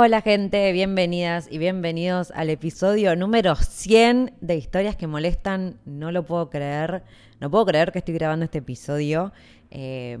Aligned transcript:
Hola 0.00 0.20
gente, 0.20 0.70
bienvenidas 0.70 1.48
y 1.50 1.58
bienvenidos 1.58 2.30
al 2.36 2.50
episodio 2.50 3.16
número 3.16 3.56
100 3.56 4.32
de 4.40 4.54
Historias 4.54 4.94
que 4.94 5.08
Molestan. 5.08 5.80
No 5.86 6.12
lo 6.12 6.24
puedo 6.24 6.50
creer. 6.50 7.02
No 7.40 7.50
puedo 7.50 7.66
creer 7.66 7.90
que 7.90 7.98
estoy 7.98 8.14
grabando 8.14 8.44
este 8.44 8.58
episodio. 8.58 9.32
Eh, 9.72 10.16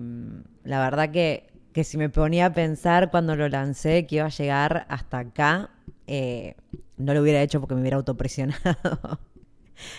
la 0.64 0.80
verdad 0.80 1.12
que, 1.12 1.46
que 1.72 1.84
si 1.84 1.96
me 1.96 2.08
ponía 2.08 2.46
a 2.46 2.52
pensar 2.52 3.12
cuando 3.12 3.36
lo 3.36 3.48
lancé 3.48 4.04
que 4.08 4.16
iba 4.16 4.24
a 4.24 4.30
llegar 4.30 4.84
hasta 4.88 5.20
acá, 5.20 5.70
eh, 6.08 6.56
no 6.96 7.14
lo 7.14 7.22
hubiera 7.22 7.40
hecho 7.40 7.60
porque 7.60 7.76
me 7.76 7.82
hubiera 7.82 7.98
autopresionado. 7.98 9.20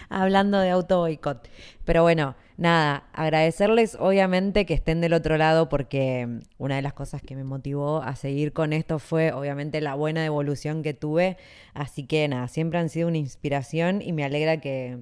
Hablando 0.09 0.59
de 0.59 0.69
auto 0.69 0.99
boicot. 0.99 1.49
Pero 1.85 2.03
bueno, 2.03 2.35
nada, 2.57 3.09
agradecerles 3.13 3.95
obviamente 3.99 4.65
que 4.65 4.73
estén 4.73 5.01
del 5.01 5.13
otro 5.13 5.37
lado 5.37 5.69
porque 5.69 6.41
una 6.57 6.75
de 6.75 6.81
las 6.81 6.93
cosas 6.93 7.21
que 7.21 7.35
me 7.35 7.43
motivó 7.43 8.01
a 8.01 8.15
seguir 8.15 8.53
con 8.53 8.73
esto 8.73 8.99
fue 8.99 9.31
obviamente 9.31 9.81
la 9.81 9.95
buena 9.95 10.25
evolución 10.25 10.83
que 10.83 10.93
tuve. 10.93 11.37
Así 11.73 12.05
que 12.05 12.27
nada, 12.27 12.47
siempre 12.47 12.79
han 12.79 12.89
sido 12.89 13.07
una 13.07 13.17
inspiración 13.17 14.01
y 14.01 14.13
me 14.13 14.23
alegra 14.23 14.61
que, 14.61 14.99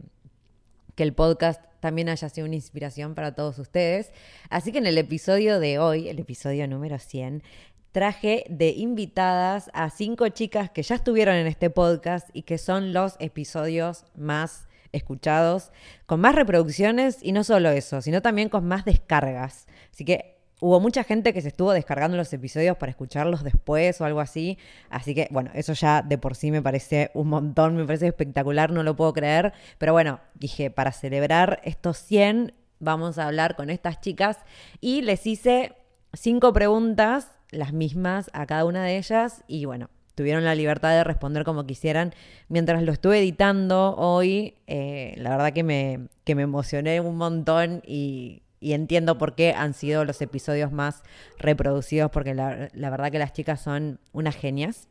que 0.95 1.03
el 1.03 1.14
podcast 1.14 1.62
también 1.80 2.09
haya 2.09 2.30
sido 2.30 2.45
una 2.45 2.56
inspiración 2.56 3.16
para 3.16 3.36
todos 3.36 3.59
ustedes. 3.59 4.12
Así 4.50 4.72
que 4.72 4.80
en 4.80 4.88
el 4.88 4.97
episodio 4.97 5.59
de 5.59 5.80
hoy, 5.80 6.09
el 6.09 6.19
episodio 6.19 6.67
número 6.67 7.00
100, 7.00 7.44
traje 7.91 8.45
de 8.50 8.69
invitadas 8.69 9.72
a 9.73 9.89
cinco 9.89 10.30
chicas 10.30 10.69
que 10.69 10.84
ya 10.84 10.95
estuvieron 10.95 11.36
en 11.36 11.47
este 11.47 11.69
podcast 11.69 12.30
y 12.34 12.44
que 12.44 12.58
son 12.58 12.94
los 12.94 13.16
episodios 13.19 14.06
más 14.16 14.67
escuchados, 14.92 15.72
con 16.06 16.20
más 16.20 16.36
reproducciones 16.36 17.20
y 17.22 17.32
no 17.32 17.44
solo 17.44 17.70
eso, 17.70 18.02
sino 18.02 18.22
también 18.22 18.50
con 18.50 18.66
más 18.68 18.86
descargas. 18.86 19.68
Así 19.92 20.06
que 20.06 20.38
hubo 20.60 20.80
mucha 20.80 21.04
gente 21.04 21.34
que 21.34 21.42
se 21.42 21.50
estuvo 21.50 21.72
descargando 21.72 22.18
los 22.18 22.32
episodios 22.34 22.78
para 22.78 22.90
escucharlos 22.90 23.44
después 23.44 24.00
o 24.02 24.06
algo 24.06 24.20
así. 24.20 24.58
Así 24.90 25.14
que 25.14 25.28
bueno, 25.32 25.52
eso 25.54 25.74
ya 25.74 26.02
de 26.02 26.18
por 26.18 26.36
sí 26.36 26.52
me 26.52 26.62
parece 26.62 27.12
un 27.14 27.28
montón, 27.28 27.76
me 27.76 27.86
parece 27.86 28.08
espectacular, 28.08 28.72
no 28.72 28.84
lo 28.84 28.96
puedo 28.96 29.14
creer. 29.14 29.54
Pero 29.78 29.94
bueno, 29.94 30.20
dije, 30.36 30.72
para 30.72 30.92
celebrar 30.92 31.62
estos 31.64 31.97
100 31.97 32.53
vamos 32.80 33.18
a 33.18 33.28
hablar 33.28 33.56
con 33.56 33.70
estas 33.70 34.02
chicas 34.02 34.38
y 34.81 35.02
les 35.02 35.26
hice 35.26 35.76
cinco 36.14 36.53
preguntas, 36.53 37.31
las 37.50 37.74
mismas 37.74 38.30
a 38.34 38.46
cada 38.46 38.66
una 38.66 38.84
de 38.84 38.97
ellas 38.97 39.44
y 39.47 39.66
bueno, 39.66 39.90
tuvieron 40.17 40.44
la 40.44 40.55
libertad 40.55 40.94
de 40.94 41.03
responder 41.03 41.44
como 41.44 41.67
quisieran. 41.67 42.11
Mientras 42.50 42.81
lo 42.81 42.91
estuve 42.91 43.19
editando 43.19 43.95
hoy, 43.95 44.55
eh, 44.66 45.13
la 45.17 45.29
verdad 45.29 45.53
que 45.53 45.61
me, 45.61 46.07
que 46.23 46.33
me 46.33 46.41
emocioné 46.41 47.00
un 47.01 47.17
montón 47.17 47.83
y, 47.85 48.41
entiendo 48.59 49.19
por 49.19 49.35
qué 49.35 49.53
han 49.53 49.75
sido 49.75 50.03
los 50.05 50.19
episodios 50.23 50.72
más 50.72 51.03
reproducidos, 51.38 52.09
porque 52.09 52.33
la, 52.33 52.69
la 52.73 52.89
verdad 52.89 53.11
que 53.11 53.19
las 53.19 53.31
chicas 53.31 53.61
son 53.61 54.00
unas 54.11 54.35
genias. 54.35 54.88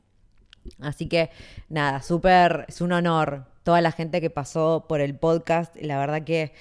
Así 0.80 1.08
que 1.08 1.30
nada, 1.68 2.02
súper, 2.02 2.64
es 2.68 2.80
un 2.80 2.92
honor 2.92 3.46
toda 3.64 3.80
la 3.80 3.90
gente 3.90 4.20
que 4.20 4.30
pasó 4.30 4.84
por 4.88 5.00
el 5.00 5.16
podcast. 5.16 5.74
La 5.80 5.98
verdad 5.98 6.22
que, 6.22 6.52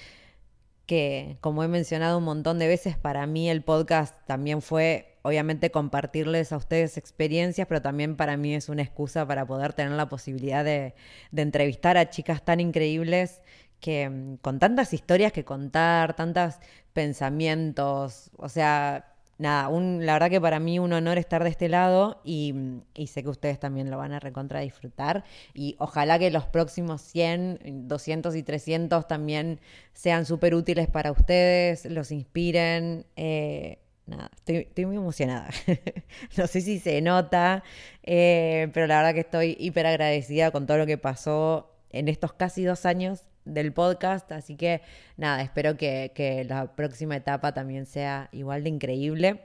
que, 0.86 1.36
como 1.40 1.62
he 1.62 1.68
mencionado 1.68 2.18
un 2.18 2.24
montón 2.24 2.58
de 2.58 2.66
veces, 2.66 2.98
para 2.98 3.28
mí 3.28 3.48
el 3.48 3.62
podcast 3.62 4.12
también 4.26 4.60
fue, 4.60 5.15
obviamente, 5.26 5.70
compartirles 5.70 6.52
a 6.52 6.56
ustedes 6.56 6.96
experiencias, 6.96 7.66
pero 7.66 7.82
también 7.82 8.16
para 8.16 8.36
mí 8.36 8.54
es 8.54 8.68
una 8.68 8.82
excusa 8.82 9.26
para 9.26 9.44
poder 9.46 9.72
tener 9.72 9.92
la 9.92 10.08
posibilidad 10.08 10.64
de, 10.64 10.94
entrevistar 11.34 11.96
a 11.96 12.10
chicas 12.10 12.44
tan 12.44 12.60
increíbles 12.60 13.42
que 13.80 14.08
mm, 14.08 14.36
con 14.36 14.58
tantas 14.58 14.92
historias 14.94 15.32
que 15.32 15.44
contar, 15.44 16.14
tantos 16.14 16.54
pensamientos, 16.92 18.30
o 18.36 18.48
sea, 18.48 19.16
nada, 19.38 19.68
un, 19.68 20.06
la 20.06 20.14
verdad 20.14 20.30
que 20.30 20.40
para 20.40 20.60
mí 20.60 20.78
un 20.78 20.92
honor 20.92 21.18
estar 21.18 21.42
de 21.42 21.50
este 21.50 21.68
lado 21.68 22.20
y, 22.24 22.54
y, 22.94 23.08
sé 23.08 23.22
que 23.22 23.28
ustedes 23.28 23.58
también 23.60 23.90
lo 23.90 23.98
van 23.98 24.12
a 24.12 24.20
recontra 24.20 24.60
disfrutar 24.60 25.24
y 25.54 25.76
ojalá 25.78 26.18
que 26.18 26.30
los 26.30 26.46
próximos 26.46 27.02
100, 27.02 27.88
200 27.88 28.34
y 28.36 28.42
300 28.42 29.06
también 29.08 29.60
sean 29.92 30.24
súper 30.24 30.54
útiles 30.54 30.88
para 30.88 31.12
ustedes, 31.12 31.84
los 31.86 32.12
inspiren. 32.12 33.06
Eh, 33.16 33.78
nada, 34.06 34.30
estoy, 34.34 34.86
muy 34.86 34.96
emocionada. 34.96 35.48
no 36.36 36.46
sé 36.46 36.60
si 36.60 36.78
se 36.78 37.00
nota, 37.02 37.62
eh, 38.02 38.68
pero 38.72 38.86
la 38.86 38.98
verdad 38.98 39.14
que 39.14 39.20
estoy 39.20 39.56
hiper 39.58 39.86
agradecida 39.86 40.50
con 40.50 40.66
todo 40.66 40.78
lo 40.78 40.86
que 40.86 40.98
pasó 40.98 41.74
en 41.90 42.08
estos 42.08 42.32
casi 42.32 42.64
dos 42.64 42.86
años 42.86 43.24
del 43.44 43.72
podcast, 43.72 44.30
así 44.32 44.56
que 44.56 44.82
nada, 45.16 45.42
espero 45.42 45.76
que, 45.76 46.12
que, 46.14 46.44
la 46.44 46.74
próxima 46.74 47.16
etapa 47.16 47.54
también 47.54 47.86
sea 47.86 48.28
igual 48.32 48.64
de 48.64 48.70
increíble. 48.70 49.40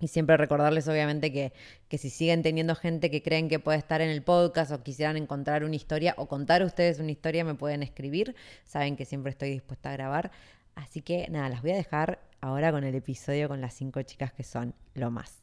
Y 0.00 0.08
siempre 0.08 0.36
recordarles 0.36 0.88
obviamente 0.88 1.32
que, 1.32 1.52
que 1.88 1.96
si 1.96 2.10
siguen 2.10 2.42
teniendo 2.42 2.74
gente 2.74 3.08
que 3.08 3.22
creen 3.22 3.48
que 3.48 3.60
puede 3.60 3.78
estar 3.78 4.00
en 4.00 4.10
el 4.10 4.22
podcast 4.22 4.72
o 4.72 4.82
quisieran 4.82 5.16
encontrar 5.16 5.62
una 5.62 5.76
historia 5.76 6.14
o 6.18 6.26
contar 6.26 6.64
ustedes 6.64 6.98
una 6.98 7.12
historia, 7.12 7.44
me 7.44 7.54
pueden 7.54 7.84
escribir. 7.84 8.34
Saben 8.64 8.96
que 8.96 9.04
siempre 9.04 9.30
estoy 9.30 9.50
dispuesta 9.50 9.90
a 9.90 9.92
grabar. 9.92 10.32
Así 10.74 11.02
que 11.02 11.28
nada, 11.30 11.48
las 11.48 11.62
voy 11.62 11.72
a 11.72 11.76
dejar 11.76 12.20
ahora 12.40 12.72
con 12.72 12.84
el 12.84 12.94
episodio 12.94 13.48
con 13.48 13.60
las 13.60 13.74
cinco 13.74 14.02
chicas 14.02 14.32
que 14.32 14.42
son 14.42 14.74
lo 14.94 15.10
más. 15.10 15.42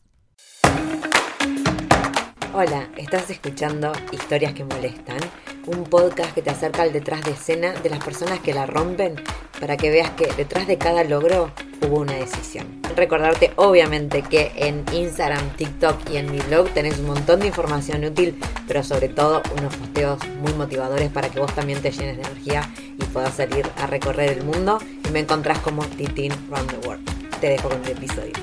Hola, 2.51 2.89
estás 2.97 3.29
escuchando 3.29 3.91
Historias 4.11 4.53
que 4.53 4.63
Molestan, 4.63 5.19
un 5.67 5.83
podcast 5.83 6.33
que 6.33 6.41
te 6.41 6.49
acerca 6.49 6.81
al 6.81 6.91
detrás 6.91 7.23
de 7.23 7.31
escena 7.31 7.73
de 7.73 7.91
las 7.91 8.03
personas 8.03 8.39
que 8.39 8.55
la 8.55 8.65
rompen 8.65 9.21
para 9.59 9.77
que 9.77 9.91
veas 9.91 10.09
que 10.11 10.25
detrás 10.33 10.65
de 10.65 10.79
cada 10.79 11.03
logro 11.03 11.51
hubo 11.85 11.99
una 11.99 12.13
decisión. 12.13 12.81
Recordarte 12.95 13.51
obviamente 13.55 14.23
que 14.23 14.51
en 14.55 14.83
Instagram, 14.91 15.47
TikTok 15.57 16.09
y 16.09 16.17
en 16.17 16.31
mi 16.31 16.39
blog 16.39 16.69
tenés 16.69 16.97
un 16.97 17.05
montón 17.05 17.41
de 17.41 17.47
información 17.47 18.03
útil, 18.03 18.39
pero 18.67 18.83
sobre 18.83 19.09
todo 19.09 19.43
unos 19.55 19.75
posteos 19.75 20.19
muy 20.41 20.53
motivadores 20.53 21.11
para 21.11 21.29
que 21.29 21.39
vos 21.39 21.53
también 21.53 21.83
te 21.83 21.91
llenes 21.91 22.17
de 22.17 22.23
energía 22.23 22.67
y 22.97 23.05
puedas 23.05 23.35
salir 23.35 23.69
a 23.77 23.85
recorrer 23.85 24.31
el 24.31 24.43
mundo 24.43 24.79
y 25.07 25.11
me 25.11 25.19
encontrás 25.19 25.59
como 25.59 25.85
Titin 25.85 26.33
Round 26.49 26.71
the 26.71 26.87
World. 26.87 27.39
Te 27.39 27.49
dejo 27.49 27.69
con 27.69 27.85
el 27.85 27.91
episodio. 27.91 28.33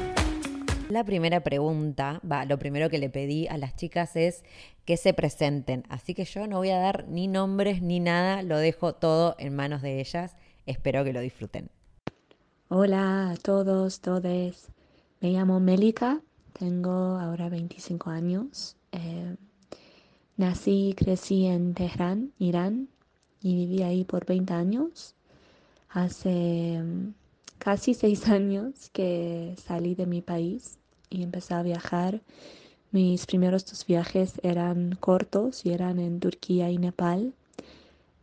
La 0.88 1.02
primera 1.02 1.40
pregunta, 1.40 2.20
va, 2.30 2.44
lo 2.44 2.60
primero 2.60 2.88
que 2.88 2.98
le 2.98 3.10
pedí 3.10 3.48
a 3.48 3.58
las 3.58 3.74
chicas 3.74 4.14
es 4.14 4.44
que 4.84 4.96
se 4.96 5.12
presenten. 5.12 5.82
Así 5.88 6.14
que 6.14 6.24
yo 6.24 6.46
no 6.46 6.58
voy 6.58 6.70
a 6.70 6.78
dar 6.78 7.08
ni 7.08 7.26
nombres 7.26 7.82
ni 7.82 7.98
nada, 7.98 8.42
lo 8.44 8.56
dejo 8.58 8.94
todo 8.94 9.34
en 9.40 9.56
manos 9.56 9.82
de 9.82 9.98
ellas. 9.98 10.36
Espero 10.64 11.02
que 11.02 11.12
lo 11.12 11.20
disfruten. 11.20 11.70
Hola 12.68 13.30
a 13.30 13.36
todos, 13.36 14.00
todes. 14.00 14.68
Me 15.20 15.32
llamo 15.32 15.58
Melika, 15.58 16.20
tengo 16.52 17.18
ahora 17.18 17.48
25 17.48 18.10
años. 18.10 18.76
Eh, 18.92 19.34
nací 20.36 20.90
y 20.90 20.94
crecí 20.94 21.46
en 21.46 21.74
Teherán, 21.74 22.32
Irán, 22.38 22.88
y 23.40 23.56
viví 23.56 23.82
ahí 23.82 24.04
por 24.04 24.24
20 24.24 24.54
años. 24.54 25.16
Hace 25.88 26.80
casi 27.58 27.94
seis 27.94 28.28
años 28.28 28.90
que 28.92 29.54
salí 29.64 29.94
de 29.94 30.06
mi 30.06 30.22
país 30.22 30.78
y 31.10 31.22
empecé 31.22 31.54
a 31.54 31.62
viajar. 31.62 32.20
Mis 32.92 33.26
primeros 33.26 33.66
dos 33.66 33.84
viajes 33.86 34.40
eran 34.42 34.96
cortos 35.00 35.66
y 35.66 35.70
eran 35.70 35.98
en 35.98 36.20
Turquía 36.20 36.70
y 36.70 36.78
Nepal, 36.78 37.34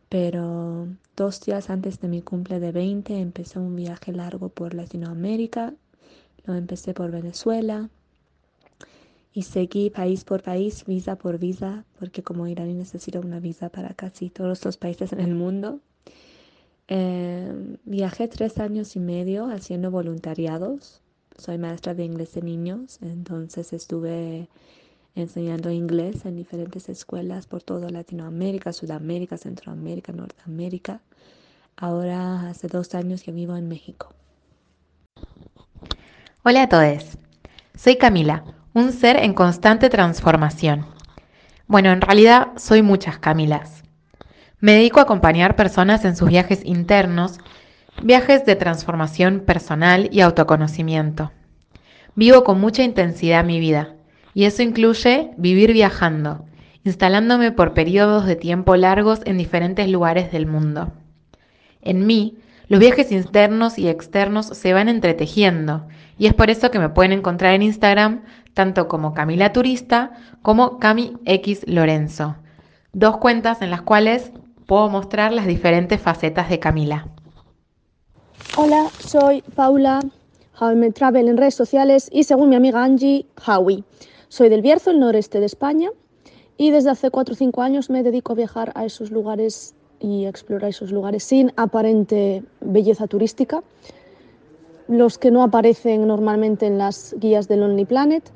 pero 0.08 0.88
dos 1.16 1.40
días 1.42 1.70
antes 1.70 2.00
de 2.00 2.08
mi 2.08 2.22
cumple 2.22 2.60
de 2.60 2.72
20 2.72 3.20
empecé 3.20 3.58
un 3.58 3.76
viaje 3.76 4.12
largo 4.12 4.48
por 4.48 4.74
Latinoamérica. 4.74 5.74
Lo 6.46 6.54
empecé 6.54 6.92
por 6.92 7.10
Venezuela, 7.10 7.88
y 9.34 9.42
seguí 9.42 9.90
país 9.90 10.22
por 10.22 10.42
país, 10.42 10.84
visa 10.86 11.16
por 11.16 11.38
visa, 11.38 11.84
porque 11.98 12.22
como 12.22 12.46
iraní 12.46 12.72
necesito 12.72 13.18
una 13.20 13.40
visa 13.40 13.68
para 13.68 13.92
casi 13.92 14.30
todos 14.30 14.64
los 14.64 14.76
países 14.76 15.12
en 15.12 15.18
el 15.18 15.34
mundo. 15.34 15.80
Em, 16.86 17.78
viajé 17.84 18.28
tres 18.28 18.58
años 18.58 18.94
y 18.96 19.00
medio 19.00 19.46
haciendo 19.46 19.90
voluntariados. 19.90 21.00
Soy 21.38 21.58
maestra 21.58 21.94
de 21.94 22.04
inglés 22.04 22.34
de 22.34 22.42
niños, 22.42 22.98
entonces 23.00 23.72
estuve 23.72 24.48
enseñando 25.14 25.70
inglés 25.70 26.24
en 26.26 26.36
diferentes 26.36 26.88
escuelas 26.88 27.46
por 27.46 27.62
toda 27.62 27.90
Latinoamérica, 27.90 28.72
Sudamérica, 28.72 29.36
Centroamérica, 29.36 30.12
Norteamérica. 30.12 31.00
Ahora 31.76 32.48
hace 32.50 32.68
dos 32.68 32.94
años 32.94 33.22
que 33.22 33.32
vivo 33.32 33.56
en 33.56 33.68
México. 33.68 34.10
Hola 36.44 36.64
a 36.64 36.68
todos, 36.68 37.16
soy 37.74 37.96
Camila, 37.96 38.44
un 38.74 38.92
ser 38.92 39.16
en 39.16 39.32
constante 39.32 39.88
transformación. 39.88 40.86
Bueno, 41.66 41.90
en 41.90 42.02
realidad 42.02 42.48
soy 42.56 42.82
muchas 42.82 43.18
Camilas. 43.18 43.83
Me 44.60 44.72
dedico 44.72 45.00
a 45.00 45.02
acompañar 45.02 45.56
personas 45.56 46.04
en 46.04 46.16
sus 46.16 46.28
viajes 46.28 46.64
internos, 46.64 47.38
viajes 48.02 48.46
de 48.46 48.56
transformación 48.56 49.40
personal 49.40 50.08
y 50.12 50.20
autoconocimiento. 50.20 51.32
Vivo 52.14 52.44
con 52.44 52.60
mucha 52.60 52.82
intensidad 52.82 53.44
mi 53.44 53.60
vida, 53.60 53.96
y 54.34 54.44
eso 54.44 54.62
incluye 54.62 55.32
vivir 55.36 55.72
viajando, 55.72 56.44
instalándome 56.84 57.52
por 57.52 57.74
periodos 57.74 58.26
de 58.26 58.36
tiempo 58.36 58.76
largos 58.76 59.20
en 59.24 59.38
diferentes 59.38 59.88
lugares 59.88 60.32
del 60.32 60.46
mundo. 60.46 60.92
En 61.82 62.06
mí, 62.06 62.38
los 62.68 62.80
viajes 62.80 63.12
internos 63.12 63.78
y 63.78 63.88
externos 63.88 64.46
se 64.46 64.72
van 64.72 64.88
entretejiendo 64.88 65.86
y 66.16 66.26
es 66.26 66.34
por 66.34 66.48
eso 66.48 66.70
que 66.70 66.78
me 66.78 66.88
pueden 66.88 67.12
encontrar 67.12 67.54
en 67.54 67.62
Instagram 67.62 68.22
tanto 68.54 68.88
como 68.88 69.12
Camila 69.12 69.52
Turista 69.52 70.12
como 70.40 70.78
Cami 70.78 71.12
X 71.26 71.64
Lorenzo. 71.66 72.36
Dos 72.92 73.18
cuentas 73.18 73.60
en 73.60 73.70
las 73.70 73.82
cuales 73.82 74.32
puedo 74.66 74.88
mostrar 74.88 75.32
las 75.32 75.46
diferentes 75.46 76.00
facetas 76.00 76.48
de 76.48 76.58
Camila. 76.58 77.06
Hola, 78.56 78.88
soy 78.98 79.42
Paula, 79.54 80.00
How 80.60 80.92
Travel 80.92 81.28
en 81.28 81.36
redes 81.36 81.54
sociales 81.54 82.08
y 82.12 82.24
según 82.24 82.50
mi 82.50 82.56
amiga 82.56 82.82
Angie, 82.82 83.26
Howie. 83.46 83.84
Soy 84.28 84.48
del 84.48 84.62
Bierzo, 84.62 84.90
el 84.90 85.00
noreste 85.00 85.40
de 85.40 85.46
España, 85.46 85.90
y 86.56 86.70
desde 86.70 86.90
hace 86.90 87.10
4 87.10 87.32
o 87.32 87.36
5 87.36 87.62
años 87.62 87.90
me 87.90 88.02
dedico 88.02 88.32
a 88.32 88.36
viajar 88.36 88.72
a 88.74 88.84
esos 88.84 89.10
lugares 89.10 89.74
y 90.00 90.26
explorar 90.26 90.70
esos 90.70 90.92
lugares 90.92 91.24
sin 91.24 91.52
aparente 91.56 92.42
belleza 92.60 93.06
turística, 93.06 93.62
los 94.86 95.18
que 95.18 95.30
no 95.30 95.42
aparecen 95.42 96.06
normalmente 96.06 96.66
en 96.66 96.78
las 96.78 97.14
guías 97.18 97.48
de 97.48 97.56
Lonely 97.56 97.84
Planet 97.86 98.30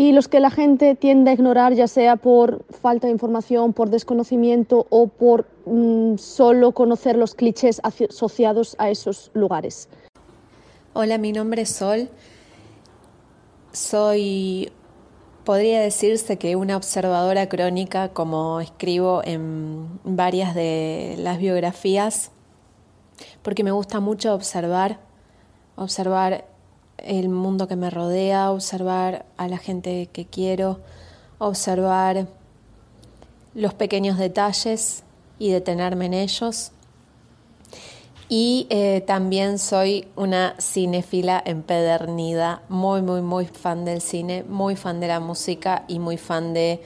y 0.00 0.12
los 0.12 0.28
que 0.28 0.40
la 0.40 0.48
gente 0.48 0.94
tiende 0.94 1.30
a 1.30 1.34
ignorar 1.34 1.74
ya 1.74 1.86
sea 1.86 2.16
por 2.16 2.64
falta 2.80 3.06
de 3.06 3.12
información, 3.12 3.74
por 3.74 3.90
desconocimiento 3.90 4.86
o 4.88 5.08
por 5.08 5.46
mm, 5.66 6.16
solo 6.16 6.72
conocer 6.72 7.18
los 7.18 7.34
clichés 7.34 7.82
asociados 7.84 8.76
a 8.78 8.88
esos 8.88 9.30
lugares. 9.34 9.90
Hola, 10.94 11.18
mi 11.18 11.32
nombre 11.32 11.62
es 11.62 11.68
Sol. 11.68 12.08
Soy 13.72 14.72
Podría 15.44 15.80
decirse 15.80 16.38
que 16.38 16.56
una 16.56 16.78
observadora 16.78 17.50
crónica, 17.50 18.08
como 18.08 18.60
escribo 18.60 19.20
en 19.22 20.00
varias 20.04 20.54
de 20.54 21.16
las 21.18 21.38
biografías, 21.38 22.30
porque 23.42 23.64
me 23.64 23.70
gusta 23.70 24.00
mucho 24.00 24.32
observar, 24.32 24.98
observar 25.76 26.49
el 27.04 27.28
mundo 27.28 27.68
que 27.68 27.76
me 27.76 27.90
rodea, 27.90 28.50
observar 28.50 29.24
a 29.36 29.48
la 29.48 29.58
gente 29.58 30.08
que 30.12 30.26
quiero, 30.26 30.78
observar 31.38 32.26
los 33.54 33.74
pequeños 33.74 34.18
detalles 34.18 35.02
y 35.38 35.50
detenerme 35.50 36.06
en 36.06 36.14
ellos. 36.14 36.72
Y 38.28 38.68
eh, 38.70 39.02
también 39.06 39.58
soy 39.58 40.06
una 40.14 40.54
cinéfila 40.60 41.42
empedernida, 41.44 42.62
muy, 42.68 43.02
muy, 43.02 43.22
muy 43.22 43.46
fan 43.46 43.84
del 43.84 44.00
cine, 44.00 44.44
muy 44.44 44.76
fan 44.76 45.00
de 45.00 45.08
la 45.08 45.18
música 45.18 45.84
y 45.88 45.98
muy 45.98 46.16
fan 46.16 46.54
de 46.54 46.80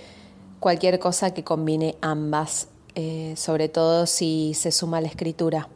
cualquier 0.59 0.99
cosa 0.99 1.35
que 1.35 1.45
combine 1.45 1.97
ambas, 2.01 2.69
eh, 2.95 3.35
sobre 3.37 3.69
todo 3.69 4.07
si 4.07 4.55
se 4.55 4.73
suma 4.73 5.03
la 5.03 5.09
escritura. 5.09 5.69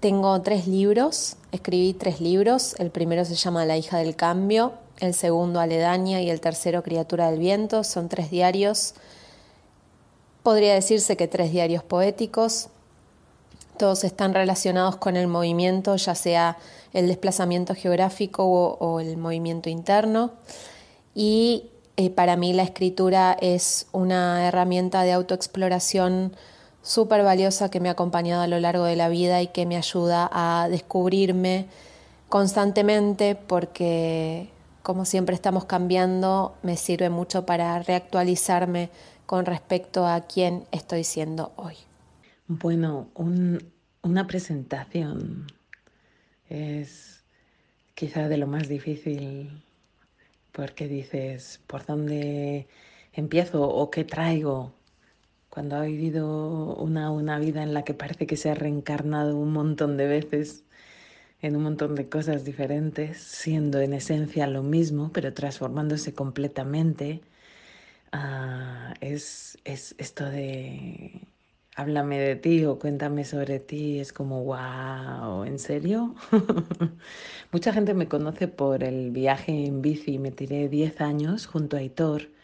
Tengo 0.00 0.40
tres 0.42 0.66
libros, 0.66 1.36
escribí 1.52 1.94
tres 1.94 2.20
libros, 2.20 2.74
el 2.78 2.90
primero 2.90 3.24
se 3.24 3.34
llama 3.34 3.64
La 3.64 3.78
hija 3.78 3.96
del 3.96 4.14
cambio, 4.14 4.74
el 4.98 5.14
segundo 5.14 5.58
Aledaña 5.58 6.20
y 6.20 6.28
el 6.28 6.40
tercero 6.40 6.82
Criatura 6.82 7.30
del 7.30 7.40
viento, 7.40 7.82
son 7.82 8.10
tres 8.10 8.30
diarios, 8.30 8.94
podría 10.42 10.74
decirse 10.74 11.16
que 11.16 11.28
tres 11.28 11.50
diarios 11.50 11.82
poéticos, 11.82 12.68
todos 13.78 14.04
están 14.04 14.34
relacionados 14.34 14.96
con 14.96 15.16
el 15.16 15.28
movimiento, 15.28 15.96
ya 15.96 16.14
sea 16.14 16.58
el 16.92 17.08
desplazamiento 17.08 17.74
geográfico 17.74 18.44
o, 18.44 19.00
el 19.00 19.16
movimiento 19.16 19.68
interno. 19.68 20.32
Y 21.14 21.70
eh, 21.96 22.10
para 22.10 22.36
mí 22.36 22.52
la 22.52 22.62
escritura 22.62 23.36
es 23.40 23.86
una 23.92 24.46
herramienta 24.46 25.02
de 25.02 25.12
autoexploración 25.12 26.36
súper 26.86 27.24
valiosa 27.24 27.68
que 27.68 27.80
me 27.80 27.88
ha 27.88 27.92
acompañado 27.92 28.42
a 28.42 28.46
lo 28.46 28.60
largo 28.60 28.84
de 28.84 28.94
la 28.94 29.08
vida 29.08 29.42
y 29.42 29.48
que 29.48 29.66
me 29.66 29.76
ayuda 29.76 30.30
a 30.32 30.68
descubrirme 30.68 31.66
constantemente 32.28 33.34
porque 33.34 34.48
como 34.82 35.04
siempre 35.04 35.34
estamos 35.34 35.64
cambiando, 35.64 36.54
me 36.62 36.76
sirve 36.76 37.10
mucho 37.10 37.44
para 37.44 37.82
reactualizarme 37.82 38.88
con 39.26 39.44
respecto 39.44 40.06
a 40.06 40.20
quién 40.20 40.64
estoy 40.70 41.02
siendo 41.02 41.52
hoy. 41.56 41.74
Bueno, 42.46 43.08
una 43.16 44.26
presentación 44.28 45.48
es 46.48 47.24
quizá 47.96 48.28
de 48.28 48.36
lo 48.36 48.46
más 48.46 48.68
difícil 48.68 49.64
porque 50.52 50.86
dices, 50.86 51.60
¿por 51.66 51.84
dónde 51.84 52.68
empiezo 53.12 53.68
o 53.68 53.90
qué 53.90 54.04
traigo? 54.04 54.72
Cuando 55.56 55.76
ha 55.76 55.84
vivido 55.84 56.74
una, 56.76 57.10
una 57.10 57.38
vida 57.38 57.62
en 57.62 57.72
la 57.72 57.82
que 57.82 57.94
parece 57.94 58.26
que 58.26 58.36
se 58.36 58.50
ha 58.50 58.54
reencarnado 58.54 59.38
un 59.38 59.54
montón 59.54 59.96
de 59.96 60.06
veces 60.06 60.66
en 61.40 61.56
un 61.56 61.62
montón 61.62 61.94
de 61.94 62.10
cosas 62.10 62.44
diferentes, 62.44 63.16
siendo 63.18 63.80
en 63.80 63.94
esencia 63.94 64.46
lo 64.48 64.62
mismo, 64.62 65.12
pero 65.14 65.32
transformándose 65.32 66.14
completamente, 66.14 67.22
ah, 68.12 68.94
es, 69.00 69.58
es 69.64 69.94
esto 69.98 70.26
de 70.26 71.22
háblame 71.76 72.18
de 72.20 72.36
ti 72.36 72.64
o 72.66 72.78
cuéntame 72.78 73.24
sobre 73.24 73.58
ti, 73.60 73.98
es 74.00 74.12
como, 74.12 74.44
wow, 74.44 75.44
¿en 75.44 75.58
serio? 75.58 76.14
Mucha 77.52 77.72
gente 77.72 77.94
me 77.94 78.08
conoce 78.08 78.48
por 78.48 78.84
el 78.84 79.10
viaje 79.10 79.66
en 79.66 79.82
bici, 79.82 80.18
me 80.18 80.32
tiré 80.32 80.68
10 80.68 81.00
años 81.00 81.46
junto 81.46 81.78
a 81.78 81.82
Hitor 81.82 82.35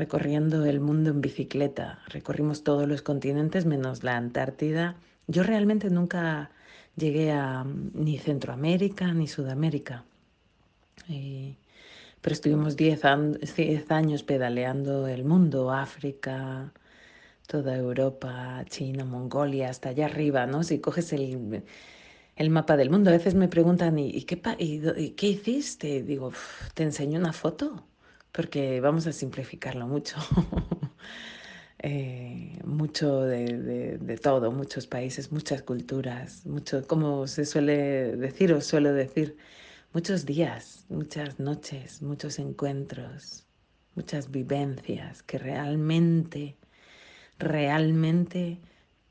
recorriendo 0.00 0.64
el 0.64 0.80
mundo 0.80 1.10
en 1.10 1.20
bicicleta. 1.20 1.98
Recorrimos 2.08 2.64
todos 2.64 2.88
los 2.88 3.02
continentes 3.02 3.66
menos 3.66 4.02
la 4.02 4.16
Antártida. 4.16 4.96
Yo 5.26 5.42
realmente 5.42 5.90
nunca 5.90 6.50
llegué 6.96 7.32
a 7.32 7.64
mm, 7.64 7.90
ni 7.94 8.16
Centroamérica 8.18 9.12
ni 9.12 9.28
Sudamérica. 9.28 10.04
pero 12.22 12.32
estuvimos 12.32 12.76
10 12.76 13.04
años 13.90 14.22
pedaleando 14.22 15.06
el 15.06 15.24
mundo, 15.24 15.70
África, 15.70 16.72
toda 17.46 17.76
Europa, 17.76 18.64
China, 18.70 19.04
Mongolia, 19.04 19.68
hasta 19.68 19.90
allá 19.90 20.06
arriba, 20.06 20.46
¿no? 20.46 20.62
Si 20.62 20.80
coges 20.80 21.12
el, 21.12 21.62
mapa 22.50 22.76
del 22.78 22.90
mundo, 22.90 23.10
a 23.10 23.12
veces 23.18 23.34
me 23.34 23.48
preguntan, 23.48 23.98
¿y, 23.98 24.22
qué, 24.24 24.40
y, 24.58 25.10
qué 25.10 25.26
hiciste? 25.26 26.02
Digo, 26.02 26.32
¿te 26.74 26.84
enseño 26.84 27.18
una 27.18 27.32
foto? 27.34 27.89
Porque 28.32 28.80
vamos 28.80 29.06
a 29.06 29.12
simplificarlo 29.12 29.86
mucho. 29.86 30.16
Eh, 31.82 32.60
mucho 32.66 33.22
de, 33.22 33.96
de, 33.96 34.18
todo, 34.18 34.52
muchos 34.52 34.86
países, 34.86 35.32
muchas 35.32 35.62
culturas, 35.62 36.44
mucho, 36.44 36.86
como 36.86 37.26
se 37.26 37.46
suele 37.46 38.16
decir 38.18 38.52
o 38.52 38.60
suelo 38.60 38.92
decir, 38.92 39.38
muchos 39.94 40.26
días, 40.26 40.84
muchas 40.90 41.40
noches, 41.40 42.02
muchos 42.02 42.38
encuentros, 42.38 43.46
muchas 43.94 44.30
vivencias 44.30 45.22
que 45.22 45.38
realmente 45.38 46.58
realmente 47.40 48.60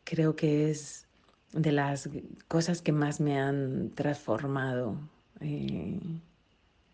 creo 0.06 0.36
que 0.36 0.70
es 0.70 1.08
de 1.52 1.72
las 1.72 2.10
cosas 2.48 2.82
que 2.82 2.92
más 2.92 3.20
me 3.20 3.40
han 3.40 3.90
transformado 3.96 4.96
eh, 5.42 6.00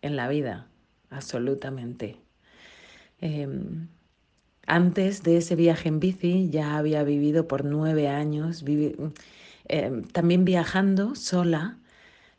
en 0.01 0.15
la 0.15 0.27
vida, 0.29 0.67
absolutamente. 1.09 2.17
Em, 3.19 3.87
antes 4.67 5.23
de 5.23 5.37
ese 5.37 5.55
viaje 5.55 5.89
en 5.89 5.99
bici 5.99 6.49
ya 6.49 6.77
había 6.77 7.03
vivido 7.03 7.47
por 7.47 7.65
nueve 7.65 8.07
años, 8.09 8.63
em, 9.67 10.03
también 10.03 10.45
viajando 10.45 11.15
sola, 11.15 11.77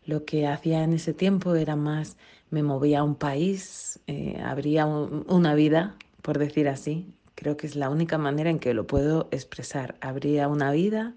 Lo 0.06 0.24
que 0.24 0.46
hacía 0.48 0.84
en 0.84 0.94
ese 0.94 1.14
tiempo 1.14 1.54
era 1.56 1.76
más, 1.76 2.16
me 2.50 2.62
movía 2.62 3.00
a 3.00 3.04
un 3.04 3.16
país, 3.16 4.00
eh, 4.08 4.40
abría 4.44 4.86
una 4.86 5.54
vida, 5.54 5.96
por 6.22 6.38
decir 6.38 6.68
así. 6.68 7.14
Creo 7.36 7.56
que 7.56 7.66
es 7.66 7.76
la 7.76 7.90
única 7.90 8.18
manera 8.18 8.50
en 8.50 8.58
que 8.60 8.74
lo 8.74 8.86
puedo 8.86 9.28
expresar. 9.32 9.96
Abría 10.00 10.48
una 10.48 10.72
vida, 10.72 11.14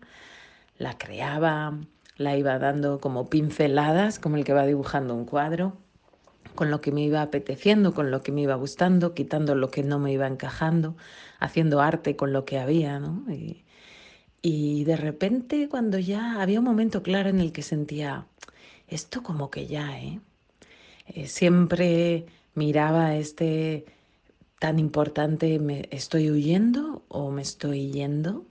la 0.78 0.98
creaba, 0.98 1.80
la 2.18 2.38
iba 2.38 2.60
dando 2.60 3.00
como 3.00 3.30
pinceladas, 3.30 4.20
como 4.20 4.38
el 4.38 4.46
que 4.46 4.54
va 4.54 4.66
dibujando 4.66 5.16
un 5.16 5.26
cuadro, 5.26 5.78
con 6.60 6.72
lo 6.72 6.82
que 6.82 6.92
me 6.92 7.04
iba 7.04 7.22
apeteciendo, 7.22 7.94
con 7.94 8.12
lo 8.12 8.22
que 8.22 8.34
me 8.34 8.42
iba 8.42 8.56
gustando, 8.56 9.14
quitando 9.14 9.56
lo 9.56 9.72
que 9.72 9.82
no 9.82 9.98
me 9.98 10.12
iba 10.12 10.28
encajando, 10.28 10.98
haciendo 11.40 11.80
arte 11.80 12.18
con 12.18 12.34
lo 12.34 12.44
que 12.44 12.60
había, 12.60 13.00
¿no? 13.00 13.24
Y, 14.42 14.84
de 14.84 14.98
repente 14.98 15.70
cuando 15.70 16.00
ya 16.00 16.42
había 16.42 16.60
un 16.60 16.66
momento 16.66 17.02
claro 17.02 17.30
en 17.30 17.40
el 17.40 17.54
que 17.54 17.62
sentía, 17.62 18.26
esto 18.90 19.24
como 19.24 19.50
que 19.50 19.68
ya, 19.68 19.98
¿eh? 20.02 20.20
eh 21.08 21.28
siempre 21.28 22.26
miraba 22.56 23.16
este 23.16 23.86
tan 24.60 24.80
importante, 24.80 25.60
¿me 25.60 25.88
estoy 25.92 26.30
huyendo 26.30 27.04
o 27.08 27.32
me 27.32 27.42
estoy 27.42 27.92
yendo? 27.92 28.46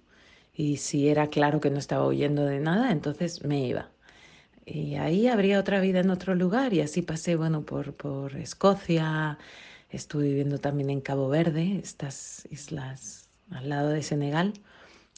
Y 0.55 0.79
si 0.79 1.09
era 1.09 1.29
claro 1.29 1.61
que 1.61 1.71
no 1.71 1.79
estaba 1.79 2.07
huyendo 2.07 2.45
de 2.47 2.61
nada, 2.61 2.91
entonces 2.93 3.45
me 3.45 3.67
iba. 3.67 3.91
Y 4.70 4.96
ahí 4.96 5.28
habría 5.28 5.58
otra 5.58 5.80
vida 5.80 6.00
en 6.00 6.10
otro 6.10 6.34
lugar 6.34 6.75
y 6.75 6.82
así 6.82 7.00
pasé, 7.00 7.37
bueno, 7.37 7.62
por, 7.62 7.94
por 7.94 8.37
Escocia, 8.37 9.38
estuve 9.88 10.25
viviendo 10.25 10.58
también 10.58 10.90
en 10.90 11.00
Cabo 11.00 11.28
Verde, 11.30 11.80
estas 11.82 12.46
islas 12.50 13.30
al 13.50 13.70
lado 13.70 13.88
de 13.88 14.02
Senegal, 14.02 14.52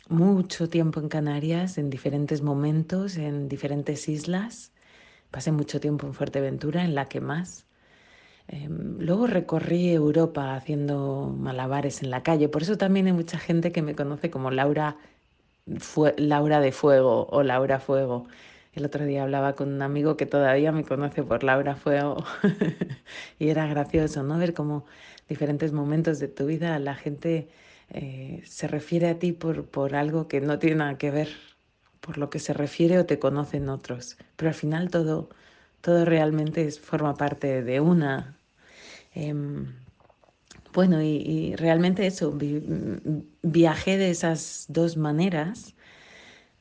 mucho 0.08 0.68
tiempo 0.68 1.00
en 1.00 1.08
Canarias, 1.08 1.78
en 1.78 1.90
diferentes 1.90 2.42
momentos, 2.42 3.16
en 3.16 3.48
diferentes 3.48 4.08
islas. 4.08 4.72
Pasé 5.32 5.50
mucho 5.52 5.80
tiempo 5.80 6.06
en 6.06 6.14
Fuerteventura, 6.14 6.84
en 6.84 6.94
la 6.94 7.08
que 7.08 7.20
más. 7.20 7.66
Em, 8.48 8.98
luego 9.00 9.26
recorrí 9.26 9.90
Europa 9.90 10.54
haciendo 10.54 11.34
malabares 11.36 12.02
en 12.02 12.10
la 12.10 12.22
calle, 12.22 12.48
por 12.48 12.62
eso 12.62 12.78
también 12.78 13.06
hay 13.06 13.12
mucha 13.14 13.38
gente 13.38 13.72
que 13.72 13.82
me 13.82 13.96
conoce 13.96 14.30
como 14.30 14.50
Laura 14.52 14.96
Laura 16.16 16.60
de 16.60 16.72
Fuego 16.72 17.26
o 17.30 17.42
Laura 17.42 17.78
Fuego. 17.80 18.26
El 18.72 18.84
otro 18.84 19.04
día 19.04 19.24
hablaba 19.24 19.54
con 19.54 19.72
un 19.72 19.82
amigo 19.82 20.16
que 20.16 20.26
todavía 20.26 20.70
me 20.70 20.84
conoce 20.84 21.22
por 21.24 21.42
Laura 21.42 21.74
Fuego 21.74 22.24
y 23.38 23.48
era 23.48 23.66
gracioso, 23.66 24.22
¿no? 24.22 24.38
Ver 24.38 24.54
cómo 24.54 24.86
diferentes 25.28 25.72
momentos 25.72 26.18
de 26.20 26.28
tu 26.28 26.46
vida 26.46 26.78
la 26.78 26.94
gente 26.94 27.48
eh, 27.90 28.42
se 28.46 28.68
refiere 28.68 29.08
a 29.08 29.18
ti 29.18 29.32
por, 29.32 29.66
por 29.66 29.96
algo 29.96 30.28
que 30.28 30.40
no 30.40 30.58
tiene 30.60 30.76
nada 30.76 30.98
que 30.98 31.10
ver, 31.10 31.28
por 32.00 32.18
lo 32.18 32.30
que 32.30 32.38
se 32.38 32.52
refiere 32.52 32.98
o 32.98 33.06
te 33.06 33.18
conocen 33.18 33.68
otros. 33.68 34.16
Pero 34.36 34.50
al 34.50 34.54
final 34.54 34.90
todo, 34.90 35.30
todo 35.80 36.04
realmente 36.04 36.70
forma 36.70 37.14
parte 37.16 37.62
de 37.62 37.80
una. 37.80 38.36
Em, 39.14 39.66
bueno, 40.72 41.02
y, 41.02 41.56
realmente 41.56 42.06
eso, 42.06 42.36
viajé 43.42 43.98
de 43.98 44.10
esas 44.10 44.66
dos 44.68 44.96
maneras 44.96 45.74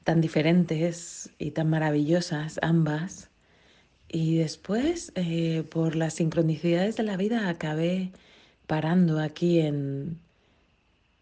tan 0.09 0.21
diferentes 0.21 1.29
y 1.37 1.51
tan 1.51 1.69
maravillosas 1.69 2.59
ambas. 2.63 3.29
Y 4.07 4.37
después, 4.37 5.11
eh, 5.13 5.63
por 5.69 5.95
las 5.95 6.15
sincronicidades 6.15 6.95
de 6.95 7.03
la 7.03 7.15
vida, 7.15 7.47
acabé 7.47 8.11
parando 8.65 9.19
aquí 9.19 9.59
en, 9.59 10.17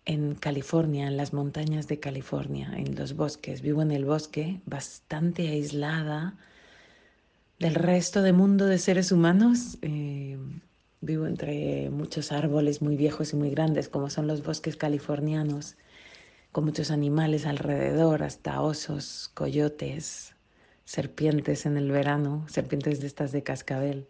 en 0.06 0.36
California, 0.36 1.06
en 1.06 1.18
las 1.18 1.34
montañas 1.34 1.90
de 1.90 2.00
California, 2.00 2.72
en 2.78 2.96
los 2.96 3.14
bosques. 3.18 3.62
Vivo 3.62 3.82
en 3.82 3.92
el 3.92 4.06
bosque, 4.06 4.62
bastante 4.66 5.50
aislada 5.50 6.38
del 7.60 7.76
resto 7.76 8.22
del 8.22 8.36
mundo 8.36 8.68
de 8.68 8.78
seres 8.78 9.12
humanos. 9.12 9.80
Eh, 9.82 10.38
Vivo 11.02 11.28
entre 11.28 11.90
muchos 11.92 12.32
árboles 12.32 12.82
muy 12.82 12.96
viejos 12.96 13.32
y 13.34 13.36
muy 13.36 13.52
grandes, 13.52 13.88
como 13.88 14.10
son 14.10 14.26
los 14.26 14.42
bosques 14.44 14.76
californianos, 14.78 15.76
con 16.52 16.66
muchos 16.66 16.92
animales 16.92 17.46
alrededor, 17.46 18.24
hasta 18.24 18.62
osos, 18.62 19.30
coyotes, 19.34 20.36
serpientes 20.86 21.66
en 21.66 21.78
el 21.78 21.92
verano, 21.92 22.46
serpientes 22.50 23.00
de 23.00 23.08
estas 23.08 23.32
de 23.32 23.44
cascabel, 23.44 24.08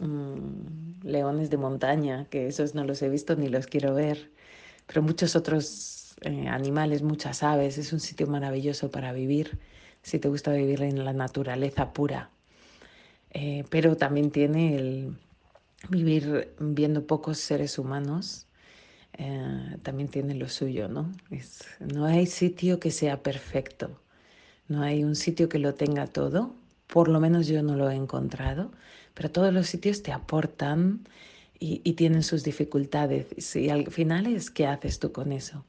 mm, 0.00 1.02
leones 1.02 1.50
de 1.50 1.56
montaña, 1.56 2.26
que 2.26 2.46
esos 2.48 2.74
no 2.74 2.84
los 2.84 3.02
he 3.02 3.08
visto 3.08 3.36
ni 3.36 3.48
los 3.48 3.66
quiero 3.66 3.94
ver, 3.94 4.30
pero 4.86 5.02
muchos 5.02 5.36
otros 5.36 6.16
eh, 6.22 6.48
animales, 6.48 7.02
muchas 7.02 7.42
aves. 7.42 7.78
Es 7.78 7.92
un 7.92 8.00
sitio 8.00 8.26
maravilloso 8.26 8.90
para 8.90 9.12
vivir, 9.12 9.58
si 10.02 10.18
te 10.18 10.28
gusta 10.28 10.52
vivir 10.52 10.82
en 10.82 11.04
la 11.04 11.12
naturaleza 11.12 11.92
pura. 11.92 12.30
Eh, 13.30 13.64
pero 13.70 13.96
también 13.96 14.30
tiene 14.30 14.76
el, 14.76 15.16
vivir 15.88 16.54
viendo 16.58 17.06
pocos 17.06 17.38
seres 17.38 17.78
humanos 17.78 18.46
eh, 19.18 19.76
también 19.82 20.08
tiene 20.08 20.34
lo 20.34 20.48
suyo, 20.48 20.88
¿no? 20.88 21.12
no 21.80 22.04
hay 22.04 22.26
sitio 22.26 22.80
que 22.80 22.90
sea 22.90 23.22
perfecto, 23.22 24.00
no 24.68 24.82
hay 24.82 25.04
un 25.04 25.14
sitio 25.14 25.48
que 25.48 25.58
lo 25.58 25.74
tenga 25.74 26.06
todo, 26.06 26.54
por 26.86 27.08
lo 27.08 27.20
menos 27.20 27.46
yo 27.46 27.62
no 27.62 27.76
lo 27.76 27.90
he 27.90 27.94
encontrado, 27.94 28.70
pero 29.14 29.30
todos 29.30 29.52
los 29.52 29.66
sitios 29.68 30.02
te 30.02 30.12
aportan 30.12 31.06
y, 31.58 31.92
tienen 31.94 32.22
sus 32.22 32.44
dificultades. 32.44 33.56
Y 33.56 33.70
al 33.70 33.90
final 33.90 34.26
es 34.26 34.50
qué 34.50 34.66
haces 34.66 34.98
tú 34.98 35.12
con 35.12 35.32
eso. 35.32 35.64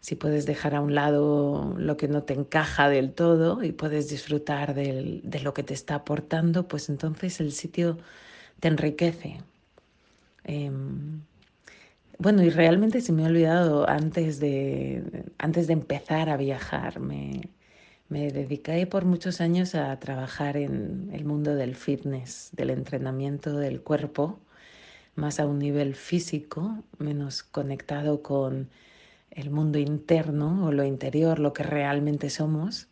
Si 0.00 0.16
puedes 0.16 0.44
dejar 0.44 0.74
a 0.74 0.80
un 0.82 0.94
lado 0.94 1.74
lo 1.78 1.96
que 1.96 2.08
no 2.08 2.24
te 2.24 2.34
encaja 2.34 2.90
del 2.90 3.12
todo 3.12 3.62
y 3.62 3.72
puedes 3.72 4.10
disfrutar 4.10 4.74
de 4.74 5.40
lo 5.42 5.54
que 5.54 5.62
te 5.62 5.72
está 5.72 5.94
aportando, 5.94 6.68
pues 6.68 6.90
entonces 6.90 7.40
el 7.40 7.52
sitio 7.52 7.96
te 8.60 8.68
enriquece. 8.68 9.38
Em, 10.44 11.22
bueno, 12.18 12.42
y 12.42 12.50
realmente 12.50 13.00
se 13.00 13.12
me 13.12 13.24
ha 13.24 13.28
olvidado 13.28 13.88
antes 13.88 14.40
de, 14.40 15.24
antes 15.38 15.66
de 15.66 15.72
empezar 15.74 16.28
a 16.28 16.36
viajar. 16.36 17.00
Me, 17.00 17.50
me 18.08 18.30
dediqué 18.30 18.86
por 18.86 19.04
muchos 19.04 19.40
años 19.40 19.74
a 19.74 19.98
trabajar 20.00 20.56
en 20.56 21.10
el 21.12 21.24
mundo 21.24 21.54
del 21.54 21.74
fitness, 21.74 22.50
del 22.52 22.70
entrenamiento 22.70 23.56
del 23.58 23.82
cuerpo, 23.82 24.40
más 25.16 25.40
a 25.40 25.46
un 25.46 25.58
nivel 25.58 25.94
físico, 25.94 26.84
menos 26.98 27.42
conectado 27.42 28.22
con 28.22 28.70
el 29.30 29.50
mundo 29.50 29.78
interno 29.78 30.66
o 30.66 30.72
lo 30.72 30.84
interior, 30.84 31.38
lo 31.38 31.52
que 31.52 31.62
realmente 31.64 32.30
somos. 32.30 32.88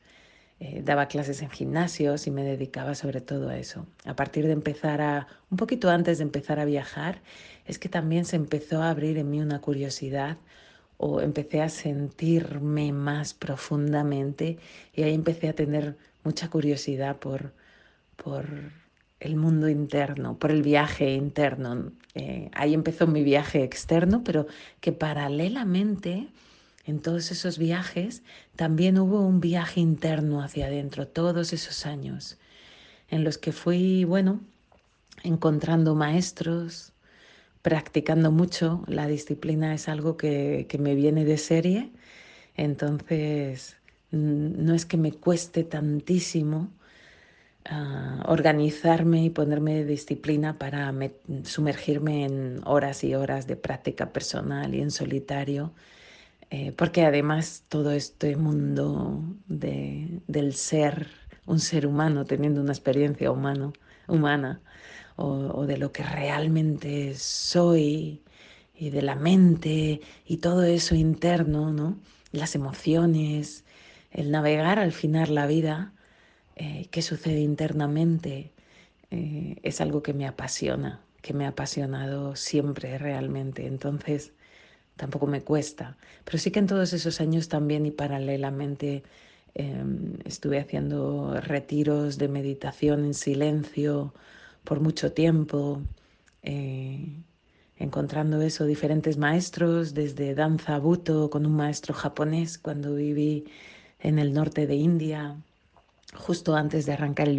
Eh, 0.65 0.81
daba 0.85 1.09
clases 1.09 1.43
en 1.43 1.51
gimnasios 1.51 2.29
y 2.29 2.31
me 2.31 2.45
dedicaba 2.45 2.95
sobre 2.95 3.21
todo 3.21 3.49
a 3.49 3.59
eso. 3.59 3.85
A 4.05 4.15
partir 4.15 4.47
de 4.47 4.53
empezar 4.53 5.01
a, 5.01 5.27
un 5.51 5.57
poquito 5.57 5.91
antes 5.91 6.19
de 6.19 6.23
empezar 6.23 6.61
a 6.61 6.65
viajar, 6.65 7.21
es 7.67 7.81
que 7.81 7.89
también 7.89 8.25
se 8.25 8.37
empezó 8.37 8.81
a 8.81 8.91
abrir 8.91 9.19
en 9.19 9.29
mí 9.29 9.41
una 9.41 9.61
curiosidad 9.61 10.37
o 10.99 11.21
empecé 11.21 11.63
a 11.63 11.69
sentirme 11.69 12.93
más 12.93 13.35
profundamente 13.35 14.59
y 14.95 15.03
ahí 15.03 15.15
empecé 15.15 15.49
a 15.49 15.55
tener 15.55 15.97
mucha 16.23 16.49
curiosidad 16.49 17.17
por, 17.17 17.53
por 18.15 18.47
el 19.19 19.35
mundo 19.35 19.69
interno, 19.69 20.39
por 20.39 20.53
el 20.53 20.63
viaje 20.63 21.13
interno. 21.15 21.91
Eh, 22.15 22.51
ahí 22.53 22.73
empezó 22.73 23.09
mi 23.09 23.25
viaje 23.25 23.65
externo, 23.65 24.23
pero 24.23 24.47
que 24.81 24.93
paralelamente 24.93 26.29
en 26.85 27.01
todos 27.01 27.31
esos 27.31 27.59
viajes 27.59 28.23
también 28.57 28.99
hubo 28.99 29.21
un 29.21 29.41
viaje 29.41 29.81
interno 29.81 30.43
hacia 30.43 30.67
adentro, 30.67 31.07
todos 31.07 31.53
esos 31.53 31.87
años, 31.87 32.39
en 33.09 33.25
los 33.25 33.39
que 33.39 33.53
fui, 33.53 34.05
bueno, 34.05 34.41
encontrando 35.23 35.95
maestros, 35.95 36.93
practicando 37.63 38.33
mucho. 38.33 38.83
La 38.89 39.07
disciplina 39.07 39.75
es 39.75 39.89
algo 39.89 40.17
que, 40.17 40.67
me 40.81 40.95
viene 40.95 41.25
de 41.25 41.39
serie, 41.39 41.91
entonces 42.57 43.77
no 44.11 44.75
es 44.75 44.85
que 44.85 44.97
me 44.97 45.13
cueste 45.13 45.65
tantísimo 45.65 46.69
ah, 47.65 48.25
organizarme 48.27 49.25
y 49.25 49.31
ponerme 49.31 49.75
de 49.75 49.85
disciplina 49.85 50.59
para 50.59 50.93
sumergirme 51.45 52.25
en 52.25 52.61
horas 52.65 53.05
y 53.05 53.15
horas 53.15 53.47
de 53.47 53.57
práctica 53.57 54.13
personal 54.13 54.75
y 54.75 54.81
en 54.81 54.91
solitario 54.91 55.73
eh, 56.53 56.71
porque 56.73 57.03
además 57.07 57.65
todo 57.69 57.93
este 57.93 58.37
mundo 58.37 59.25
de, 59.47 60.21
del 60.27 60.53
ser, 60.55 61.09
un 61.47 61.59
ser 61.61 61.87
humano 61.87 62.27
teniendo 62.27 62.61
una 62.61 62.73
experiencia 62.73 63.31
humano, 63.31 63.73
humana, 64.07 64.61
o, 65.17 65.65
de 65.67 65.79
lo 65.79 65.93
que 65.93 66.03
realmente 66.03 67.15
soy, 67.15 68.23
y 68.75 68.91
de 68.91 69.01
la 69.01 69.15
mente, 69.17 70.03
y 70.27 70.37
todo 70.39 70.63
eso 70.65 70.95
interno, 70.95 71.73
¿no? 71.73 71.99
las 72.33 72.55
emociones, 72.55 73.65
el 74.11 74.31
navegar 74.31 74.79
al 74.79 74.93
final 74.93 75.35
la 75.35 75.47
vida, 75.47 75.95
eh, 76.57 76.89
qué 76.91 77.01
sucede 77.01 77.41
internamente, 77.41 78.53
eh, 79.11 79.57
es 79.63 79.81
algo 79.81 80.03
que 80.03 80.13
me 80.13 80.27
apasiona, 80.27 81.01
que 81.23 81.33
me 81.33 81.47
ha 81.47 81.51
apasionado 81.51 82.37
siempre 82.37 82.99
realmente. 82.99 83.67
Entonces, 83.67 84.35
tampoco 84.97 85.27
me 85.27 85.43
cuesta, 85.43 85.97
pero 86.25 86.39
sí 86.39 86.51
que 86.51 86.61
en 86.61 86.67
todos 86.67 86.93
esos 86.93 87.21
años 87.21 87.49
también 87.49 87.87
y 87.87 87.91
paralelamente 87.91 89.03
Em, 89.55 90.15
estuve 90.25 90.59
haciendo 90.59 91.39
retiros 91.41 92.17
de 92.19 92.29
meditación 92.29 93.05
en 93.05 93.15
silencio 93.15 94.15
por 94.65 94.81
mucho 94.81 95.13
tiempo, 95.13 95.83
eh, 96.43 97.23
encontrando 97.77 98.41
eso, 98.41 98.65
diferentes 98.65 99.19
maestros, 99.19 99.93
desde 99.95 100.35
danza 100.35 100.79
buto 100.79 101.29
con 101.31 101.45
un 101.47 101.55
maestro 101.55 101.95
japonés 101.95 102.59
cuando 102.59 102.95
viví 102.95 103.45
en 104.01 104.19
el 104.19 104.33
norte 104.33 104.67
de 104.67 104.77
India. 104.77 105.37
Justo 106.15 106.57
antes 106.57 106.87
de 106.87 106.93
arrancar 106.95 107.29
el, 107.29 107.39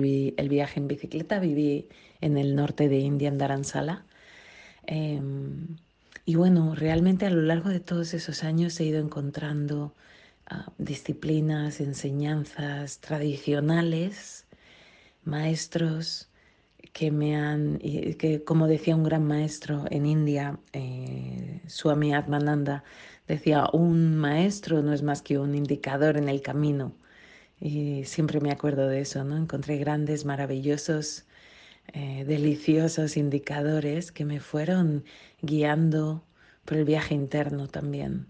viaje 0.50 0.80
en 0.80 0.88
bicicleta 0.88 1.40
viví 1.40 1.90
en 2.22 2.38
el 2.38 2.56
norte 2.56 2.90
de 2.90 3.00
India, 3.00 3.30
en 3.30 3.38
Dharamsala. 3.38 4.06
Em, 4.88 5.78
y 6.25 6.36
bueno, 6.36 6.75
realmente 6.75 7.25
a 7.25 7.30
lo 7.30 7.42
largo 7.42 7.70
de 7.70 7.80
todos 7.80 8.13
esos 8.13 8.44
años 8.44 8.80
he 8.80 8.86
ido 8.86 9.00
encontrando 9.00 9.94
ah, 10.48 10.72
disciplinas, 10.77 11.82
enseñanzas 11.82 13.00
tradicionales, 13.00 14.46
maestros 15.25 16.30
que 16.94 17.12
me 17.12 17.36
han, 17.36 17.80
que 17.80 18.44
como 18.46 18.68
decía 18.68 18.96
un 18.96 19.03
gran 19.03 19.25
maestro 19.25 19.86
en 19.89 20.06
India, 20.06 20.60
eh, 20.74 21.62
Swami 21.68 22.13
Atmananda, 22.13 22.84
decía, 23.27 23.68
un 23.74 24.18
maestro 24.18 24.82
no 24.84 24.94
es 24.94 25.01
más 25.03 25.22
que 25.22 25.39
un 25.39 25.56
indicador 25.56 26.18
en 26.18 26.30
el 26.30 26.42
camino. 26.42 26.94
Y 27.60 28.03
siempre 28.06 28.42
me 28.42 28.51
acuerdo 28.51 28.88
de 28.88 29.01
eso, 29.01 29.24
¿no? 29.24 29.38
Encontré 29.38 29.77
grandes, 29.77 30.25
maravillosos, 30.25 31.25
eh, 31.92 32.24
deliciosos 32.25 33.18
indicadores 33.18 34.12
que 34.12 34.25
me 34.25 34.40
fueron 34.40 35.04
guiando 35.42 36.24
por 36.66 36.78
el 36.78 36.86
viaje 36.86 37.13
interno 37.13 37.68
también. 37.68 38.28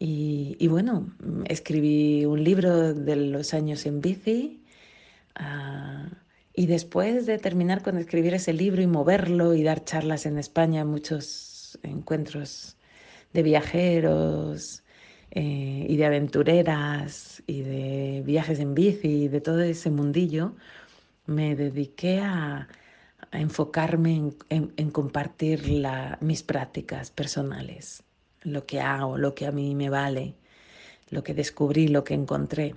Y, 0.00 0.68
bueno, 0.68 1.12
escribí 1.46 2.24
un 2.24 2.44
libro 2.44 2.94
de 2.94 3.16
los 3.16 3.52
años 3.52 3.84
en 3.84 4.00
bici. 4.00 4.62
Ah, 5.34 6.08
y 6.54 6.66
después 6.66 7.26
de 7.26 7.38
terminar 7.38 7.82
con 7.82 7.98
escribir 7.98 8.34
ese 8.34 8.52
libro 8.52 8.82
y 8.82 8.86
moverlo 8.86 9.54
y 9.54 9.62
dar 9.62 9.84
charlas 9.84 10.26
en 10.26 10.38
España, 10.38 10.84
muchos 10.84 11.78
encuentros 11.82 12.76
de 13.32 13.42
viajeros 13.42 14.82
eh, 15.30 15.86
y 15.88 15.96
de 15.96 16.06
aventureras 16.06 17.42
y 17.46 17.62
de 17.62 18.22
viajes 18.24 18.58
en 18.60 18.74
bici 18.74 19.24
y 19.24 19.28
de 19.28 19.40
todo 19.40 19.60
ese 19.60 19.90
mundillo, 19.90 20.56
me 21.28 21.54
dediqué 21.54 22.20
a, 22.20 22.68
enfocarme 23.32 24.32
en, 24.48 24.90
compartir 24.90 25.62
mis 26.20 26.42
prácticas 26.42 27.10
personales, 27.10 28.02
lo 28.42 28.64
que 28.64 28.80
hago, 28.80 29.18
lo 29.18 29.34
que 29.34 29.46
a 29.46 29.52
mí 29.52 29.74
me 29.74 29.90
vale, 29.90 30.34
lo 31.10 31.22
que 31.22 31.34
descubrí, 31.34 31.88
lo 31.88 32.04
que 32.04 32.14
encontré. 32.14 32.74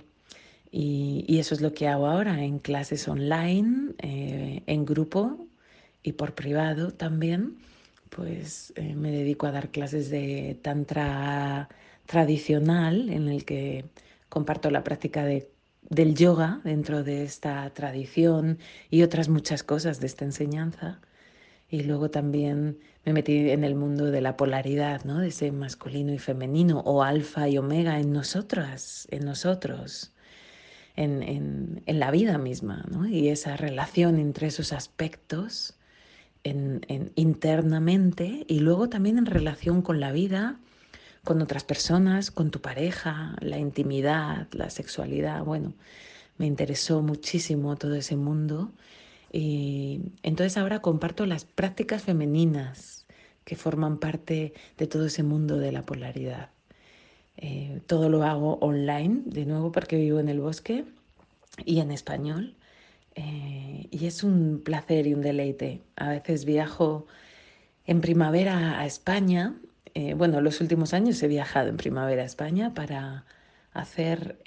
Y, 0.70 1.38
eso 1.38 1.54
es 1.54 1.62
lo 1.62 1.72
que 1.72 1.88
hago 1.88 2.06
ahora 2.06 2.44
en 2.44 2.58
clases 2.58 3.08
online, 3.08 3.94
eh, 3.98 4.62
en 4.66 4.84
grupo 4.84 5.46
y 6.02 6.12
por 6.12 6.34
privado 6.34 6.92
también. 6.92 7.56
Pues 8.10 8.74
eh, 8.76 8.94
me 8.94 9.10
dedico 9.10 9.46
a 9.46 9.52
dar 9.52 9.70
clases 9.70 10.10
de 10.10 10.58
tantra 10.60 11.68
tradicional 12.06 13.08
en 13.08 13.28
el 13.28 13.44
que 13.46 13.86
comparto 14.28 14.70
la 14.70 14.84
práctica 14.84 15.24
de, 15.24 15.51
del 15.88 16.14
yoga 16.14 16.60
dentro 16.64 17.02
de 17.02 17.24
esta 17.24 17.68
tradición 17.70 18.58
y 18.90 19.02
otras 19.02 19.28
muchas 19.28 19.62
cosas 19.62 20.00
de 20.00 20.06
esta 20.06 20.24
enseñanza. 20.24 21.00
Y 21.68 21.82
luego 21.82 22.10
también 22.10 22.78
me 23.04 23.12
metí 23.12 23.50
en 23.50 23.64
el 23.64 23.74
mundo 23.74 24.10
de 24.10 24.20
la 24.20 24.36
polaridad, 24.36 25.04
¿no? 25.04 25.18
de 25.18 25.28
ese 25.28 25.52
masculino 25.52 26.12
y 26.12 26.18
femenino, 26.18 26.80
o 26.80 27.02
alfa 27.02 27.48
y 27.48 27.58
omega 27.58 27.98
en 27.98 28.12
nosotras, 28.12 29.08
en 29.10 29.24
nosotros 29.24 30.12
en, 30.96 31.82
la 31.86 32.10
vida 32.10 32.38
misma, 32.38 32.84
y 33.08 33.28
esa 33.28 33.56
relación 33.56 34.18
entre 34.18 34.48
esos 34.48 34.72
aspectos 34.72 35.74
internamente 36.44 38.44
y 38.48 38.60
luego 38.60 38.88
también 38.88 39.18
en 39.18 39.26
relación 39.26 39.82
con 39.82 40.00
la 40.00 40.12
vida, 40.12 40.58
con 41.24 41.40
otras 41.40 41.64
personas, 41.64 42.30
con 42.30 42.50
tu 42.50 42.60
pareja, 42.60 43.36
la 43.40 43.58
intimidad, 43.58 44.48
la 44.52 44.70
sexualidad. 44.70 45.44
Bueno, 45.44 45.74
me 46.38 46.46
interesó 46.46 47.02
muchísimo 47.02 47.76
todo 47.76 47.94
ese 47.94 48.16
mundo 48.16 48.72
y 49.32 50.00
entonces 50.22 50.58
ahora 50.58 50.80
comparto 50.80 51.26
las 51.26 51.44
prácticas 51.44 52.02
femeninas 52.02 53.06
que 53.44 53.56
forman 53.56 53.98
parte 53.98 54.52
de 54.78 54.86
todo 54.86 55.06
ese 55.06 55.22
mundo 55.22 55.58
de 55.58 55.72
la 55.72 55.82
polaridad. 55.82 56.50
Eh, 57.36 57.80
todo 57.86 58.08
lo 58.08 58.24
hago 58.24 58.58
online, 58.60 59.22
de 59.24 59.46
nuevo 59.46 59.72
porque 59.72 59.96
vivo 59.96 60.20
en 60.20 60.28
el 60.28 60.40
bosque 60.40 60.84
y 61.64 61.80
en 61.80 61.90
español. 61.90 62.56
Eh, 63.14 63.88
y 63.90 64.06
es 64.06 64.22
un 64.22 64.62
placer 64.64 65.06
y 65.06 65.14
un 65.14 65.22
deleite. 65.22 65.82
A 65.96 66.10
veces 66.10 66.44
viajo 66.44 67.06
en 67.86 68.00
primavera 68.00 68.80
a 68.80 68.86
España. 68.86 69.54
Eh, 69.94 70.14
bueno, 70.14 70.40
los 70.40 70.60
últimos 70.60 70.94
años 70.94 71.22
he 71.22 71.28
viajado 71.28 71.68
en 71.68 71.76
primavera 71.76 72.22
a 72.22 72.26
España 72.26 72.74
para 72.74 73.24
hacer 73.72 74.38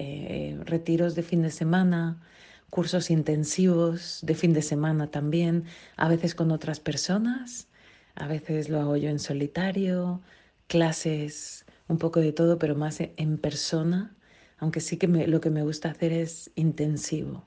retiros 0.66 1.16
de 1.16 1.24
fin 1.24 1.42
de 1.42 1.50
semana, 1.50 2.22
cursos 2.70 3.10
intensivos 3.10 4.20
de 4.22 4.36
fin 4.36 4.54
de 4.54 4.62
semana 4.62 5.08
también, 5.08 5.66
a 5.98 6.08
veces 6.10 6.36
con 6.36 6.52
otras 6.52 6.80
personas, 6.80 7.68
a 8.16 8.28
veces 8.28 8.70
lo 8.70 8.80
hago 8.80 8.98
yo 8.98 9.10
en 9.10 9.20
solitario, 9.20 10.22
clases 10.68 11.66
un 11.88 11.98
poco 11.98 12.20
de 12.20 12.34
todo, 12.34 12.60
pero 12.60 12.76
más 12.76 13.00
en 13.00 13.38
persona, 13.38 14.16
aunque 14.58 14.80
sí 14.80 14.98
que 14.98 15.08
lo 15.08 15.42
que 15.42 15.50
me 15.50 15.64
gusta 15.64 15.90
hacer 15.90 16.12
es 16.14 16.52
intensivo. 16.56 17.46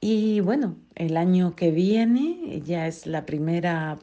Y 0.00 0.40
bueno, 0.40 0.76
el 0.94 1.16
año 1.16 1.54
que 1.54 1.70
viene 1.70 2.60
ya 2.64 2.86
es 2.86 3.06
la 3.06 3.24
primera 3.24 3.98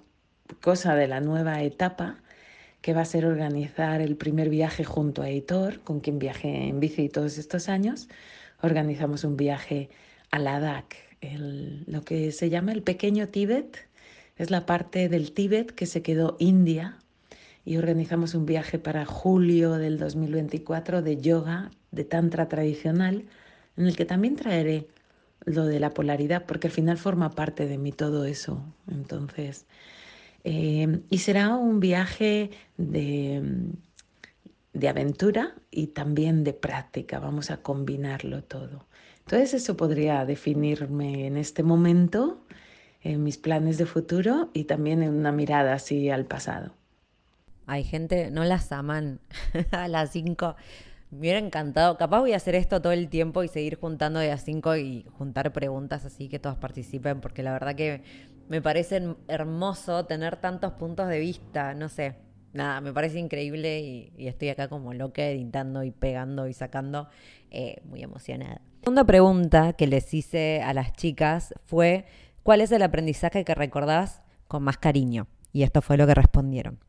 cosa 0.62 0.96
de 0.96 1.08
la 1.08 1.20
nueva 1.20 1.62
etapa, 1.62 2.18
que 2.82 2.94
va 2.94 3.02
a 3.02 3.06
ser 3.06 3.26
organizar 3.26 4.02
el 4.02 4.16
primer 4.16 4.50
viaje 4.50 4.84
junto 4.84 5.22
a 5.22 5.30
Editor, 5.30 5.80
con 5.82 6.00
quien 6.00 6.20
viajé 6.20 6.68
en 6.68 6.80
bici 6.80 7.10
todos 7.10 7.38
estos 7.38 7.70
años. 7.70 8.08
Organizamos 8.62 9.24
un 9.24 9.38
viaje 9.38 9.90
a 10.32 10.40
Ladakh, 10.40 10.96
lo 11.86 12.02
que 12.04 12.32
se 12.32 12.50
llama 12.50 12.72
el 12.72 12.82
pequeño 12.82 13.28
Tíbet. 13.28 13.88
Es 14.38 14.52
la 14.52 14.66
parte 14.66 15.10
del 15.10 15.34
Tíbet 15.34 15.72
que 15.72 15.86
se 15.86 16.02
quedó 16.02 16.38
India 16.40 16.98
y 17.66 17.78
organizamos 17.78 18.34
un 18.34 18.46
viaje 18.46 18.80
para 18.80 19.06
julio 19.06 19.74
del 19.74 20.00
2024 20.00 21.02
de 21.02 21.18
yoga, 21.18 21.72
de 21.92 22.06
tantra 22.06 22.48
tradicional, 22.48 23.26
en 23.76 23.86
el 23.86 23.96
que 23.96 24.06
también 24.06 24.36
traeré 24.36 24.88
lo 25.46 25.66
de 25.66 25.80
la 25.80 25.94
polaridad, 25.94 26.46
porque 26.46 26.68
al 26.68 26.74
final 26.74 26.98
forma 26.98 27.32
parte 27.32 27.68
de 27.68 27.78
mí 27.78 27.92
todo 27.92 28.26
eso. 28.26 28.64
Entonces, 28.90 29.66
eh, 30.44 31.02
y 31.10 31.18
será 31.20 31.56
un 31.56 31.80
viaje 31.80 32.52
de, 32.78 33.72
de 34.74 34.90
aventura 34.90 35.56
y 35.72 35.88
también 35.88 36.44
de 36.44 36.54
práctica. 36.54 37.20
Vamos 37.20 37.52
a 37.52 37.58
combinarlo 37.58 38.44
todo. 38.44 38.86
Entonces, 39.20 39.54
eso 39.54 39.78
podría 39.78 40.26
definirme 40.26 41.28
en 41.28 41.38
este 41.38 41.62
momento, 41.62 42.44
en 43.02 43.24
mis 43.24 43.38
planes 43.38 43.78
de 43.78 43.86
futuro 43.86 44.50
y 44.54 44.64
también 44.64 45.04
en 45.04 45.14
una 45.14 45.32
mirada 45.32 45.74
así 45.74 46.10
al 46.10 46.26
pasado. 46.26 46.74
Hay 47.68 47.84
gente, 47.84 48.32
no 48.32 48.44
las 48.44 48.72
aman 48.72 49.20
a 49.72 49.88
las 49.88 50.12
5. 50.12 50.56
Me 51.12 51.20
hubiera 51.20 51.40
encantado. 51.40 51.98
Capaz 51.98 52.20
voy 52.20 52.34
a 52.34 52.38
hacer 52.38 52.56
esto 52.56 52.82
todo 52.82 52.92
el 52.92 53.10
tiempo 53.10 53.44
y 53.44 53.48
seguir 53.48 53.76
juntando 53.76 54.20
de 54.20 54.32
a 54.32 54.38
5 54.38 54.76
y 54.78 55.06
juntar 55.18 55.54
preguntas 55.54 56.06
así 56.06 56.30
que 56.30 56.40
todos 56.40 56.58
participen, 56.58 57.22
porque 57.22 57.44
la 57.44 57.52
verdad 57.52 57.76
que 57.76 58.02
me 58.50 58.62
parece 58.62 59.16
hermoso 59.28 60.06
tener 60.06 60.36
tantos 60.38 60.74
puntos 60.74 61.08
de 61.08 61.20
vista. 61.20 61.76
No 61.76 61.88
sé, 61.88 62.16
nada, 62.52 62.82
me 62.82 62.92
parece 62.92 63.20
increíble 63.20 63.80
y, 63.80 64.28
estoy 64.28 64.50
acá 64.50 64.68
como 64.68 64.94
loca 64.94 65.24
editando 65.24 65.84
y 65.84 65.92
pegando 65.92 66.48
y 66.48 66.54
sacando. 66.54 67.08
Eh, 67.52 67.82
muy 67.86 68.04
emocionada. 68.04 68.56
La 68.56 68.84
segunda 68.84 69.04
pregunta 69.06 69.74
que 69.74 69.88
les 69.88 70.14
hice 70.14 70.62
a 70.64 70.74
las 70.74 70.94
chicas 70.94 71.54
fue: 71.66 72.06
¿Cuál 72.44 72.62
es 72.62 72.72
el 72.72 72.82
aprendizaje 72.82 73.46
que 73.46 73.56
recordás 73.56 74.22
con 74.48 74.64
más 74.64 74.78
cariño? 74.78 75.28
Y 75.54 75.64
esto 75.64 75.82
fue 75.82 75.98
lo 75.98 76.06
que 76.06 76.16
respondieron. 76.16 76.80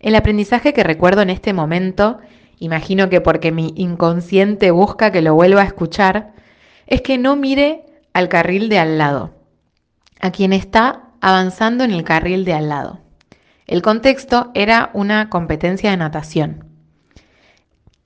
El 0.00 0.14
aprendizaje 0.14 0.72
que 0.72 0.82
recuerdo 0.82 1.22
en 1.22 1.30
este 1.30 1.52
momento, 1.52 2.18
imagino 2.58 3.08
que 3.08 3.20
porque 3.20 3.52
mi 3.52 3.72
inconsciente 3.76 4.70
busca 4.70 5.12
que 5.12 5.22
lo 5.22 5.34
vuelva 5.34 5.62
a 5.62 5.66
escuchar, 5.66 6.34
es 6.86 7.02
que 7.02 7.18
no 7.18 7.36
mire 7.36 7.84
al 8.12 8.28
carril 8.28 8.68
de 8.68 8.78
al 8.78 8.98
lado, 8.98 9.41
a 10.22 10.32
quien 10.32 10.54
está 10.54 11.10
avanzando 11.20 11.84
en 11.84 11.90
el 11.90 12.04
carril 12.04 12.46
de 12.46 12.54
al 12.54 12.70
lado. 12.70 13.00
El 13.66 13.82
contexto 13.82 14.50
era 14.54 14.88
una 14.94 15.28
competencia 15.28 15.90
de 15.90 15.98
natación. 15.98 16.64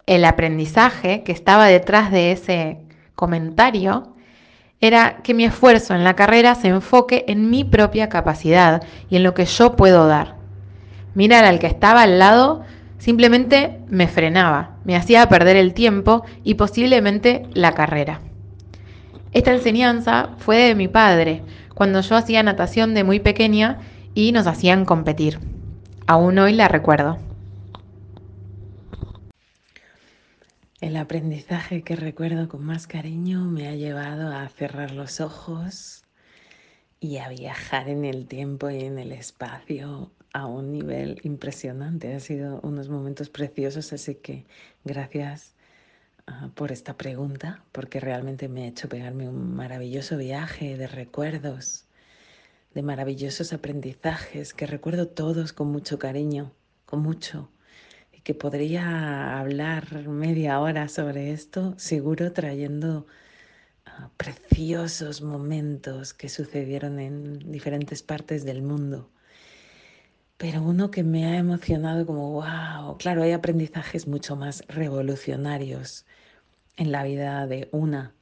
El 0.06 0.24
aprendizaje 0.24 1.22
que 1.22 1.30
estaba 1.30 1.66
detrás 1.66 2.10
de 2.10 2.32
ese 2.32 2.78
comentario 3.14 4.16
era 4.80 5.18
que 5.22 5.34
mi 5.34 5.44
esfuerzo 5.44 5.94
en 5.94 6.02
la 6.02 6.16
carrera 6.16 6.56
se 6.56 6.68
enfoque 6.68 7.24
en 7.28 7.48
mi 7.48 7.62
propia 7.62 8.08
capacidad 8.08 8.82
y 9.08 9.16
en 9.16 9.22
lo 9.22 9.32
que 9.32 9.44
yo 9.44 9.76
puedo 9.76 10.08
dar 10.08 10.34
mirar 11.14 11.44
al 11.46 11.60
que 11.60 11.66
estaba 11.66 12.02
al 12.02 12.18
lado 12.18 12.64
Simplemente 12.98 13.78
me 13.88 14.08
frenaba, 14.08 14.78
me 14.84 14.96
hacía 14.96 15.28
perder 15.28 15.56
el 15.56 15.74
tiempo 15.74 16.24
y 16.42 16.54
posiblemente 16.54 17.44
la 17.52 17.72
carrera. 17.72 18.20
Esta 19.36 19.52
enseñanza 19.52 20.30
fue 20.38 20.56
de 20.68 20.74
mi 20.74 20.88
padre, 20.88 21.42
cuando 21.74 22.00
yo 22.00 22.16
hacía 22.16 22.42
natación 22.42 22.94
de 22.94 23.04
muy 23.04 23.20
pequeña 23.20 23.82
y 24.14 24.32
nos 24.32 24.46
hacían 24.46 24.86
competir. 24.86 25.40
Aún 26.06 26.38
hoy 26.38 26.54
la 26.54 26.68
recuerdo. 26.68 27.18
El 30.80 30.96
aprendizaje 30.96 31.82
que 31.82 31.96
recuerdo 31.96 32.48
con 32.48 32.64
más 32.64 32.86
cariño 32.86 33.44
me 33.44 33.68
ha 33.68 33.74
llevado 33.74 34.34
a 34.34 34.48
cerrar 34.48 34.92
los 34.92 35.20
ojos 35.20 36.04
y 36.98 37.18
a 37.18 37.28
viajar 37.28 37.90
en 37.90 38.06
el 38.06 38.28
tiempo 38.28 38.70
y 38.70 38.84
en 38.84 38.98
el 38.98 39.12
espacio 39.12 40.12
a 40.32 40.46
un 40.46 40.72
nivel 40.72 41.20
impresionante. 41.24 42.10
Han 42.10 42.20
sido 42.22 42.58
unos 42.62 42.88
momentos 42.88 43.28
preciosos, 43.28 43.92
así 43.92 44.14
que 44.14 44.46
gracias 44.82 45.55
por 46.54 46.72
esta 46.72 46.96
pregunta, 46.96 47.64
porque 47.72 48.00
realmente 48.00 48.48
me 48.48 48.64
ha 48.64 48.68
hecho 48.68 48.88
pegarme 48.88 49.28
un 49.28 49.54
maravilloso 49.54 50.16
viaje 50.16 50.76
de 50.76 50.86
recuerdos, 50.86 51.84
de 52.74 52.82
maravillosos 52.82 53.52
aprendizajes 53.52 54.54
que 54.54 54.66
recuerdo 54.66 55.08
todos 55.08 55.52
con 55.52 55.68
mucho 55.68 55.98
cariño, 55.98 56.52
con 56.84 57.00
mucho, 57.00 57.50
y 58.12 58.20
que 58.20 58.34
podría 58.34 59.38
hablar 59.38 60.08
media 60.08 60.60
hora 60.60 60.88
sobre 60.88 61.32
esto, 61.32 61.74
seguro 61.78 62.32
trayendo 62.32 63.06
preciosos 64.16 65.22
momentos 65.22 66.12
que 66.12 66.28
sucedieron 66.28 66.98
en 66.98 67.50
diferentes 67.52 68.02
partes 68.02 68.44
del 68.44 68.62
mundo. 68.62 69.10
Pero 70.38 70.62
uno 70.62 70.90
que 70.90 71.02
me 71.02 71.26
ha 71.26 71.38
emocionado 71.38 72.04
como, 72.04 72.32
wow, 72.32 72.98
claro, 72.98 73.22
hay 73.22 73.32
aprendizajes 73.32 74.06
mucho 74.06 74.36
más 74.36 74.64
revolucionarios 74.68 76.04
en 76.76 76.92
la 76.92 77.04
vida 77.04 77.46
de 77.46 77.68
una 77.72 78.14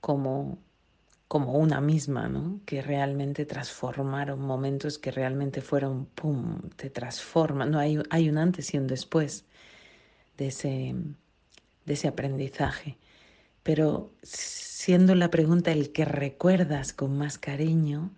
como, 0.00 0.58
como 1.28 1.52
una 1.52 1.80
misma, 1.80 2.28
¿no? 2.28 2.60
Que 2.66 2.82
realmente 2.82 3.46
transformaron 3.46 4.40
momentos 4.40 4.98
que 4.98 5.10
realmente 5.10 5.60
fueron, 5.60 6.06
¡pum!, 6.06 6.60
te 6.76 6.90
transforman. 6.90 7.70
No, 7.70 7.78
hay, 7.78 8.28
un 8.28 8.38
antes 8.38 8.74
y 8.74 8.78
un 8.78 8.86
después 8.86 9.44
de 10.38 10.48
ese, 10.48 10.94
de 11.86 11.92
ese 11.92 12.08
aprendizaje. 12.08 12.98
Pero 13.62 14.10
siendo 14.22 15.14
la 15.14 15.30
pregunta 15.30 15.70
el 15.72 15.92
que 15.92 16.04
recuerdas 16.04 16.92
con 16.92 17.16
más 17.18 17.38
cariño, 17.38 18.10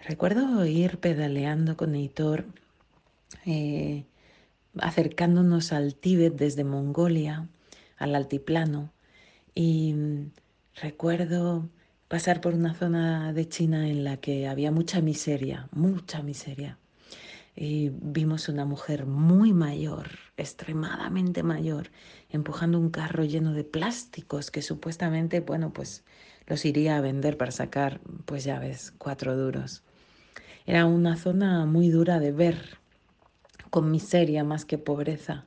recuerdo 0.00 0.64
ir 0.64 0.98
pedaleando 0.98 1.76
con 1.76 1.94
Heitor, 1.94 2.46
eh, 3.44 4.04
acercándonos 4.78 5.72
al 5.72 5.94
Tíbet 5.94 6.34
desde 6.36 6.64
Mongolia, 6.64 7.48
al 7.98 8.14
altiplano, 8.14 8.90
y 9.56 9.94
mm, 9.94 10.32
recuerdo 10.82 11.68
pasar 12.08 12.40
por 12.40 12.54
una 12.54 12.74
zona 12.74 13.32
de 13.32 13.48
China 13.48 13.88
en 13.88 14.04
la 14.04 14.18
que 14.18 14.46
había 14.46 14.70
mucha 14.70 15.00
miseria, 15.00 15.68
mucha 15.72 16.22
miseria. 16.22 16.78
Y 17.56 17.90
vimos 17.90 18.50
una 18.50 18.66
mujer 18.66 19.06
muy 19.06 19.54
mayor, 19.54 20.10
extremadamente 20.36 21.42
mayor, 21.42 21.88
empujando 22.28 22.78
un 22.78 22.90
carro 22.90 23.24
lleno 23.24 23.54
de 23.54 23.64
plásticos 23.64 24.50
que 24.50 24.60
supuestamente, 24.60 25.40
bueno, 25.40 25.72
pues 25.72 26.04
los 26.46 26.66
iría 26.66 26.98
a 26.98 27.00
vender 27.00 27.38
para 27.38 27.50
sacar, 27.50 28.00
pues 28.26 28.44
ya 28.44 28.58
ves, 28.58 28.92
cuatro 28.98 29.36
duros. 29.36 29.82
Era 30.66 30.84
una 30.84 31.16
zona 31.16 31.64
muy 31.64 31.88
dura 31.88 32.20
de 32.20 32.30
ver, 32.30 32.78
con 33.70 33.90
miseria 33.90 34.44
más 34.44 34.66
que 34.66 34.76
pobreza. 34.76 35.46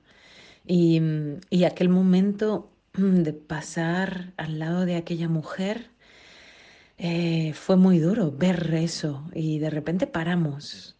Y, 0.65 0.99
y 1.51 1.63
aquel 1.65 1.89
momento 1.89 2.68
de 2.93 3.33
pasar 3.33 4.33
al 4.37 4.59
lado 4.59 4.85
de 4.85 4.95
aquella 4.95 5.29
mujer 5.29 5.91
eh, 6.97 7.53
fue 7.53 7.77
muy 7.77 7.99
duro 7.99 8.31
ver 8.31 8.73
eso 8.73 9.29
y 9.33 9.59
de 9.59 9.69
repente 9.69 10.07
paramos. 10.07 10.97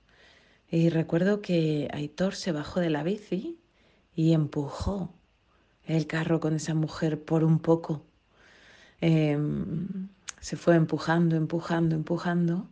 Y 0.70 0.90
recuerdo 0.90 1.42
que 1.42 1.90
Aitor 1.92 2.36
se 2.36 2.52
bajó 2.52 2.80
de 2.80 2.90
la 2.90 3.04
bici 3.04 3.60
y 4.16 4.34
empujó 4.34 5.14
el 5.84 6.08
carro 6.08 6.40
con 6.40 6.56
esa 6.56 6.74
mujer 6.76 7.24
por 7.24 7.44
un 7.44 7.60
poco. 7.60 8.06
Em, 9.02 10.10
se 10.40 10.56
fue 10.58 10.76
empujando, 10.76 11.36
empujando, 11.36 11.96
empujando 11.96 12.70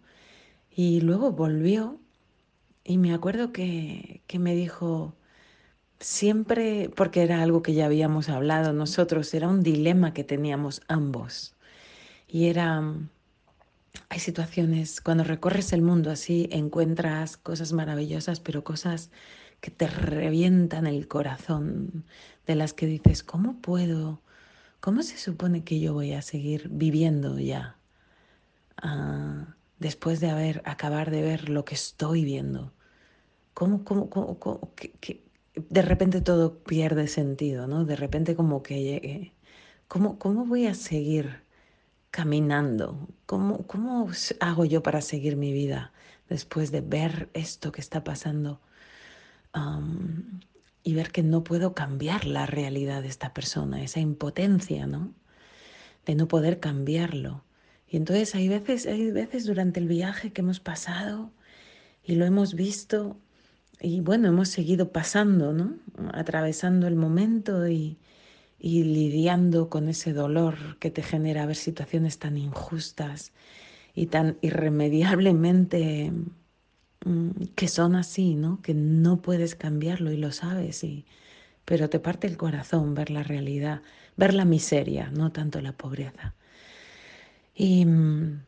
y 0.71 1.01
luego 1.01 1.31
volvió 1.31 1.99
y 2.83 2.97
me 2.97 3.13
acuerdo 3.13 3.51
que, 3.51 4.23
que 4.27 4.39
me 4.39 4.55
dijo, 4.55 5.15
siempre, 5.99 6.89
porque 6.95 7.23
era 7.23 7.41
algo 7.41 7.61
que 7.61 7.73
ya 7.73 7.85
habíamos 7.85 8.29
hablado 8.29 8.73
nosotros, 8.73 9.33
era 9.33 9.47
un 9.47 9.63
dilema 9.63 10.13
que 10.13 10.23
teníamos 10.23 10.81
ambos. 10.87 11.55
Y 12.27 12.47
era, 12.47 12.83
hay 14.09 14.19
situaciones, 14.19 15.01
cuando 15.01 15.23
recorres 15.23 15.73
el 15.73 15.81
mundo 15.81 16.11
así, 16.11 16.49
encuentras 16.51 17.37
cosas 17.37 17.73
maravillosas, 17.73 18.39
pero 18.39 18.63
cosas 18.63 19.11
que 19.61 19.71
te 19.71 19.87
revientan 19.87 20.87
el 20.87 21.07
corazón, 21.07 22.05
de 22.45 22.55
las 22.55 22.73
que 22.73 22.85
dices, 22.85 23.23
¿cómo 23.23 23.61
puedo? 23.61 24.21
¿Cómo 24.79 25.03
se 25.03 25.17
supone 25.17 25.63
que 25.63 25.79
yo 25.79 25.93
voy 25.93 26.13
a 26.13 26.21
seguir 26.21 26.69
viviendo 26.69 27.39
ya? 27.39 27.77
Ah, 28.77 29.55
después 29.79 30.19
de 30.19 30.29
haber, 30.29 30.61
acabar 30.65 31.11
de 31.11 31.21
ver 31.21 31.49
lo 31.49 31.65
que 31.65 31.75
estoy 31.75 32.23
viendo. 32.23 32.73
¿Cómo, 33.53 33.83
cómo, 33.83 34.09
cómo, 34.09 34.39
cómo 34.39 34.73
que, 34.75 35.23
de 35.69 35.81
repente 35.81 36.21
todo 36.21 36.59
pierde 36.63 37.07
sentido, 37.07 37.67
¿no? 37.67 37.85
De 37.85 37.95
repente 37.95 38.35
como 38.35 38.63
que 38.63 38.81
llegue. 38.83 39.33
¿Cómo, 39.87 40.19
cómo 40.19 40.45
voy 40.45 40.67
a 40.67 40.73
seguir 40.73 41.43
caminando? 42.11 43.07
¿Cómo, 43.25 43.65
¿Cómo 43.67 44.09
hago 44.39 44.65
yo 44.65 44.83
para 44.83 45.01
seguir 45.01 45.37
mi 45.37 45.53
vida 45.53 45.93
después 46.29 46.71
de 46.71 46.81
ver 46.81 47.29
esto 47.33 47.71
que 47.71 47.81
está 47.81 48.03
pasando? 48.03 48.61
y 50.83 50.93
ver 50.93 51.11
que 51.11 51.23
no 51.23 51.43
puedo 51.43 51.73
cambiar 51.73 52.25
la 52.25 52.45
realidad 52.45 53.01
de 53.01 53.07
esta 53.07 53.33
persona, 53.33 53.81
esa 53.81 53.99
impotencia, 53.99 54.85
¿no? 54.85 55.15
De 56.05 56.13
no 56.13 56.27
poder 56.27 56.59
cambiarlo. 56.59 57.43
Y 57.89 57.97
entonces 57.97 58.35
hay 58.35 58.47
veces, 58.49 58.85
hay 58.85 59.11
veces 59.11 59.45
durante 59.45 59.79
el 59.79 59.87
viaje 59.87 60.31
que 60.31 60.41
hemos 60.41 60.59
pasado 60.59 61.31
y 62.03 62.15
lo 62.15 62.25
hemos 62.25 62.53
visto 62.53 63.17
y 63.81 64.01
bueno, 64.01 64.27
hemos 64.29 64.49
seguido 64.49 64.91
pasando, 64.91 65.53
¿no? 65.53 65.75
Atravesando 66.13 66.87
el 66.87 66.95
momento 66.95 67.67
y, 67.67 67.97
y 68.59 68.83
lidiando 68.83 69.69
con 69.69 69.89
ese 69.89 70.13
dolor 70.13 70.77
que 70.79 70.91
te 70.91 71.03
genera 71.03 71.45
ver 71.45 71.55
situaciones 71.55 72.19
tan 72.19 72.37
injustas 72.37 73.33
y 73.95 74.07
tan 74.07 74.37
irremediablemente 74.41 76.13
Mm, 77.05 77.31
que 77.55 77.67
son 77.67 77.95
así, 77.95 78.35
¿no? 78.35 78.61
Que 78.61 78.73
no 78.73 79.21
puedes 79.21 79.55
cambiarlo 79.55 80.11
y 80.11 80.17
lo 80.17 80.31
sabes, 80.31 80.83
y, 80.83 81.05
pero 81.65 81.89
te 81.89 81.99
parte 81.99 82.27
el 82.27 82.37
corazón 82.37 82.95
ver 82.95 83.11
la 83.11 83.23
realidad, 83.23 83.81
ver 84.17 84.33
la 84.33 84.45
miseria, 84.45 85.11
no 85.11 85.31
tanto 85.31 85.61
la 85.61 85.73
pobreza. 85.73 86.35
Y 87.55 87.85
mm, 87.85 88.41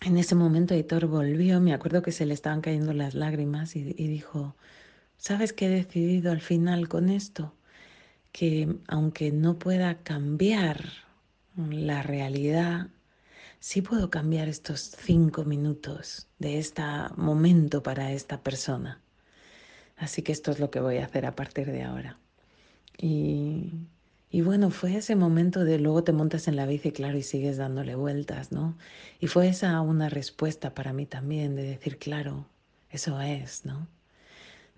en 0.00 0.16
ese 0.16 0.34
momento 0.34 0.74
Hitor 0.74 1.06
volvió, 1.06 1.60
me 1.60 1.74
acuerdo 1.74 2.02
que 2.02 2.12
se 2.12 2.26
le 2.26 2.34
estaban 2.34 2.60
cayendo 2.60 2.92
las 2.92 3.14
lágrimas 3.14 3.76
y, 3.76 3.94
y 3.96 4.08
dijo, 4.08 4.56
¿sabes 5.16 5.52
qué 5.52 5.66
he 5.66 5.70
decidido 5.70 6.32
al 6.32 6.40
final 6.40 6.88
con 6.88 7.08
esto? 7.08 7.54
Que 8.32 8.76
aunque 8.88 9.32
no 9.32 9.58
pueda 9.58 9.98
cambiar 10.02 10.84
la 11.56 12.02
realidad, 12.02 12.88
sí 13.60 13.82
puedo 13.82 14.10
cambiar 14.10 14.48
estos 14.48 14.80
cinco 14.80 15.44
minutos 15.44 16.28
de 16.38 16.58
este 16.58 16.82
momento 17.16 17.82
para 17.82 18.12
esta 18.12 18.42
persona. 18.42 19.00
Así 19.96 20.22
que 20.22 20.32
esto 20.32 20.50
es 20.50 20.58
lo 20.58 20.70
que 20.70 20.80
voy 20.80 20.98
a 20.98 21.04
hacer 21.04 21.26
a 21.26 21.36
partir 21.36 21.70
de 21.70 21.82
ahora. 21.82 22.18
Y, 22.98 23.72
y 24.30 24.42
bueno, 24.42 24.70
fue 24.70 24.96
ese 24.96 25.16
momento 25.16 25.64
de 25.64 25.78
luego 25.78 26.04
te 26.04 26.12
montas 26.12 26.46
en 26.46 26.56
la 26.56 26.66
bici, 26.66 26.92
claro, 26.92 27.18
y 27.18 27.22
sigues 27.22 27.56
dándole 27.56 27.96
vueltas, 27.96 28.52
¿no? 28.52 28.76
Y 29.18 29.26
fue 29.26 29.48
esa 29.48 29.80
una 29.80 30.08
respuesta 30.08 30.72
para 30.74 30.92
mí 30.92 31.06
también 31.06 31.56
de 31.56 31.64
decir, 31.64 31.98
claro, 31.98 32.46
eso 32.90 33.20
es, 33.20 33.64
¿no? 33.64 33.88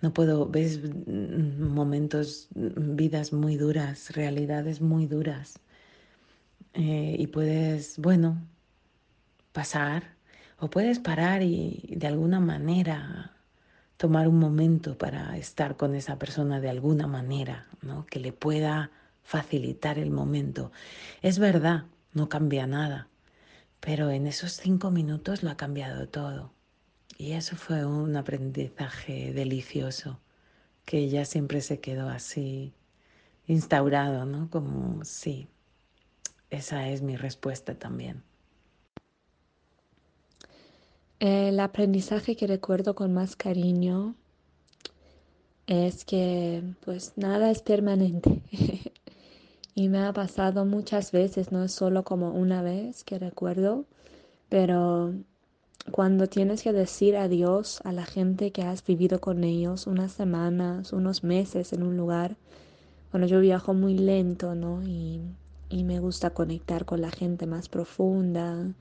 No 0.00 0.12
puedo, 0.14 0.48
ves 0.48 0.80
momentos, 1.06 2.48
vidas 2.54 3.32
muy 3.32 3.56
duras, 3.56 4.14
realidades 4.16 4.80
muy 4.80 5.06
duras. 5.06 5.58
Eh, 6.74 7.16
y 7.18 7.26
puedes, 7.26 7.98
bueno, 7.98 8.38
pasar 9.52 10.14
o 10.58 10.70
puedes 10.70 10.98
parar 10.98 11.42
y 11.42 11.94
de 11.96 12.06
alguna 12.06 12.40
manera 12.40 13.32
tomar 13.98 14.28
un 14.28 14.38
momento 14.38 14.96
para 14.98 15.36
estar 15.36 15.76
con 15.76 15.94
esa 15.94 16.18
persona 16.18 16.60
de 16.60 16.70
alguna 16.70 17.06
manera, 17.06 17.66
¿no? 17.82 18.06
Que 18.06 18.18
le 18.18 18.32
pueda 18.32 18.90
facilitar 19.22 19.98
el 19.98 20.10
momento. 20.10 20.72
Es 21.22 21.38
verdad, 21.38 21.86
no 22.12 22.28
cambia 22.28 22.66
nada, 22.66 23.08
pero 23.80 24.10
en 24.10 24.26
esos 24.26 24.52
cinco 24.52 24.90
minutos 24.90 25.42
lo 25.42 25.50
ha 25.50 25.56
cambiado 25.56 26.08
todo. 26.08 26.52
Y 27.18 27.32
eso 27.32 27.56
fue 27.56 27.84
un 27.84 28.16
aprendizaje 28.16 29.32
delicioso 29.32 30.20
que 30.84 31.08
ya 31.08 31.24
siempre 31.24 31.60
se 31.60 31.80
quedó 31.80 32.08
así 32.08 32.74
instaurado, 33.46 34.24
¿no? 34.24 34.50
Como 34.50 35.04
sí, 35.04 35.48
esa 36.50 36.88
es 36.88 37.02
mi 37.02 37.16
respuesta 37.16 37.78
también. 37.78 38.22
El 41.20 41.60
aprendizaje 41.60 42.36
que 42.36 42.46
recuerdo 42.46 42.94
con 42.94 43.14
más 43.14 43.36
cariño 43.36 44.16
es 45.66 46.04
que 46.04 46.62
pues 46.84 47.12
nada 47.16 47.50
es 47.50 47.62
permanente. 47.62 48.42
y 49.74 49.88
me 49.88 50.00
ha 50.00 50.12
pasado 50.12 50.64
muchas 50.66 51.12
veces, 51.12 51.52
no 51.52 51.64
es 51.64 51.72
solo 51.72 52.04
como 52.04 52.30
una 52.32 52.62
vez 52.62 53.04
que 53.04 53.18
recuerdo, 53.18 53.86
pero 54.48 55.14
cuando 55.90 56.26
tienes 56.26 56.62
que 56.62 56.72
decir 56.72 57.16
adiós 57.16 57.80
a 57.84 57.92
la 57.92 58.04
gente 58.04 58.52
que 58.52 58.62
has 58.62 58.84
vivido 58.84 59.20
con 59.20 59.44
ellos 59.44 59.86
unas 59.86 60.12
semanas, 60.12 60.92
unos 60.92 61.24
meses 61.24 61.72
en 61.72 61.82
un 61.82 61.96
lugar, 61.96 62.36
bueno, 63.10 63.26
yo 63.26 63.40
viajo 63.40 63.74
muy 63.74 63.98
lento, 63.98 64.54
¿no? 64.54 64.82
Y, 64.82 65.20
y 65.70 65.84
me 65.84 66.00
gusta 66.00 66.30
conectar 66.30 66.84
con 66.84 67.00
la 67.00 67.10
gente 67.10 67.46
más 67.46 67.68
profunda. 67.68 68.74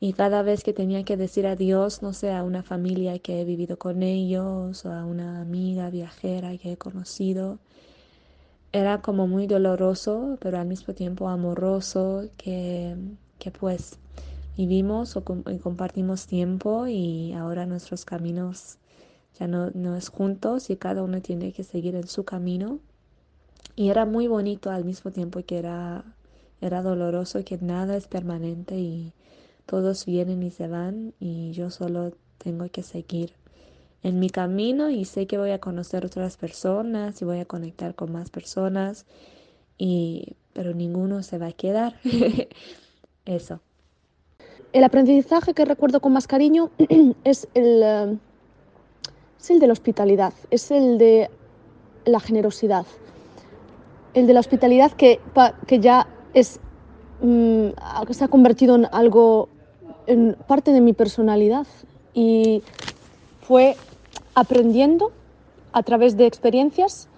Y 0.00 0.12
cada 0.14 0.42
vez 0.42 0.64
que 0.64 0.72
tenía 0.72 1.04
que 1.04 1.16
decir 1.16 1.46
adiós, 1.46 2.02
no 2.02 2.12
sé, 2.12 2.32
a 2.32 2.42
una 2.42 2.62
familia 2.62 3.18
que 3.18 3.40
he 3.40 3.44
vivido 3.44 3.78
con 3.78 4.02
ellos 4.02 4.84
o 4.84 4.92
a 4.92 5.04
una 5.04 5.40
amiga 5.40 5.90
viajera 5.90 6.56
que 6.58 6.72
he 6.72 6.76
conocido, 6.76 7.58
era 8.72 9.02
como 9.02 9.26
muy 9.26 9.46
doloroso, 9.46 10.38
pero 10.40 10.58
al 10.58 10.66
mismo 10.66 10.94
tiempo 10.94 11.28
amoroso, 11.28 12.28
que, 12.36 12.96
que 13.38 13.50
pues 13.50 13.98
vivimos 14.56 15.16
o 15.16 15.24
y 15.50 15.58
compartimos 15.58 16.26
tiempo 16.26 16.86
y 16.86 17.32
ahora 17.32 17.66
nuestros 17.66 18.04
caminos 18.04 18.78
ya 19.38 19.48
no, 19.48 19.70
no 19.70 19.96
es 19.96 20.08
juntos 20.08 20.70
y 20.70 20.76
cada 20.76 21.02
uno 21.02 21.20
tiene 21.20 21.52
que 21.52 21.64
seguir 21.64 21.94
en 21.96 22.06
su 22.06 22.24
camino. 22.24 22.78
Y 23.76 23.88
era 23.88 24.04
muy 24.04 24.26
bonito 24.26 24.70
al 24.70 24.84
mismo 24.84 25.10
tiempo 25.10 25.40
que 25.44 25.58
era, 25.58 26.04
era 26.60 26.82
doloroso, 26.82 27.42
que 27.44 27.58
nada 27.58 27.96
es 27.96 28.06
permanente 28.06 28.76
y 28.76 29.12
todos 29.66 30.04
vienen 30.04 30.42
y 30.42 30.50
se 30.50 30.68
van 30.68 31.14
y 31.18 31.52
yo 31.52 31.70
solo 31.70 32.12
tengo 32.38 32.68
que 32.68 32.82
seguir 32.82 33.32
en 34.02 34.18
mi 34.18 34.30
camino 34.30 34.90
y 34.90 35.04
sé 35.04 35.26
que 35.26 35.38
voy 35.38 35.50
a 35.50 35.58
conocer 35.58 36.06
otras 36.06 36.36
personas 36.36 37.20
y 37.20 37.24
voy 37.24 37.40
a 37.40 37.44
conectar 37.44 37.94
con 37.94 38.12
más 38.12 38.30
personas 38.30 39.06
y 39.76 40.36
pero 40.52 40.74
ninguno 40.74 41.22
se 41.22 41.38
va 41.38 41.46
a 41.46 41.52
quedar. 41.52 41.94
Eso. 43.24 43.60
El 44.72 44.84
aprendizaje 44.84 45.54
que 45.54 45.64
recuerdo 45.64 46.00
con 46.00 46.12
más 46.12 46.26
cariño 46.26 46.70
es 47.24 47.48
el, 47.54 47.82
eh, 47.82 48.16
es 49.38 49.50
el 49.50 49.58
de 49.58 49.66
la 49.66 49.72
hospitalidad, 49.72 50.32
es 50.50 50.70
el 50.70 50.98
de 50.98 51.30
la 52.04 52.20
generosidad, 52.20 52.86
el 54.14 54.26
de 54.26 54.32
la 54.32 54.40
hospitalidad 54.40 54.92
que, 54.92 55.20
que 55.66 55.80
ya 55.80 56.06
es, 56.34 56.60
mm, 57.20 57.68
se 58.10 58.24
ha 58.24 58.28
convertido 58.28 58.76
en 58.76 58.86
algo, 58.92 59.48
en 60.06 60.36
parte 60.46 60.72
de 60.72 60.80
mi 60.80 60.92
personalidad 60.92 61.66
y 62.14 62.62
fue 63.42 63.76
aprendiendo 64.34 65.12
a 65.72 65.82
través 65.82 66.16
de 66.16 66.26
experiencias, 66.26 67.08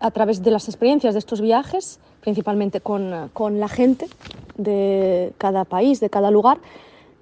a 0.00 0.10
través 0.10 0.42
de 0.42 0.50
las 0.50 0.68
experiencias 0.68 1.14
de 1.14 1.18
estos 1.18 1.40
viajes, 1.40 2.00
principalmente 2.20 2.80
con, 2.80 3.30
con 3.32 3.60
la 3.60 3.68
gente 3.68 4.08
de 4.56 5.32
cada 5.38 5.64
país, 5.64 6.00
de 6.00 6.10
cada 6.10 6.30
lugar, 6.30 6.58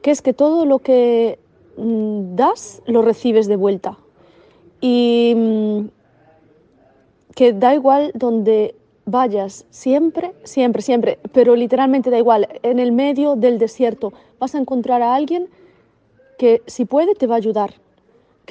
que 0.02 0.10
es 0.10 0.22
que 0.22 0.32
todo 0.32 0.64
lo 0.64 0.78
que 0.78 1.38
mm, 1.76 2.36
das 2.36 2.82
lo 2.86 3.02
recibes 3.02 3.46
de 3.48 3.56
vuelta. 3.56 3.96
Y 4.80 5.34
mm, 5.36 5.80
que 7.34 7.52
da 7.52 7.74
igual 7.74 8.12
donde 8.14 8.74
vayas, 9.04 9.66
siempre, 9.70 10.32
siempre, 10.44 10.82
siempre, 10.82 11.18
pero 11.32 11.56
literalmente 11.56 12.10
da 12.10 12.18
igual, 12.18 12.48
en 12.62 12.78
el 12.78 12.92
medio 12.92 13.36
del 13.36 13.58
desierto 13.58 14.12
vas 14.38 14.54
a 14.54 14.58
encontrar 14.58 15.02
a 15.02 15.14
alguien 15.14 15.48
que 16.38 16.62
si 16.66 16.84
puede 16.84 17.14
te 17.14 17.26
va 17.26 17.34
a 17.34 17.38
ayudar, 17.38 17.74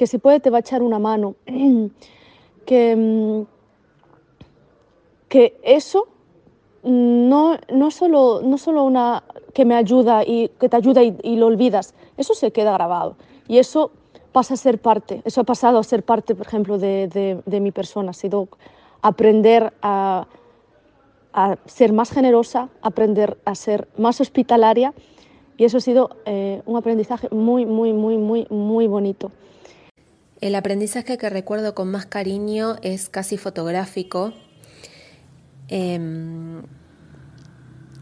que 0.00 0.06
si 0.06 0.16
puede 0.16 0.40
te 0.40 0.48
va 0.48 0.56
a 0.56 0.60
echar 0.60 0.82
una 0.82 0.98
mano, 0.98 1.34
que, 2.64 2.96
mm, 2.96 3.42
que 5.28 5.60
eso 5.62 6.08
no, 6.82 7.58
no, 7.70 7.90
solo, 7.90 8.40
no 8.42 8.56
solo 8.56 8.84
una 8.84 9.22
que 9.52 9.66
me 9.66 9.74
ayuda 9.74 10.24
y 10.24 10.48
que 10.58 10.70
te 10.70 10.76
ayuda 10.78 11.02
y, 11.02 11.36
lo 11.36 11.48
olvidas, 11.48 11.92
eso 12.16 12.32
se 12.32 12.50
queda 12.50 12.72
grabado. 12.72 13.16
Y 13.46 13.58
eso 13.58 13.90
pasa 14.32 14.54
a 14.54 14.56
ser 14.56 14.80
parte, 14.80 15.20
eso 15.26 15.42
ha 15.42 15.44
pasado 15.44 15.78
a 15.78 15.82
ser 15.82 16.02
parte, 16.02 16.34
por 16.34 16.46
ejemplo, 16.46 16.78
de, 16.78 17.42
de, 17.44 17.60
mi 17.60 17.70
persona, 17.70 18.12
ha 18.12 18.14
sido 18.14 18.48
aprender 19.02 19.70
a, 19.82 20.26
a, 21.34 21.58
ser 21.66 21.92
más 21.92 22.10
generosa, 22.10 22.70
aprender 22.80 23.36
a 23.44 23.54
ser 23.54 23.86
más 23.98 24.18
hospitalaria. 24.22 24.94
Y 25.58 25.66
eso 25.66 25.76
ha 25.76 25.82
sido 25.82 26.08
eh, 26.24 26.62
un 26.64 26.78
aprendizaje 26.78 27.28
muy, 27.30 27.66
muy, 27.66 27.92
muy, 27.92 28.16
muy, 28.16 28.46
muy 28.48 28.86
bonito. 28.86 29.30
El 30.40 30.54
aprendizaje 30.54 31.18
que 31.18 31.28
recuerdo 31.28 31.74
con 31.74 31.90
más 31.90 32.06
cariño 32.06 32.76
es 32.80 33.10
casi 33.10 33.36
fotográfico. 33.36 34.32
Em, 35.68 36.62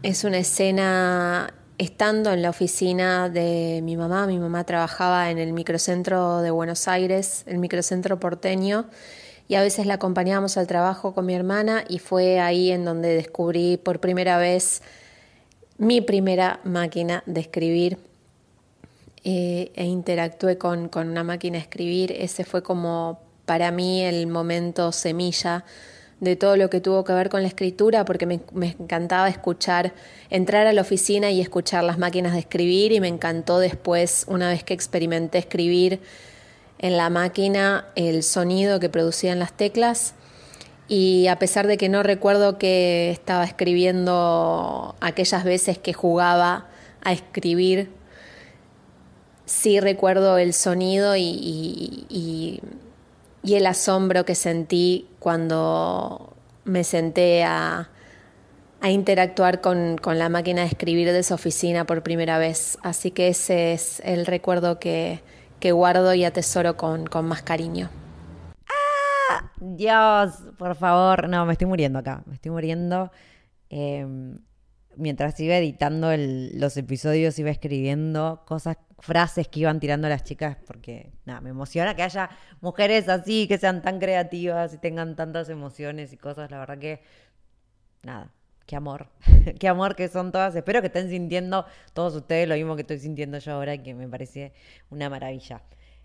es 0.03 0.23
una 0.23 0.37
escena 0.37 1.53
estando 1.77 2.31
en 2.31 2.41
la 2.41 2.49
oficina 2.49 3.27
de 3.27 3.81
mi 3.83 3.97
mamá. 3.97 4.25
Mi 4.25 4.39
mamá 4.39 4.63
trabajaba 4.63 5.31
en 5.31 5.37
el 5.37 5.51
microcentro 5.51 6.41
de 6.41 6.49
Buenos 6.51 6.87
Aires, 6.87 7.43
el 7.45 7.57
microcentro 7.57 8.21
porteño, 8.21 8.85
y 9.49 9.55
a 9.55 9.61
veces 9.61 9.85
la 9.85 9.95
acompañábamos 9.95 10.55
al 10.55 10.67
trabajo 10.67 11.13
con 11.13 11.25
mi 11.25 11.33
hermana 11.33 11.83
y 11.89 11.99
fue 11.99 12.39
ahí 12.39 12.71
en 12.71 12.85
donde 12.85 13.15
descubrí 13.15 13.75
por 13.75 13.99
primera 13.99 14.37
vez 14.37 14.81
mi 15.77 15.99
primera 15.99 16.61
máquina 16.63 17.21
de 17.25 17.41
escribir 17.41 17.97
e 19.23 19.85
interactué 19.85 20.57
con, 20.57 20.89
una 20.93 21.23
máquina 21.23 21.57
de 21.57 21.63
escribir. 21.63 22.11
Ese 22.11 22.43
fue 22.43 22.63
como 22.63 23.19
para 23.45 23.71
mí 23.71 24.03
el 24.03 24.27
momento 24.27 24.91
semilla 24.91 25.65
de 26.19 26.35
todo 26.35 26.57
lo 26.57 26.69
que 26.69 26.81
tuvo 26.81 27.03
que 27.03 27.13
ver 27.13 27.29
con 27.29 27.41
la 27.41 27.47
escritura, 27.47 28.03
porque 28.05 28.25
me, 28.25 28.41
encantaba 28.61 29.29
escuchar, 29.29 29.93
entrar 30.29 30.67
a 30.67 30.73
la 30.73 30.81
oficina 30.81 31.31
y 31.31 31.39
escuchar 31.39 31.83
las 31.83 31.97
máquinas 31.97 32.33
de 32.33 32.39
escribir 32.39 32.91
y 32.91 32.99
me 32.99 33.07
encantó 33.07 33.59
después, 33.59 34.25
una 34.27 34.49
vez 34.49 34.63
que 34.63 34.73
experimenté 34.73 35.37
escribir 35.37 36.01
en 36.77 36.97
la 36.97 37.09
máquina, 37.09 37.87
el 37.95 38.23
sonido 38.23 38.79
que 38.79 38.89
producían 38.89 39.39
las 39.39 39.53
teclas. 39.53 40.13
Y 40.87 41.27
a 41.27 41.37
pesar 41.37 41.67
de 41.67 41.77
que 41.77 41.87
no 41.87 42.03
recuerdo 42.03 42.57
que 42.57 43.11
estaba 43.11 43.45
escribiendo 43.45 44.95
aquellas 44.99 45.43
veces 45.43 45.77
que 45.77 45.93
jugaba 45.93 46.67
a 47.03 47.13
escribir, 47.13 47.91
sí 49.49 49.79
recuerdo 49.79 50.37
el 50.37 50.53
sonido 50.53 51.15
y 51.17 52.61
el 53.43 53.65
asombro 53.65 54.25
que 54.25 54.35
sentí 54.35 55.07
cuando 55.19 56.29
me 56.69 56.83
senté 56.83 57.43
a, 57.43 57.89
interactuar 58.81 59.59
con, 59.59 59.97
la 60.05 60.29
máquina 60.29 60.61
de 60.61 60.67
escribir 60.67 61.11
de 61.11 61.19
esa 61.19 61.35
oficina 61.35 61.85
por 61.85 62.01
primera 62.01 62.37
vez. 62.37 62.77
Así 62.81 63.11
que 63.11 63.29
ese 63.29 63.73
es 63.73 64.01
el 64.05 64.25
recuerdo 64.25 64.79
que, 64.79 65.21
guardo 65.61 66.13
y 66.13 66.23
atesoro 66.23 66.77
con, 66.77 67.09
más 67.23 67.41
cariño. 67.41 67.89
¡Ah! 68.69 69.51
Dios, 69.59 70.35
por 70.57 70.75
favor. 70.75 71.27
No, 71.27 71.45
me 71.45 71.53
estoy 71.53 71.67
muriendo 71.67 71.99
acá. 71.99 72.23
Me 72.25 72.35
estoy 72.35 72.51
muriendo. 72.51 73.11
Em, 73.69 74.37
mientras 74.95 75.39
iba 75.39 75.55
editando 75.55 76.11
los 76.15 76.77
episodios, 76.77 77.39
iba 77.39 77.49
escribiendo 77.49 78.43
cosas 78.45 78.77
frases 78.99 79.47
que 79.47 79.61
iban 79.61 79.79
tirando 79.79 80.09
las 80.09 80.23
chicas, 80.23 80.57
porque 80.67 81.11
nada, 81.25 81.41
me 81.41 81.49
emociona 81.51 81.95
que 81.95 82.03
haya 82.03 82.29
mujeres 82.61 83.07
así, 83.07 83.47
que 83.47 83.57
sean 83.57 83.81
tan 83.81 83.99
creativas 83.99 84.73
y 84.73 84.77
tengan 84.77 85.15
tantas 85.15 85.49
emociones 85.49 86.11
y 86.13 86.17
cosas, 86.17 86.51
la 86.51 86.59
verdad 86.59 86.77
que, 86.77 87.01
nada, 88.03 88.31
qué 88.65 88.75
amor, 88.75 89.07
qué 89.59 89.67
amor 89.67 89.95
que 89.95 90.07
son 90.09 90.31
todas, 90.31 90.55
espero 90.55 90.81
que 90.81 90.87
estén 90.87 91.09
sintiendo 91.09 91.65
todos 91.93 92.15
ustedes 92.15 92.47
lo 92.47 92.55
mismo 92.55 92.75
que 92.75 92.81
estoy 92.81 92.99
sintiendo 92.99 93.39
yo 93.39 93.53
ahora, 93.53 93.81
que 93.81 93.93
me 93.93 94.07
parece 94.07 94.53
una 94.89 95.09
maravilla. 95.09 95.61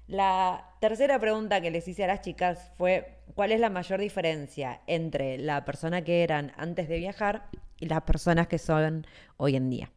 La 0.06 0.72
tercera 0.80 1.18
pregunta 1.18 1.60
que 1.60 1.70
les 1.70 1.88
hice 1.88 2.04
a 2.04 2.08
las 2.08 2.20
chicas 2.20 2.70
fue, 2.76 3.18
¿cuál 3.34 3.52
es 3.52 3.60
la 3.60 3.70
mayor 3.70 4.00
diferencia 4.00 4.80
entre 4.86 5.38
la 5.38 5.64
persona 5.64 6.04
que 6.04 6.22
eran 6.22 6.52
antes 6.56 6.88
de 6.88 6.98
viajar 6.98 7.48
y 7.80 7.86
las 7.86 8.02
personas 8.02 8.46
que 8.46 8.58
son 8.58 9.06
hoy 9.38 9.56
en 9.56 9.70
día? 9.70 9.90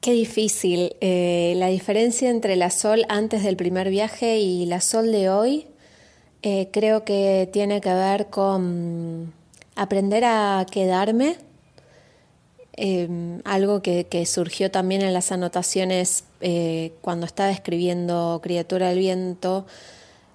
Qué 0.00 0.12
difícil. 0.12 0.96
Eh, 1.00 1.54
la 1.56 1.66
diferencia 1.66 2.30
entre 2.30 2.56
la 2.56 2.70
Sol 2.70 3.04
antes 3.08 3.42
del 3.42 3.56
primer 3.56 3.90
viaje 3.90 4.38
y 4.38 4.64
la 4.64 4.80
Sol 4.80 5.12
de 5.12 5.28
hoy 5.28 5.66
eh, 6.42 6.70
creo 6.72 7.04
que 7.04 7.50
tiene 7.52 7.80
que 7.80 7.92
ver 7.92 8.28
con 8.28 9.34
aprender 9.74 10.24
a 10.24 10.64
quedarme, 10.70 11.36
em, 12.78 13.40
algo 13.44 13.82
que, 13.82 14.24
surgió 14.26 14.70
también 14.70 15.02
en 15.02 15.12
las 15.12 15.32
anotaciones 15.32 16.24
eh, 16.40 16.92
cuando 17.00 17.26
estaba 17.26 17.50
escribiendo 17.50 18.40
Criatura 18.42 18.88
del 18.88 18.98
Viento, 18.98 19.66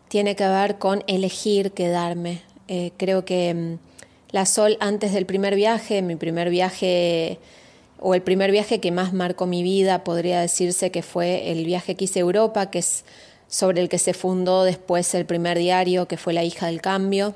tiene 0.09 0.35
que 0.35 0.47
ver 0.47 0.77
con 0.77 1.03
elegir 1.07 1.71
quedarme. 1.71 2.41
Eh, 2.67 2.91
creo 2.97 3.25
que 3.25 3.53
mm, 3.53 3.77
la 4.31 4.45
Sol 4.45 4.77
antes 4.79 5.13
del 5.13 5.25
primer 5.25 5.55
viaje, 5.55 6.01
mi 6.01 6.15
primer 6.15 6.49
viaje 6.49 7.39
o 7.99 8.13
el 8.13 8.21
primer 8.21 8.51
viaje 8.51 8.79
que 8.79 8.91
más 8.91 9.13
marcó 9.13 9.45
mi 9.45 9.63
vida, 9.63 10.03
podría 10.03 10.41
decirse 10.41 10.91
que 10.91 11.01
fue 11.01 11.51
el 11.51 11.65
viaje 11.65 11.95
que 11.95 12.05
hice 12.05 12.19
a 12.19 12.23
Europa, 12.23 12.69
que 12.69 12.79
es 12.79 13.05
sobre 13.47 13.81
el 13.81 13.87
que 13.87 13.99
se 13.99 14.13
fundó 14.13 14.63
después 14.63 15.13
el 15.15 15.25
primer 15.25 15.57
diario, 15.57 16.07
que 16.07 16.17
fue 16.17 16.33
La 16.33 16.43
hija 16.43 16.67
del 16.67 16.81
cambio. 16.81 17.35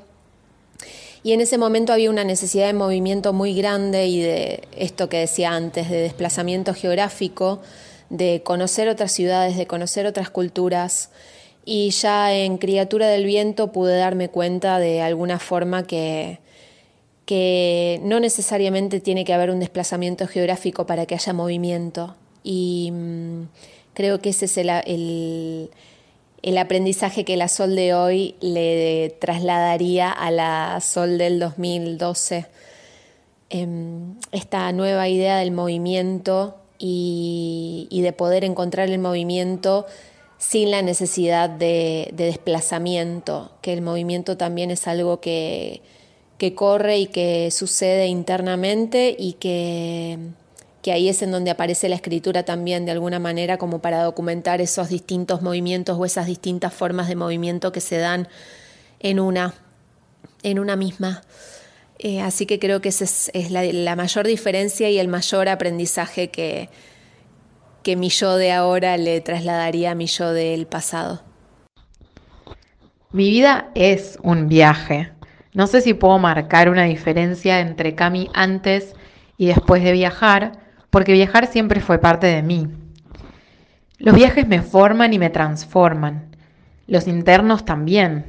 Y 1.28 1.34
en 1.34 1.42
ese 1.42 1.58
momento 1.58 1.92
había 1.92 2.08
una 2.08 2.24
necesidad 2.24 2.68
de 2.68 2.72
movimiento 2.72 3.34
muy 3.34 3.54
grande 3.54 4.06
y 4.06 4.22
de 4.22 4.62
esto 4.74 5.10
que 5.10 5.18
decía 5.18 5.50
antes, 5.50 5.90
de 5.90 5.98
desplazamiento 5.98 6.72
geográfico, 6.72 7.60
de 8.08 8.40
conocer 8.42 8.88
otras 8.88 9.12
ciudades, 9.12 9.58
de 9.58 9.66
conocer 9.66 10.06
otras 10.06 10.30
culturas. 10.30 11.10
Y 11.66 11.90
ya 11.90 12.34
en 12.34 12.56
Criatura 12.56 13.08
del 13.08 13.26
Viento 13.26 13.72
pude 13.72 13.98
darme 13.98 14.30
cuenta 14.30 14.78
de 14.78 15.02
alguna 15.02 15.38
forma 15.38 15.86
que, 15.86 16.38
que 17.26 18.00
no 18.04 18.20
necesariamente 18.20 18.98
tiene 18.98 19.26
que 19.26 19.34
haber 19.34 19.50
un 19.50 19.60
desplazamiento 19.60 20.26
geográfico 20.28 20.86
para 20.86 21.04
que 21.04 21.14
haya 21.14 21.34
movimiento. 21.34 22.16
Y 22.42 22.88
mm, 22.90 23.42
creo 23.92 24.22
que 24.22 24.30
ese 24.30 24.46
es 24.46 24.56
el, 24.56 24.70
el, 24.70 25.70
aprendizaje 26.58 27.24
que 27.24 27.36
la 27.36 27.48
Sol 27.48 27.74
de 27.74 27.94
hoy 27.94 28.36
le 28.40 29.16
trasladaría 29.20 30.10
a 30.10 30.30
la 30.30 30.80
Sol 30.80 31.18
del 31.18 31.38
2012. 31.38 32.46
Em, 33.50 34.16
esta 34.30 34.70
nueva 34.72 35.08
idea 35.08 35.38
del 35.38 35.52
movimiento 35.52 36.56
y, 36.78 37.88
de 37.90 38.12
poder 38.12 38.44
encontrar 38.44 38.88
el 38.88 38.98
movimiento 38.98 39.86
sin 40.38 40.70
la 40.70 40.82
necesidad 40.82 41.50
de 41.50 42.10
desplazamiento, 42.12 43.50
que 43.60 43.72
el 43.72 43.82
movimiento 43.82 44.36
también 44.36 44.70
es 44.70 44.86
algo 44.86 45.20
que 45.20 45.82
corre 46.54 46.98
y 46.98 47.06
que 47.06 47.50
sucede 47.50 48.06
internamente 48.06 49.16
y 49.18 49.32
que, 49.34 50.18
que 50.88 50.92
ahí 50.92 51.10
es 51.10 51.20
en 51.20 51.30
donde 51.30 51.50
aparece 51.50 51.90
la 51.90 51.96
escritura 51.96 52.44
también 52.44 52.86
de 52.86 52.92
alguna 52.92 53.18
manera 53.18 53.58
como 53.58 53.80
para 53.80 54.02
documentar 54.02 54.62
esos 54.62 54.88
distintos 54.88 55.42
movimientos 55.42 55.98
o 55.98 56.06
esas 56.06 56.24
distintas 56.24 56.72
formas 56.72 57.08
de 57.08 57.14
movimiento 57.14 57.72
que 57.72 57.82
se 57.82 57.98
dan 57.98 58.26
en 58.98 59.20
una, 59.20 59.52
en 60.42 60.58
una 60.58 60.76
misma. 60.76 61.20
Eh, 61.98 62.22
así 62.22 62.46
que 62.46 62.58
creo 62.58 62.80
que 62.80 62.88
esa 62.88 63.04
es, 63.04 63.50
la, 63.50 63.64
la, 63.64 63.96
mayor 63.96 64.26
diferencia 64.26 64.88
y 64.88 64.98
el 64.98 65.08
mayor 65.08 65.50
aprendizaje 65.50 66.30
que, 66.30 66.70
que 67.82 67.94
mi 67.94 68.08
yo 68.08 68.36
de 68.36 68.52
ahora 68.52 68.96
le 68.96 69.20
trasladaría 69.20 69.90
a 69.90 69.94
mi 69.94 70.06
yo 70.06 70.32
del 70.32 70.66
pasado. 70.66 71.22
Mi 73.12 73.28
vida 73.28 73.68
es 73.74 74.18
un 74.22 74.48
viaje. 74.48 75.12
No 75.52 75.66
sé 75.66 75.82
si 75.82 75.92
puedo 75.92 76.18
marcar 76.18 76.70
una 76.70 76.84
diferencia 76.84 77.60
entre 77.60 77.94
Cami 77.94 78.30
antes 78.32 78.94
y 79.36 79.48
después 79.48 79.84
de 79.84 79.92
viajar, 79.92 80.66
porque 80.90 81.12
viajar 81.12 81.46
siempre 81.46 81.80
fue 81.80 81.98
parte 81.98 82.26
de 82.26 82.42
mí. 82.42 82.68
Los 83.98 84.14
viajes 84.14 84.46
me 84.46 84.62
forman 84.62 85.12
y 85.12 85.18
me 85.18 85.30
transforman. 85.30 86.36
Los 86.86 87.08
internos 87.08 87.64
también. 87.64 88.24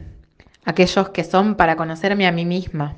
Aquellos 0.66 1.10
que 1.10 1.24
son 1.24 1.56
para 1.56 1.76
conocerme 1.76 2.28
a 2.28 2.32
mí 2.32 2.46
misma. 2.46 2.98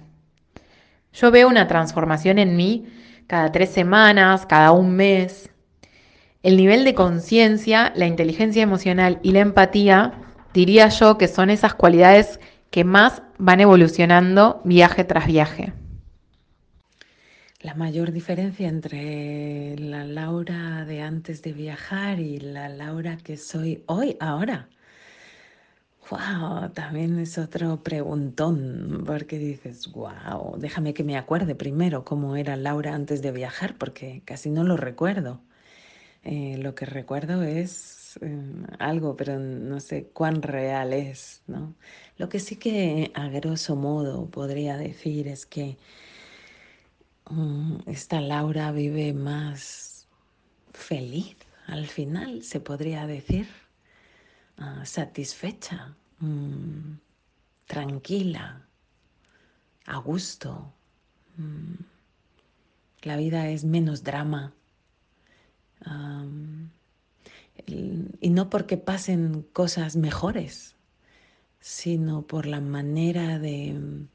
Yo 1.13 1.31
veo 1.31 1.47
una 1.47 1.67
transformación 1.67 2.39
en 2.39 2.55
mí 2.55 2.87
cada 3.27 3.51
tres 3.51 3.69
semanas, 3.69 4.45
cada 4.45 4.71
un 4.71 4.95
mes. 4.95 5.49
El 6.43 6.57
nivel 6.57 6.83
de 6.83 6.95
conciencia, 6.95 7.93
la 7.95 8.07
inteligencia 8.07 8.63
emocional 8.63 9.19
y 9.21 9.31
la 9.31 9.39
empatía, 9.39 10.13
diría 10.53 10.89
yo 10.89 11.17
que 11.17 11.27
son 11.27 11.49
esas 11.49 11.73
cualidades 11.73 12.39
que 12.71 12.83
más 12.83 13.21
van 13.37 13.59
evolucionando 13.59 14.61
viaje 14.63 15.03
tras 15.03 15.27
viaje. 15.27 15.73
La 17.61 17.75
mayor 17.75 18.11
diferencia 18.11 18.67
entre 18.67 19.77
la 19.77 20.03
Laura 20.03 20.83
de 20.85 21.01
antes 21.01 21.41
de 21.41 21.53
viajar 21.53 22.19
y 22.19 22.39
la 22.39 22.69
Laura 22.69 23.17
que 23.17 23.37
soy 23.37 23.83
hoy, 23.87 24.17
ahora. 24.19 24.69
Wow, 26.09 26.71
también 26.73 27.19
es 27.19 27.37
otro 27.37 27.81
preguntón, 27.83 29.03
porque 29.05 29.37
dices, 29.37 29.91
wow, 29.91 30.57
déjame 30.57 30.93
que 30.93 31.03
me 31.03 31.17
acuerde 31.17 31.55
primero 31.55 32.03
cómo 32.03 32.35
era 32.35 32.55
Laura 32.57 32.93
antes 32.93 33.21
de 33.21 33.31
viajar, 33.31 33.77
porque 33.77 34.21
casi 34.25 34.49
no 34.49 34.63
lo 34.63 34.75
recuerdo. 34.75 35.41
Eh, 36.23 36.57
lo 36.57 36.75
que 36.75 36.85
recuerdo 36.85 37.43
es 37.43 38.01
Em, 38.19 38.65
algo, 38.79 39.15
pero 39.15 39.39
no 39.39 39.79
sé 39.79 40.09
cuán 40.13 40.41
real 40.41 40.93
es, 40.93 41.43
¿no? 41.47 41.75
Lo 42.17 42.27
que 42.29 42.39
sí 42.39 42.57
que 42.57 43.11
a 43.13 43.29
grosso 43.29 43.75
modo 43.75 44.29
podría 44.29 44.77
decir 44.77 45.27
es 45.27 45.45
que 45.45 45.77
esta 47.85 48.21
Laura 48.21 48.71
vive 48.71 49.13
más 49.13 50.07
feliz, 50.73 51.37
al 51.67 51.87
final 51.87 52.43
se 52.43 52.59
podría 52.59 53.07
decir, 53.07 53.47
ah, 54.57 54.85
satisfecha, 54.85 55.95
mm, 56.19 56.93
tranquila, 57.65 58.65
a 59.85 59.97
gusto. 59.97 60.73
Mm, 61.37 61.75
la 63.03 63.17
vida 63.17 63.49
es 63.49 63.63
menos 63.63 64.03
drama 64.03 64.53
y 67.67 68.29
no 68.29 68.49
porque 68.49 68.77
pasen 68.77 69.43
cosas 69.53 69.95
mejores, 69.95 70.75
sino 71.59 72.23
por 72.23 72.45
la 72.45 72.61
manera 72.61 73.39
de 73.39 73.73
mm, 73.73 74.07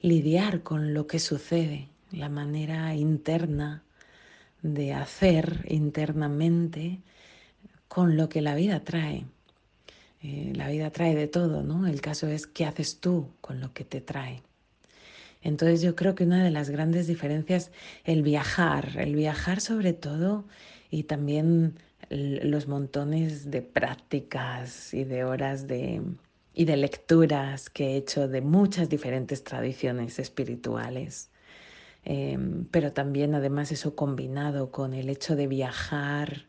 lidiar 0.00 0.62
con 0.62 0.94
lo 0.94 1.06
que 1.06 1.18
sucede, 1.18 1.88
la 2.12 2.28
manera 2.28 2.94
interna 2.94 3.82
de 4.62 4.92
hacer 4.92 5.64
internamente 5.68 7.00
con 7.88 8.16
lo 8.16 8.28
que 8.28 8.40
la 8.40 8.54
vida 8.54 8.84
trae. 8.84 9.26
Eh, 10.22 10.52
la 10.54 10.68
vida 10.68 10.90
trae 10.90 11.14
de 11.14 11.26
todo, 11.26 11.62
¿no? 11.62 11.86
El 11.86 12.00
caso 12.00 12.28
es 12.28 12.46
qué 12.46 12.64
haces 12.64 13.00
tú 13.00 13.28
con 13.40 13.60
lo 13.60 13.72
que 13.74 13.84
te 13.84 14.00
trae. 14.00 14.42
Entonces 15.42 15.82
yo 15.82 15.96
creo 15.96 16.14
que 16.14 16.24
una 16.24 16.44
de 16.44 16.50
las 16.50 16.70
grandes 16.70 17.08
diferencias, 17.08 17.72
el 18.04 18.22
viajar, 18.22 18.96
el 18.98 19.16
viajar 19.16 19.60
sobre 19.60 19.92
todo 19.92 20.44
y 20.90 21.04
también 21.04 21.74
los 22.10 22.68
montones 22.68 23.50
de 23.50 23.62
prácticas 23.62 24.94
y 24.94 25.04
de 25.04 25.24
horas 25.24 25.66
de, 25.66 26.02
y 26.54 26.64
de 26.66 26.76
lecturas 26.76 27.70
que 27.70 27.94
he 27.94 27.96
hecho 27.96 28.28
de 28.28 28.42
muchas 28.42 28.88
diferentes 28.88 29.42
tradiciones 29.42 30.18
espirituales. 30.20 31.31
Em, 32.04 32.64
pero 32.70 32.92
también 32.92 33.34
además 33.34 33.70
eso 33.70 33.94
combinado 33.94 34.70
con 34.70 34.94
el 34.94 35.08
hecho 35.08 35.36
de 35.36 35.46
viajar. 35.46 36.46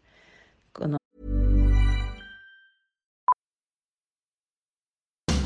Con... 0.72 0.98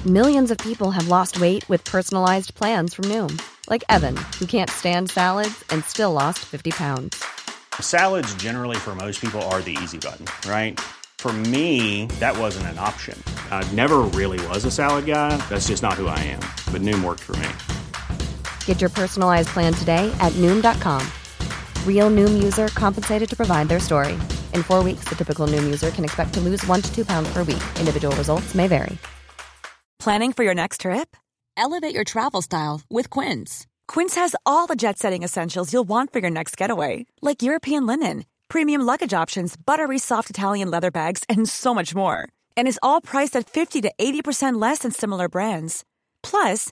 Millions 0.06 0.52
of 0.52 0.58
people 0.60 0.92
have 0.92 1.10
lost 1.10 1.42
weight 1.42 1.68
with 1.68 1.84
personalized 1.84 2.56
plans 2.56 2.94
from 2.94 3.06
Noom, 3.06 3.42
like 3.70 3.84
Evan, 3.90 4.16
who 4.40 4.46
can't 4.46 4.70
stand 4.70 5.10
salads 5.10 5.66
and 5.70 5.84
still 5.84 6.14
lost 6.14 6.40
50 6.46 6.72
pounds. 6.72 7.22
Salads, 7.82 8.34
generally, 8.36 8.78
for 8.78 8.96
most 8.96 9.20
people, 9.20 9.42
are 9.52 9.62
the 9.62 9.78
easy 9.84 9.98
button, 9.98 10.26
right? 10.50 10.80
For 11.18 11.34
me, 11.34 12.06
that 12.20 12.38
wasn't 12.38 12.68
an 12.68 12.80
option. 12.80 13.22
I 13.52 13.70
never 13.74 13.98
really 14.16 14.40
was 14.48 14.64
a 14.66 14.72
salad 14.72 15.06
guy. 15.06 15.36
That's 15.50 15.68
just 15.68 15.84
not 15.84 15.94
who 15.96 16.08
I 16.08 16.20
am. 16.20 16.40
But 16.72 16.82
Noom 16.82 17.04
worked 17.04 17.24
for 17.24 17.36
me. 17.38 17.77
Get 18.68 18.80
your 18.80 18.92
personalized 18.92 19.50
plan 19.50 19.74
today 19.74 20.14
at 20.20 20.32
Noom.com. 20.34 21.02
Real 21.86 22.12
Noom 22.12 22.44
user 22.44 22.68
compensated 22.68 23.30
to 23.30 23.36
provide 23.36 23.68
their 23.68 23.80
story. 23.80 24.14
In 24.54 24.62
four 24.62 24.84
weeks, 24.84 25.06
the 25.06 25.16
typical 25.16 25.48
Noom 25.48 25.64
user 25.66 25.90
can 25.90 26.06
expect 26.06 26.34
to 26.36 26.40
lose 26.40 26.64
one 26.68 26.84
to 26.84 26.94
two 26.94 27.04
pounds 27.04 27.34
per 27.34 27.40
week. 27.40 27.64
Individual 27.80 28.16
results 28.16 28.54
may 28.54 28.68
vary. 28.68 28.98
Planning 30.00 30.34
for 30.34 30.44
your 30.44 30.54
next 30.54 30.82
trip? 30.82 31.18
Elevate 31.58 31.96
your 31.96 32.04
travel 32.04 32.42
style 32.42 32.82
with 32.90 33.10
Quince. 33.10 33.66
Quince 33.88 34.16
has 34.16 34.36
all 34.46 34.68
the 34.68 34.76
jet 34.76 35.00
setting 35.00 35.24
essentials 35.24 35.74
you'll 35.74 35.88
want 35.88 36.14
for 36.14 36.20
your 36.20 36.30
next 36.30 36.56
getaway, 36.56 37.06
like 37.22 37.42
European 37.42 37.88
linen, 37.88 38.26
premium 38.48 38.82
luggage 38.82 39.14
options, 39.14 39.56
buttery 39.58 39.98
soft 39.98 40.30
Italian 40.30 40.70
leather 40.70 40.92
bags, 40.92 41.24
and 41.28 41.50
so 41.50 41.74
much 41.74 41.96
more. 41.96 42.28
And 42.56 42.68
is 42.68 42.80
all 42.84 43.02
priced 43.02 43.36
at 43.36 43.50
50 43.50 43.82
to 43.82 43.92
80% 43.98 44.62
less 44.62 44.80
than 44.80 44.92
similar 44.92 45.28
brands. 45.30 45.84
Plus, 46.22 46.72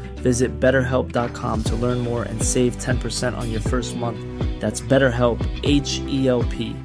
Visit 0.21 0.59
betterhelp.com 0.59 1.63
to 1.63 1.75
learn 1.75 1.99
more 1.99 2.23
and 2.23 2.41
save 2.41 2.77
10% 2.77 3.37
on 3.37 3.51
your 3.51 3.61
first 3.61 3.95
month. 3.97 4.19
That's 4.61 4.81
BetterHelp, 4.81 5.39
H 5.63 5.99
E 6.07 6.27
L 6.27 6.43
P. 6.43 6.75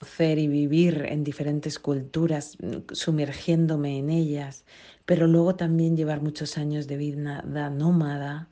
Hacer 0.00 0.38
y 0.38 0.46
vivir 0.46 1.06
en 1.08 1.24
diferentes 1.24 1.78
culturas, 1.78 2.56
sumergiéndome 2.92 3.98
en 3.98 4.10
ellas, 4.10 4.64
pero 5.04 5.26
luego 5.26 5.56
también 5.56 5.96
llevar 5.96 6.22
muchos 6.22 6.56
años 6.56 6.86
de 6.86 6.96
vida 6.96 7.70
nómada 7.70 8.48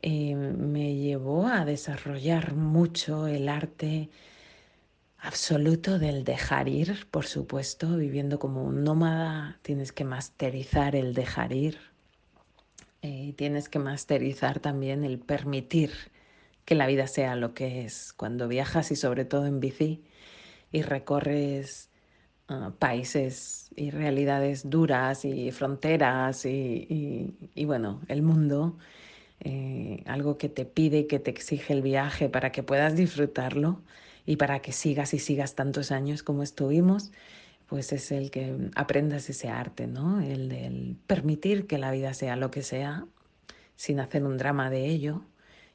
eh, 0.00 0.36
me 0.36 0.94
llevó 0.94 1.48
a 1.48 1.64
desarrollar 1.64 2.54
mucho 2.54 3.26
el 3.26 3.48
arte 3.48 4.10
absoluto 5.18 5.98
del 5.98 6.24
dejar 6.24 6.68
ir, 6.68 7.06
por 7.10 7.26
supuesto, 7.26 7.96
viviendo 7.96 8.38
como 8.38 8.64
un 8.64 8.84
nómada, 8.84 9.58
tienes 9.62 9.92
que 9.92 10.04
masterizar 10.04 10.94
el 10.96 11.14
dejar 11.14 11.52
ir, 11.52 11.78
eh, 13.02 13.34
tienes 13.36 13.68
que 13.68 13.78
masterizar 13.78 14.60
también 14.60 15.04
el 15.04 15.18
permitir 15.18 15.92
que 16.64 16.74
la 16.74 16.86
vida 16.86 17.06
sea 17.06 17.36
lo 17.36 17.54
que 17.54 17.84
es. 17.84 18.12
Cuando 18.12 18.48
viajas 18.48 18.90
y 18.90 18.96
sobre 18.96 19.24
todo 19.24 19.46
en 19.46 19.60
bici 19.60 20.02
y 20.72 20.82
recorres 20.82 21.90
ah, 22.48 22.72
países 22.78 23.70
y 23.76 23.90
realidades 23.90 24.68
duras 24.70 25.24
y 25.24 25.50
fronteras 25.52 26.44
y, 26.46 27.34
y 27.54 27.64
bueno, 27.64 28.00
el 28.08 28.22
mundo, 28.22 28.78
eh, 29.40 30.02
algo 30.06 30.38
que 30.38 30.48
te 30.48 30.64
pide, 30.64 31.06
que 31.06 31.18
te 31.18 31.30
exige 31.30 31.72
el 31.72 31.82
viaje 31.82 32.28
para 32.28 32.52
que 32.52 32.62
puedas 32.62 32.96
disfrutarlo 32.96 33.80
y 34.28 34.36
para 34.36 34.60
que 34.60 34.72
sigas 34.72 35.14
y 35.14 35.18
sigas 35.18 35.54
tantos 35.54 35.90
años 35.90 36.22
como 36.22 36.42
estuvimos, 36.42 37.12
pues 37.66 37.94
es 37.94 38.12
el 38.12 38.30
que 38.30 38.70
aprendas 38.74 39.30
ese 39.30 39.48
arte, 39.48 39.86
¿no? 39.86 40.20
El 40.20 40.50
del 40.50 40.98
permitir 41.06 41.66
que 41.66 41.78
la 41.78 41.90
vida 41.92 42.12
sea 42.12 42.36
lo 42.36 42.50
que 42.50 42.62
sea, 42.62 43.06
sin 43.74 44.00
hacer 44.00 44.24
un 44.24 44.36
drama 44.36 44.68
de 44.68 44.84
ello, 44.84 45.22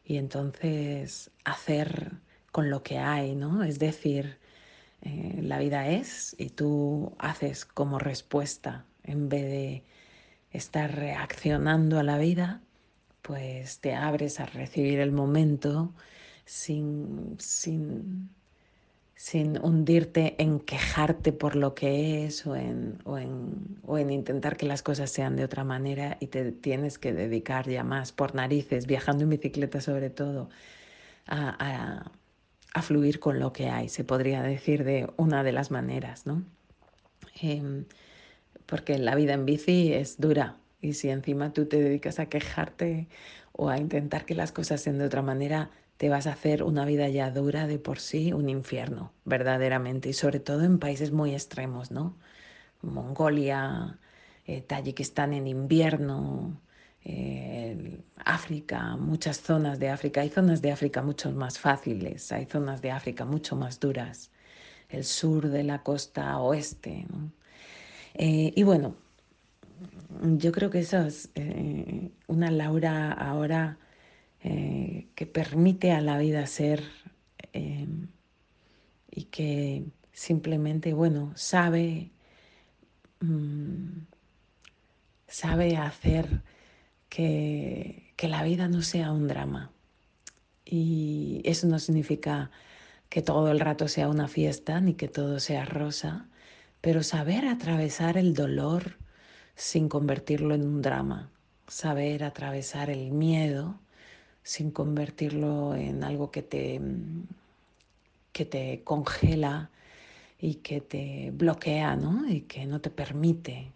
y 0.06 0.18
entonces 0.18 1.32
hacer 1.46 2.12
con 2.52 2.70
lo 2.70 2.84
que 2.84 3.00
hay, 3.00 3.34
¿no? 3.34 3.64
Es 3.64 3.80
decir, 3.80 4.38
eh, 5.02 5.40
la 5.42 5.58
vida 5.58 5.88
es 5.90 6.36
y 6.38 6.50
tú 6.50 7.16
haces 7.18 7.66
como 7.66 7.98
respuesta 7.98 8.86
en 9.04 9.30
vez 9.30 9.46
de 9.46 9.84
estar 10.52 10.96
reaccionando 10.96 11.98
a 11.98 12.04
la 12.04 12.20
vida 12.20 12.62
pues 13.24 13.80
te 13.80 13.96
abres 13.96 14.40
a 14.40 14.46
recibir 14.46 15.00
el 15.00 15.12
momento 15.12 15.94
sin, 16.46 17.36
sin, 17.40 18.30
sin 19.16 19.64
hundirte 19.64 20.36
en 20.42 20.60
quejarte 20.60 21.32
por 21.32 21.56
lo 21.56 21.76
que 21.76 22.26
es 22.26 22.46
o 22.46 22.56
en, 22.56 23.00
o, 23.06 23.18
en, 23.18 23.80
o 23.86 23.98
en 23.98 24.12
intentar 24.12 24.58
que 24.58 24.66
las 24.66 24.82
cosas 24.82 25.12
sean 25.12 25.36
de 25.36 25.44
otra 25.44 25.64
manera 25.64 26.18
y 26.20 26.28
te 26.28 26.52
tienes 26.52 26.98
que 26.98 27.14
dedicar 27.14 27.70
ya 27.70 27.84
más 27.84 28.12
por 28.12 28.36
narices, 28.36 28.88
viajando 28.88 29.24
en 29.24 29.30
bicicleta 29.30 29.82
sobre 29.82 30.10
todo, 30.10 30.50
a, 31.28 32.10
a, 32.74 32.82
fluir 32.82 33.20
con 33.20 33.40
lo 33.40 33.54
que 33.54 33.70
hay, 33.70 33.88
se 33.88 34.04
podría 34.04 34.42
decir 34.42 34.84
de 34.84 35.10
una 35.16 35.44
de 35.44 35.52
las 35.52 35.72
maneras, 35.72 36.26
¿no? 36.26 36.44
Eh, 37.42 37.86
porque 38.66 38.98
la 38.98 39.16
vida 39.16 39.34
en 39.34 39.46
bici 39.46 39.94
es 39.94 40.20
dura, 40.20 40.58
y 40.82 40.94
si 40.94 41.10
encima 41.10 41.54
tú 41.54 41.66
te 41.66 41.80
dedicas 41.80 42.20
a 42.20 42.26
quejarte 42.26 43.08
o 43.54 43.70
a 43.70 43.78
intentar 43.78 44.26
que 44.26 44.36
las 44.36 44.52
cosas 44.52 44.82
sean 44.82 44.98
de 44.98 45.06
otra 45.06 45.22
manera, 45.22 45.70
te 46.04 46.10
vas 46.10 46.28
a 46.28 46.34
hacer 46.34 46.64
una 46.64 46.84
vida 46.84 47.08
ya 47.08 47.32
dura 47.32 47.66
de 47.66 47.80
por 47.80 47.98
sí, 47.98 48.34
un 48.34 48.50
infierno, 48.50 49.14
verdaderamente. 49.24 50.10
Y 50.10 50.14
sobre 50.14 50.42
todo 50.42 50.66
en 50.66 50.78
países 50.78 51.14
muy 51.14 51.32
extremos, 51.32 51.92
¿no? 51.92 52.18
Mongolia, 52.82 54.00
eh, 54.46 54.62
Tayikistán 54.62 55.32
en 55.32 55.48
invierno, 55.48 56.60
eh, 57.06 58.02
África, 58.18 58.98
muchas 58.98 59.40
zonas 59.40 59.80
de 59.80 59.88
África. 59.88 60.20
Hay 60.20 60.30
zonas 60.30 60.62
de 60.62 60.74
África 60.74 61.02
mucho 61.02 61.32
más 61.32 61.58
fáciles, 61.58 62.34
hay 62.34 62.48
zonas 62.48 62.82
de 62.82 62.92
África 62.92 63.24
mucho 63.24 63.56
más 63.56 63.80
duras. 63.80 64.30
El 64.90 65.06
sur 65.06 65.48
de 65.48 65.64
la 65.64 65.84
costa 65.84 66.38
oeste. 66.40 67.08
Eh, 68.16 68.52
y 68.54 68.64
bueno, 68.64 68.98
yo 70.22 70.52
creo 70.52 70.70
que 70.70 70.80
eso 70.80 70.98
es 71.00 71.30
eh, 71.36 72.12
una 72.28 72.52
Laura 72.52 73.14
ahora 73.14 73.78
eh, 74.44 75.08
que 75.16 75.26
permite 75.26 75.94
a 75.94 76.02
la 76.02 76.18
vida 76.18 76.46
ser 76.48 76.84
eh, 77.54 77.88
y 79.10 79.24
que 79.26 79.86
simplemente, 80.12 80.94
bueno, 80.94 81.32
sabe, 81.36 82.12
mm, 83.22 84.00
sabe 85.28 85.78
hacer 85.78 86.42
que, 87.08 88.14
que 88.18 88.28
la 88.28 88.44
vida 88.44 88.68
no 88.68 88.82
sea 88.82 89.14
un 89.14 89.30
drama. 89.30 89.72
Y 90.66 91.42
eso 91.46 91.68
no 91.68 91.80
significa 91.80 92.52
que 93.10 93.22
todo 93.22 93.50
el 93.52 93.62
rato 93.62 93.88
sea 93.88 94.10
una 94.10 94.28
fiesta 94.28 94.82
ni 94.82 94.96
que 94.96 95.08
todo 95.08 95.40
sea 95.40 95.64
rosa, 95.66 96.28
pero 96.82 97.02
saber 97.04 97.46
atravesar 97.46 98.18
el 98.18 98.34
dolor, 98.34 98.98
sin 99.56 99.88
convertirlo 99.88 100.54
en 100.56 100.68
un 100.68 100.82
drama, 100.82 101.32
saber 101.68 102.24
atravesar 102.26 102.90
el 102.90 103.12
miedo 103.12 103.83
sin 104.44 104.72
convertirlo 104.72 105.76
en 105.76 106.04
algo 106.04 106.32
que 106.32 106.42
te, 106.42 106.80
que 108.32 108.46
te 108.46 108.82
congela 108.84 109.70
y 110.40 110.56
que 110.56 110.82
te 110.82 111.32
bloquea, 111.32 111.96
¿no? 111.96 112.30
Y 112.30 112.42
que 112.42 112.66
no 112.66 112.82
te 112.82 112.90
permite. 112.90 113.72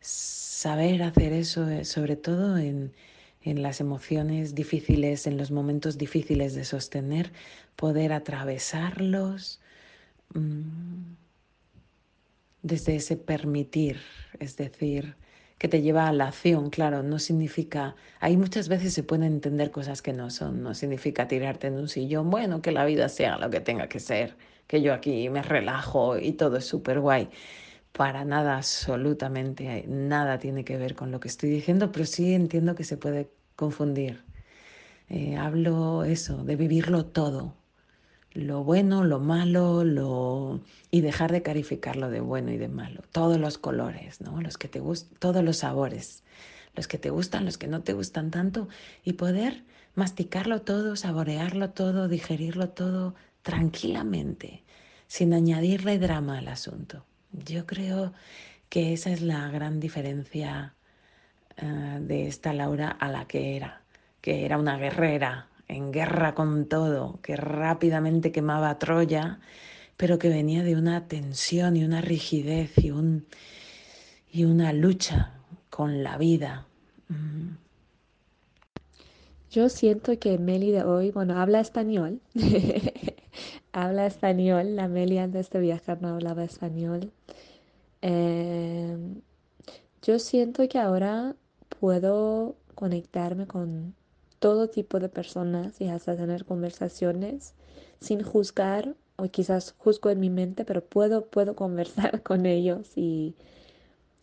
Saber 0.00 1.02
hacer 1.02 1.32
eso, 1.32 1.68
eh, 1.68 1.84
sobre 1.84 2.16
todo 2.16 2.58
en, 2.58 2.92
en 3.42 3.62
las 3.62 3.80
emociones 3.80 4.54
difíciles, 4.54 5.26
en 5.26 5.36
los 5.36 5.50
momentos 5.50 5.98
difíciles 5.98 6.54
de 6.54 6.64
sostener, 6.64 7.32
poder 7.76 8.12
atravesarlos. 8.12 9.60
Mmm, 10.34 11.14
desde 12.64 12.96
ese 12.96 13.16
permitir, 13.18 14.00
es 14.40 14.56
decir, 14.56 15.16
que 15.64 15.68
te 15.68 15.80
lleva 15.80 16.08
a 16.08 16.12
la 16.12 16.28
acción, 16.28 16.68
claro, 16.68 17.02
no 17.02 17.18
significa, 17.18 17.96
ahí 18.20 18.36
muchas 18.36 18.68
veces 18.68 18.92
se 18.92 19.02
pueden 19.02 19.24
entender 19.24 19.70
cosas 19.70 20.02
que 20.02 20.12
no 20.12 20.28
son, 20.28 20.62
no 20.62 20.74
significa 20.74 21.26
tirarte 21.26 21.68
en 21.68 21.78
un 21.78 21.88
sillón, 21.88 22.28
bueno, 22.28 22.60
que 22.60 22.70
la 22.70 22.84
vida 22.84 23.08
sea 23.08 23.38
lo 23.38 23.48
que 23.48 23.60
tenga 23.60 23.88
que 23.88 23.98
ser, 23.98 24.36
que 24.66 24.82
yo 24.82 24.92
aquí 24.92 25.30
me 25.30 25.42
relajo 25.42 26.18
y 26.18 26.32
todo 26.32 26.58
es 26.58 26.66
súper 26.66 27.00
guay. 27.00 27.30
Para 27.92 28.26
nada, 28.26 28.58
absolutamente, 28.58 29.86
nada 29.88 30.38
tiene 30.38 30.66
que 30.66 30.76
ver 30.76 30.94
con 30.94 31.10
lo 31.10 31.18
que 31.18 31.28
estoy 31.28 31.48
diciendo, 31.48 31.90
pero 31.92 32.04
sí 32.04 32.34
entiendo 32.34 32.74
que 32.74 32.84
se 32.84 32.98
puede 32.98 33.30
confundir. 33.56 34.22
Eh, 35.08 35.36
hablo 35.36 36.04
eso, 36.04 36.44
de 36.44 36.56
vivirlo 36.56 37.06
todo, 37.06 37.54
lo 38.34 38.64
bueno, 38.64 39.04
lo 39.04 39.20
malo, 39.20 39.84
lo 39.84 40.60
y 40.90 41.00
dejar 41.00 41.30
de 41.32 41.42
calificarlo 41.42 42.10
de 42.10 42.20
bueno 42.20 42.50
y 42.50 42.58
de 42.58 42.68
malo. 42.68 43.02
Todos 43.12 43.38
los 43.38 43.58
colores, 43.58 44.20
¿no? 44.20 44.40
Los 44.40 44.58
que 44.58 44.68
te 44.68 44.80
gustan, 44.80 45.16
todos 45.20 45.44
los 45.44 45.58
sabores, 45.58 46.24
los 46.74 46.88
que 46.88 46.98
te 46.98 47.10
gustan, 47.10 47.44
los 47.44 47.58
que 47.58 47.68
no 47.68 47.82
te 47.82 47.92
gustan 47.92 48.30
tanto 48.32 48.68
y 49.04 49.14
poder 49.14 49.62
masticarlo 49.94 50.62
todo, 50.62 50.96
saborearlo 50.96 51.70
todo, 51.70 52.08
digerirlo 52.08 52.70
todo 52.70 53.14
tranquilamente, 53.42 54.64
sin 55.06 55.32
añadirle 55.32 55.98
drama 55.98 56.38
al 56.38 56.48
asunto. 56.48 57.06
Yo 57.32 57.66
creo 57.66 58.12
que 58.68 58.92
esa 58.92 59.10
es 59.10 59.22
la 59.22 59.48
gran 59.50 59.78
diferencia 59.78 60.74
eh, 61.56 61.98
de 62.00 62.26
esta 62.26 62.52
Laura 62.52 62.88
a 62.88 63.08
la 63.08 63.26
que 63.26 63.56
era, 63.56 63.82
que 64.20 64.44
era 64.44 64.58
una 64.58 64.76
guerrera, 64.76 65.48
en 65.68 65.92
guerra 65.92 66.34
con 66.34 66.66
todo, 66.66 67.20
que 67.22 67.36
rápidamente 67.36 68.32
quemaba 68.32 68.78
Troya, 68.78 69.40
pero 69.96 70.18
que 70.18 70.28
venía 70.28 70.62
de 70.62 70.76
una 70.76 71.08
tensión 71.08 71.76
y 71.76 71.84
una 71.84 72.00
rigidez 72.00 72.72
y, 72.78 72.90
un, 72.90 73.26
y 74.30 74.44
una 74.44 74.72
lucha 74.72 75.34
con 75.70 76.02
la 76.02 76.18
vida. 76.18 76.66
Mm. 77.08 77.56
Yo 79.50 79.68
siento 79.68 80.18
que 80.18 80.36
Meli 80.36 80.72
de 80.72 80.82
hoy, 80.82 81.12
bueno, 81.12 81.38
habla 81.38 81.60
español. 81.60 82.20
habla 83.72 84.06
español. 84.06 84.74
La 84.74 84.88
Meli 84.88 85.18
antes 85.18 85.48
de 85.50 85.60
viajar 85.60 86.02
no 86.02 86.08
hablaba 86.08 86.42
español. 86.42 87.12
Em, 88.02 89.22
yo 90.02 90.18
siento 90.18 90.68
que 90.68 90.78
ahora 90.78 91.36
puedo 91.80 92.56
conectarme 92.74 93.46
con 93.46 93.94
todo 94.44 94.68
tipo 94.68 95.00
de 95.00 95.08
personas 95.08 95.80
y 95.80 95.88
hasta 95.88 96.14
tener 96.16 96.44
conversaciones 96.44 97.54
sin 97.98 98.22
juzgar 98.22 98.94
o 99.16 99.24
quizás 99.24 99.74
juzgo 99.78 100.10
en 100.10 100.20
mi 100.20 100.28
mente, 100.28 100.66
pero 100.66 100.84
puedo, 100.84 101.24
puedo 101.24 101.56
conversar 101.64 102.22
con 102.22 102.44
ellos 102.44 102.92
y 102.94 103.36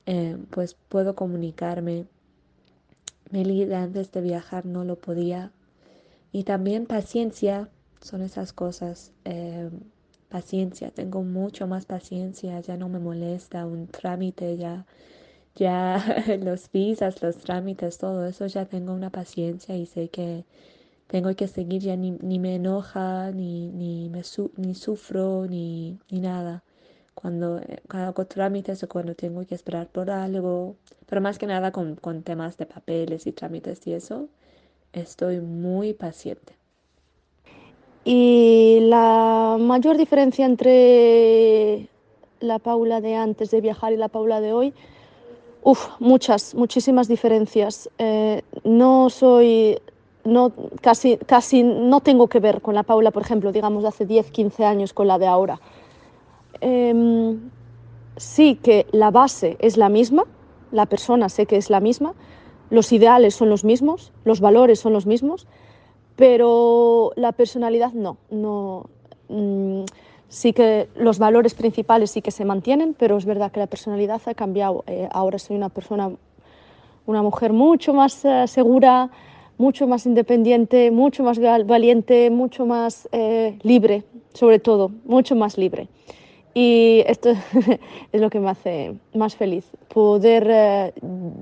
eh, 0.05 0.37
pues 0.51 0.75
puedo 0.89 1.15
comunicarme. 1.15 2.05
Meli 3.31 3.63
antes 3.73 4.11
de 4.11 4.21
viajar 4.21 4.67
no 4.67 4.83
lo 4.83 4.97
podía. 4.97 5.51
Y 6.31 6.43
también 6.43 6.85
paciencia, 6.85 7.69
son 7.99 8.21
esas 8.21 8.53
cosas. 8.53 9.13
Eh, 9.25 9.71
paciencia, 10.29 10.91
tengo 10.91 11.23
mucho 11.23 11.65
más 11.65 11.87
paciencia, 11.87 12.59
ya 12.59 12.77
no 12.77 12.89
me 12.89 12.99
molesta 12.99 13.65
un 13.65 13.87
trámite, 13.87 14.55
ya 14.55 14.85
ya 15.55 16.03
los 16.41 16.71
visas, 16.71 17.21
los 17.21 17.37
trámites, 17.37 17.97
todo 17.97 18.25
eso, 18.25 18.47
ya 18.47 18.65
tengo 18.65 18.93
una 18.93 19.09
paciencia 19.09 19.75
y 19.75 19.85
sé 19.85 20.09
que 20.09 20.45
tengo 21.07 21.35
que 21.35 21.47
seguir, 21.47 21.81
ya 21.81 21.95
ni, 21.97 22.39
me 22.39 22.55
enoja, 22.55 23.31
ni, 23.31 23.69
ni, 23.69 24.09
me 24.09 24.21
ni 24.57 24.75
sufro, 24.75 25.45
ni, 25.47 25.99
ni 26.09 26.19
nada. 26.21 26.63
Cuando, 27.15 27.59
eh, 27.59 27.81
hago 27.89 28.25
trámites 28.25 28.83
o 28.83 28.87
cuando 28.87 29.13
tengo 29.15 29.45
que 29.45 29.55
esperar 29.55 29.87
por 29.87 30.09
algo, 30.09 30.77
pero 31.07 31.21
más 31.21 31.37
que 31.37 31.47
nada 31.47 31.71
con, 31.71 31.95
con 31.95 32.23
temas 32.23 32.57
de 32.57 32.65
papeles 32.65 33.27
y 33.27 33.33
trámites 33.33 33.85
y 33.87 33.93
eso, 33.93 34.29
estoy 34.93 35.41
muy 35.41 35.93
paciente. 35.93 36.53
Y 38.03 38.79
la 38.81 39.57
mayor 39.59 39.97
diferencia 39.97 40.45
entre 40.45 41.87
la 42.39 42.57
Paula 42.59 43.01
de 43.01 43.15
antes 43.15 43.51
de 43.51 43.61
viajar 43.61 43.93
y 43.93 43.97
la 43.97 44.07
Paula 44.07 44.41
de 44.41 44.53
hoy 44.53 44.73
Uf, 45.63 45.89
muchas, 45.99 46.55
muchísimas 46.55 47.07
diferencias. 47.07 47.89
Eh, 47.99 48.41
no 48.63 49.09
soy, 49.09 49.77
no, 50.23 50.51
casi, 50.81 51.17
casi 51.17 51.63
no 51.63 52.01
tengo 52.01 52.27
que 52.27 52.39
ver 52.39 52.61
con 52.61 52.73
la 52.73 52.83
Paula, 52.83 53.11
por 53.11 53.21
ejemplo, 53.21 53.51
digamos 53.51 53.83
de 53.83 53.89
hace 53.89 54.05
10, 54.05 54.31
15 54.31 54.65
años 54.65 54.93
con 54.93 55.07
la 55.07 55.19
de 55.19 55.27
ahora. 55.27 55.59
Em, 56.61 57.39
sí 58.17 58.55
que 58.55 58.87
la 58.91 59.11
base 59.11 59.57
es 59.59 59.77
la 59.77 59.89
misma, 59.89 60.23
la 60.71 60.87
persona 60.87 61.29
sé 61.29 61.45
que 61.45 61.57
es 61.57 61.69
la 61.69 61.79
misma, 61.79 62.13
los 62.71 62.91
ideales 62.91 63.35
son 63.35 63.49
los 63.49 63.63
mismos, 63.63 64.11
los 64.23 64.39
valores 64.41 64.79
son 64.79 64.93
los 64.93 65.05
mismos, 65.05 65.45
pero 66.15 67.11
la 67.15 67.33
personalidad 67.33 67.93
no, 67.93 68.17
no. 68.31 68.85
Mm, 69.29 69.83
sí 70.31 70.53
que 70.53 70.87
los 70.95 71.19
valores 71.19 71.53
principales 71.53 72.11
sí 72.11 72.21
que 72.21 72.31
se 72.31 72.45
mantienen, 72.45 72.95
pero 72.97 73.17
es 73.17 73.25
verdad 73.25 73.51
que 73.51 73.59
la 73.59 73.67
personalidad 73.67 74.21
ha 74.25 74.33
cambiado. 74.33 74.83
Eh, 74.87 75.07
ahora 75.11 75.37
soy 75.37 75.57
una 75.57 75.67
persona, 75.67 76.09
una 77.05 77.21
mujer 77.21 77.51
mucho 77.51 77.93
más 77.93 78.23
eh, 78.23 78.47
segura, 78.47 79.09
mucho 79.57 79.87
más 79.87 80.05
independiente, 80.05 80.89
mucho 80.89 81.21
más 81.21 81.37
valiente, 81.65 82.29
mucho 82.29 82.65
más 82.65 83.09
eh, 83.11 83.59
libre, 83.61 84.03
sobre 84.33 84.59
todo, 84.59 84.91
mucho 85.03 85.35
más 85.35 85.57
libre. 85.57 85.89
Y 86.53 87.03
esto 87.07 87.33
es 88.13 88.21
lo 88.21 88.29
que 88.29 88.39
me 88.39 88.49
hace 88.49 88.95
más 89.13 89.35
feliz, 89.35 89.65
poder 89.93 90.93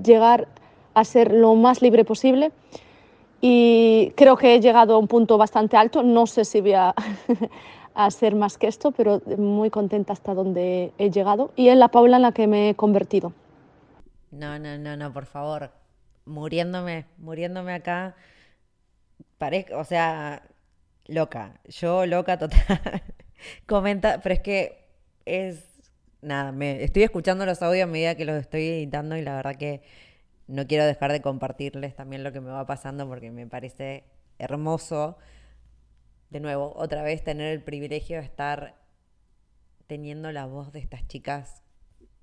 llegar 0.04 0.48
a 0.94 1.04
ser 1.04 1.32
lo 1.32 1.54
más 1.54 1.80
libre 1.80 2.04
posible. 2.04 2.50
Y 3.40 4.12
creo 4.16 4.36
que 4.36 4.56
he 4.56 4.60
llegado 4.60 4.96
a 4.96 4.98
un 4.98 5.06
punto 5.06 5.38
bastante 5.38 5.76
alto, 5.76 6.02
no 6.02 6.26
sé 6.26 6.44
si 6.44 6.60
voy 6.60 6.74
a 6.74 6.94
a 8.04 8.10
ser 8.10 8.34
más 8.34 8.58
que 8.58 8.66
esto, 8.66 8.92
pero 8.92 9.20
muy 9.36 9.70
contenta 9.70 10.12
hasta 10.12 10.34
donde 10.34 10.92
he 10.98 11.10
llegado 11.10 11.52
y 11.56 11.68
en 11.68 11.78
la 11.78 11.88
Paula 11.88 12.16
en 12.16 12.22
la 12.22 12.32
que 12.32 12.46
me 12.46 12.70
he 12.70 12.74
convertido. 12.74 13.32
No, 14.30 14.58
no, 14.58 14.78
no, 14.78 14.96
no, 14.96 15.12
por 15.12 15.26
favor, 15.26 15.70
muriéndome, 16.24 17.06
muriéndome 17.18 17.74
acá. 17.74 18.14
Parezco, 19.38 19.78
o 19.78 19.84
sea, 19.84 20.42
loca, 21.06 21.60
yo 21.66 22.06
loca 22.06 22.38
total. 22.38 22.60
Comenta, 23.66 24.20
pero 24.22 24.34
es 24.34 24.40
que 24.40 24.84
es 25.24 25.64
nada, 26.22 26.52
me 26.52 26.82
estoy 26.84 27.02
escuchando 27.02 27.46
los 27.46 27.62
audios 27.62 27.84
a 27.84 27.86
medida 27.86 28.14
que 28.14 28.24
los 28.24 28.36
estoy 28.36 28.68
editando 28.68 29.16
y 29.16 29.22
la 29.22 29.36
verdad 29.36 29.56
que 29.56 29.82
no 30.46 30.66
quiero 30.66 30.84
dejar 30.84 31.12
de 31.12 31.22
compartirles 31.22 31.94
también 31.94 32.24
lo 32.24 32.32
que 32.32 32.40
me 32.40 32.50
va 32.50 32.66
pasando 32.66 33.06
porque 33.08 33.30
me 33.30 33.46
parece 33.46 34.04
hermoso 34.38 35.16
de 36.30 36.40
nuevo, 36.40 36.72
otra 36.76 37.02
vez 37.02 37.22
tener 37.22 37.52
el 37.52 37.62
privilegio 37.62 38.18
de 38.18 38.24
estar 38.24 38.76
teniendo 39.86 40.30
la 40.32 40.46
voz 40.46 40.72
de 40.72 40.78
estas 40.78 41.06
chicas 41.08 41.62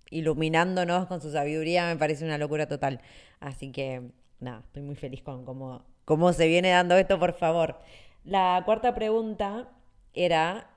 iluminándonos 0.09 1.07
con 1.07 1.21
su 1.21 1.31
sabiduría, 1.31 1.87
me 1.87 1.97
parece 1.97 2.23
una 2.23 2.37
locura 2.37 2.67
total. 2.67 3.01
Así 3.39 3.71
que, 3.71 4.11
nada, 4.39 4.61
estoy 4.65 4.83
muy 4.83 4.95
feliz 4.95 5.21
con 5.21 5.45
cómo, 5.45 5.83
cómo 6.05 6.31
se 6.31 6.47
viene 6.47 6.69
dando 6.69 6.95
esto, 6.95 7.19
por 7.19 7.33
favor. 7.33 7.77
La 8.23 8.61
cuarta 8.65 8.95
pregunta 8.95 9.69
era, 10.13 10.69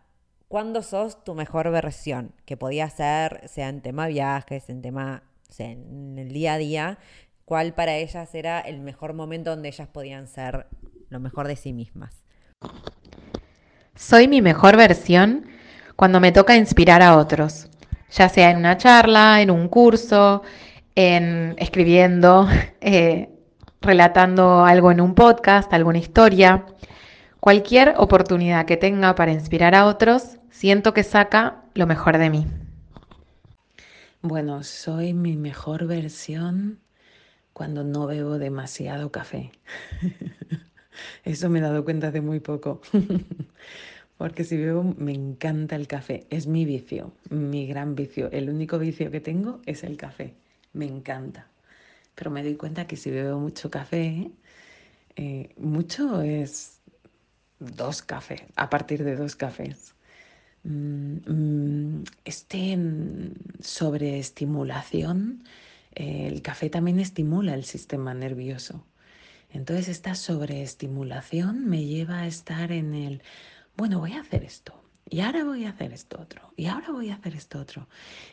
¿cuándo 0.48 0.82
sos 0.82 1.22
tu 1.24 1.34
mejor 1.34 1.70
versión? 1.70 2.32
Que 2.44 2.56
podía 2.56 2.90
ser, 2.90 3.48
sea 3.48 3.68
en 3.68 3.80
tema 3.82 4.08
viajes, 4.08 4.68
en 4.68 4.82
tema, 4.82 5.22
en 5.58 6.18
el 6.18 6.32
día 6.32 6.54
a 6.54 6.58
día, 6.58 6.98
¿cuál 7.44 7.74
para 7.74 7.96
ellas 7.96 8.34
era 8.34 8.60
el 8.60 8.80
mejor 8.80 9.14
momento 9.14 9.50
donde 9.50 9.68
ellas 9.68 9.88
podían 9.88 10.26
ser 10.26 10.66
lo 11.08 11.20
mejor 11.20 11.46
de 11.46 11.56
sí 11.56 11.72
mismas? 11.72 12.24
Soy 14.00 14.28
mi 14.28 14.40
mejor 14.40 14.78
versión 14.78 15.44
cuando 15.94 16.20
me 16.20 16.32
toca 16.32 16.56
inspirar 16.56 17.02
a 17.02 17.18
otros, 17.18 17.68
ya 18.10 18.30
sea 18.30 18.50
en 18.50 18.56
una 18.56 18.78
charla, 18.78 19.42
en 19.42 19.50
un 19.50 19.68
curso, 19.68 20.42
en 20.94 21.54
escribiendo, 21.58 22.48
eh, 22.80 23.28
relatando 23.82 24.64
algo 24.64 24.90
en 24.90 25.02
un 25.02 25.14
podcast, 25.14 25.70
alguna 25.74 25.98
historia. 25.98 26.64
Cualquier 27.40 27.92
oportunidad 27.98 28.64
que 28.64 28.78
tenga 28.78 29.14
para 29.14 29.32
inspirar 29.32 29.74
a 29.74 29.84
otros, 29.84 30.38
siento 30.50 30.94
que 30.94 31.02
saca 31.02 31.62
lo 31.74 31.86
mejor 31.86 32.16
de 32.16 32.30
mí. 32.30 32.46
Bueno, 34.22 34.62
soy 34.62 35.12
mi 35.12 35.36
mejor 35.36 35.86
versión 35.86 36.80
cuando 37.52 37.84
no 37.84 38.06
bebo 38.06 38.38
demasiado 38.38 39.12
café. 39.12 39.52
Eso 41.24 41.48
me 41.50 41.58
he 41.58 41.62
dado 41.62 41.84
cuenta 41.84 42.08
hace 42.08 42.20
muy 42.20 42.40
poco. 42.40 42.80
Porque 44.18 44.44
si 44.44 44.56
bebo, 44.58 44.84
me 44.98 45.12
encanta 45.12 45.76
el 45.76 45.86
café. 45.86 46.26
Es 46.30 46.46
mi 46.46 46.64
vicio, 46.64 47.12
mi 47.30 47.66
gran 47.66 47.94
vicio. 47.94 48.30
El 48.32 48.50
único 48.50 48.78
vicio 48.78 49.10
que 49.10 49.20
tengo 49.20 49.60
es 49.66 49.82
el 49.82 49.96
café. 49.96 50.34
Me 50.72 50.86
encanta. 50.86 51.48
Pero 52.14 52.30
me 52.30 52.42
doy 52.42 52.56
cuenta 52.56 52.86
que 52.86 52.96
si 52.96 53.10
bebo 53.10 53.38
mucho 53.38 53.70
café, 53.70 54.30
eh, 55.16 55.54
mucho 55.56 56.20
es 56.22 56.80
dos 57.58 58.02
cafés, 58.02 58.42
a 58.56 58.68
partir 58.70 59.04
de 59.04 59.16
dos 59.16 59.36
cafés. 59.36 59.94
Mm, 60.64 61.16
mm, 61.26 62.04
este 62.24 62.78
sobreestimulación, 63.60 65.44
eh, 65.94 66.26
el 66.28 66.42
café 66.42 66.70
también 66.70 67.00
estimula 67.00 67.54
el 67.54 67.64
sistema 67.64 68.14
nervioso. 68.14 68.84
Entonces 69.52 69.88
esta 69.88 70.14
sobreestimulación 70.14 71.66
me 71.66 71.84
lleva 71.84 72.20
a 72.20 72.26
estar 72.26 72.72
en 72.72 72.94
el, 72.94 73.22
bueno, 73.76 73.98
voy 73.98 74.12
a 74.12 74.20
hacer 74.20 74.44
esto, 74.44 74.80
y 75.08 75.20
ahora 75.20 75.44
voy 75.44 75.64
a 75.64 75.70
hacer 75.70 75.92
esto 75.92 76.20
otro, 76.20 76.52
y 76.56 76.66
ahora 76.66 76.92
voy 76.92 77.10
a 77.10 77.14
hacer 77.14 77.34
esto 77.34 77.58
otro. 77.58 77.88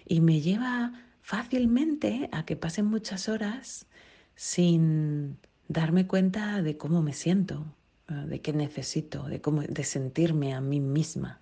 Y 0.05 0.21
me 0.21 0.41
lleva 0.41 0.93
fácilmente 1.21 2.29
a 2.31 2.45
que 2.45 2.55
pasen 2.55 2.85
muchas 2.85 3.27
horas 3.29 3.87
sin 4.35 5.37
darme 5.67 6.07
cuenta 6.07 6.61
de 6.61 6.77
cómo 6.77 7.01
me 7.01 7.13
siento, 7.13 7.65
ah, 8.07 8.25
de 8.25 8.41
qué 8.41 8.53
necesito, 8.53 9.23
de, 9.23 9.41
cómo, 9.41 9.61
de 9.63 9.83
sentirme 9.83 10.53
a 10.53 10.61
mí 10.61 10.79
misma. 10.79 11.41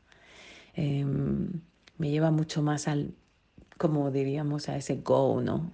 Em, 0.73 1.61
me 1.97 2.09
lleva 2.09 2.31
mucho 2.31 2.61
más 2.61 2.87
al, 2.87 3.13
como 3.77 4.09
diríamos, 4.11 4.69
a 4.69 4.77
ese 4.77 4.97
go, 4.97 5.41
¿no? 5.41 5.71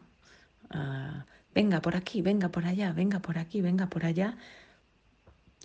Venga 1.53 1.81
por 1.81 1.95
aquí, 1.95 2.21
venga 2.21 2.49
por 2.49 2.65
allá, 2.65 2.93
venga 2.93 3.19
por 3.19 3.37
aquí, 3.37 3.61
venga 3.61 3.87
por 3.87 4.05
allá. 4.05 4.37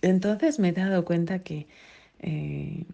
Entonces 0.02 0.58
me 0.58 0.68
he 0.68 0.72
dado 0.72 1.04
cuenta 1.04 1.40
que 1.40 1.68
eh, 2.20 2.84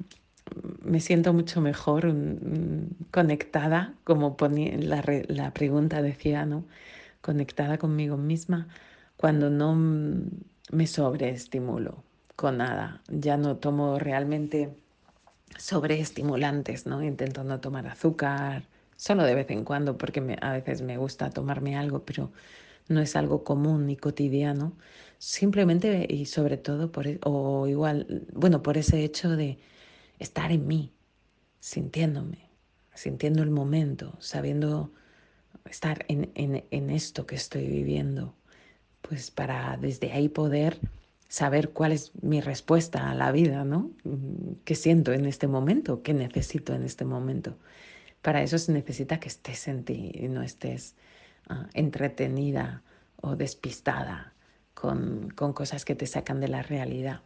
me 0.82 1.00
siento 1.00 1.32
mucho 1.32 1.60
mejor 1.60 2.12
mm, 2.12 3.10
conectada, 3.10 3.94
como 4.04 4.36
la, 4.40 5.04
la 5.28 5.52
pregunta 5.52 6.02
decía, 6.02 6.46
¿no? 6.46 6.64
Conectada 7.20 7.78
conmigo 7.78 8.16
misma 8.16 8.68
cuando 9.16 9.50
no 9.50 9.74
me 10.72 10.86
sobreestimulo 10.86 12.02
con 12.36 12.58
nada. 12.58 13.02
Ya 13.08 13.36
no 13.36 13.56
tomo 13.56 13.98
realmente 13.98 14.74
sobreestimulantes, 15.58 16.86
¿no? 16.86 17.02
Intento 17.02 17.44
no 17.44 17.60
tomar 17.60 17.86
azúcar, 17.86 18.64
solo 18.96 19.24
de 19.24 19.34
vez 19.34 19.50
en 19.50 19.64
cuando, 19.64 19.98
porque 19.98 20.36
a 20.40 20.52
veces 20.52 20.82
me 20.82 20.96
gusta 20.96 21.30
tomarme 21.30 21.76
algo, 21.76 22.04
pero 22.04 22.32
no 22.92 23.00
es 23.00 23.16
algo 23.16 23.44
común 23.44 23.86
ni 23.86 23.96
cotidiano. 23.96 24.76
Simplemente 25.18 26.06
y 26.08 26.26
sobre 26.26 26.56
todo 26.56 26.92
por, 26.92 27.06
e, 27.06 27.18
o 27.24 27.66
igual, 27.66 28.26
bueno, 28.32 28.62
por 28.62 28.76
ese 28.78 29.04
hecho 29.04 29.30
de 29.36 29.58
estar 30.18 30.52
en 30.52 30.66
mí, 30.66 30.92
sintiéndome, 31.60 32.50
sintiendo 32.94 33.42
el 33.42 33.50
momento, 33.50 34.16
sabiendo 34.20 34.92
estar 35.64 36.04
en, 36.08 36.30
en, 36.34 36.64
en 36.70 36.90
esto 36.90 37.26
que 37.26 37.36
estoy 37.36 37.66
viviendo, 37.66 38.34
pues 39.00 39.30
para 39.30 39.76
desde 39.80 40.12
ahí 40.12 40.28
poder 40.28 40.78
saber 41.28 41.70
cuál 41.70 41.92
es 41.92 42.12
mi 42.22 42.40
respuesta 42.40 43.10
a 43.10 43.14
la 43.14 43.32
vida, 43.32 43.64
¿no? 43.64 43.90
¿Qué 44.64 44.74
siento 44.74 45.12
en 45.12 45.24
este 45.26 45.48
momento? 45.48 46.02
¿Qué 46.02 46.12
necesito 46.12 46.74
en 46.74 46.82
este 46.84 47.04
momento? 47.06 47.56
Para 48.20 48.42
eso 48.42 48.58
se 48.58 48.72
necesita 48.72 49.18
que 49.18 49.28
estés 49.28 49.66
en 49.66 49.84
ti 49.84 50.12
y 50.14 50.28
no 50.28 50.42
estés 50.42 50.94
ah, 51.52 51.68
entretenida 51.74 52.82
o 53.20 53.36
despistada 53.36 54.32
con, 54.74 55.30
con, 55.30 55.52
cosas 55.52 55.84
que 55.84 55.94
te 55.94 56.06
sacan 56.06 56.40
de 56.40 56.48
la 56.48 56.62
realidad. 56.62 57.20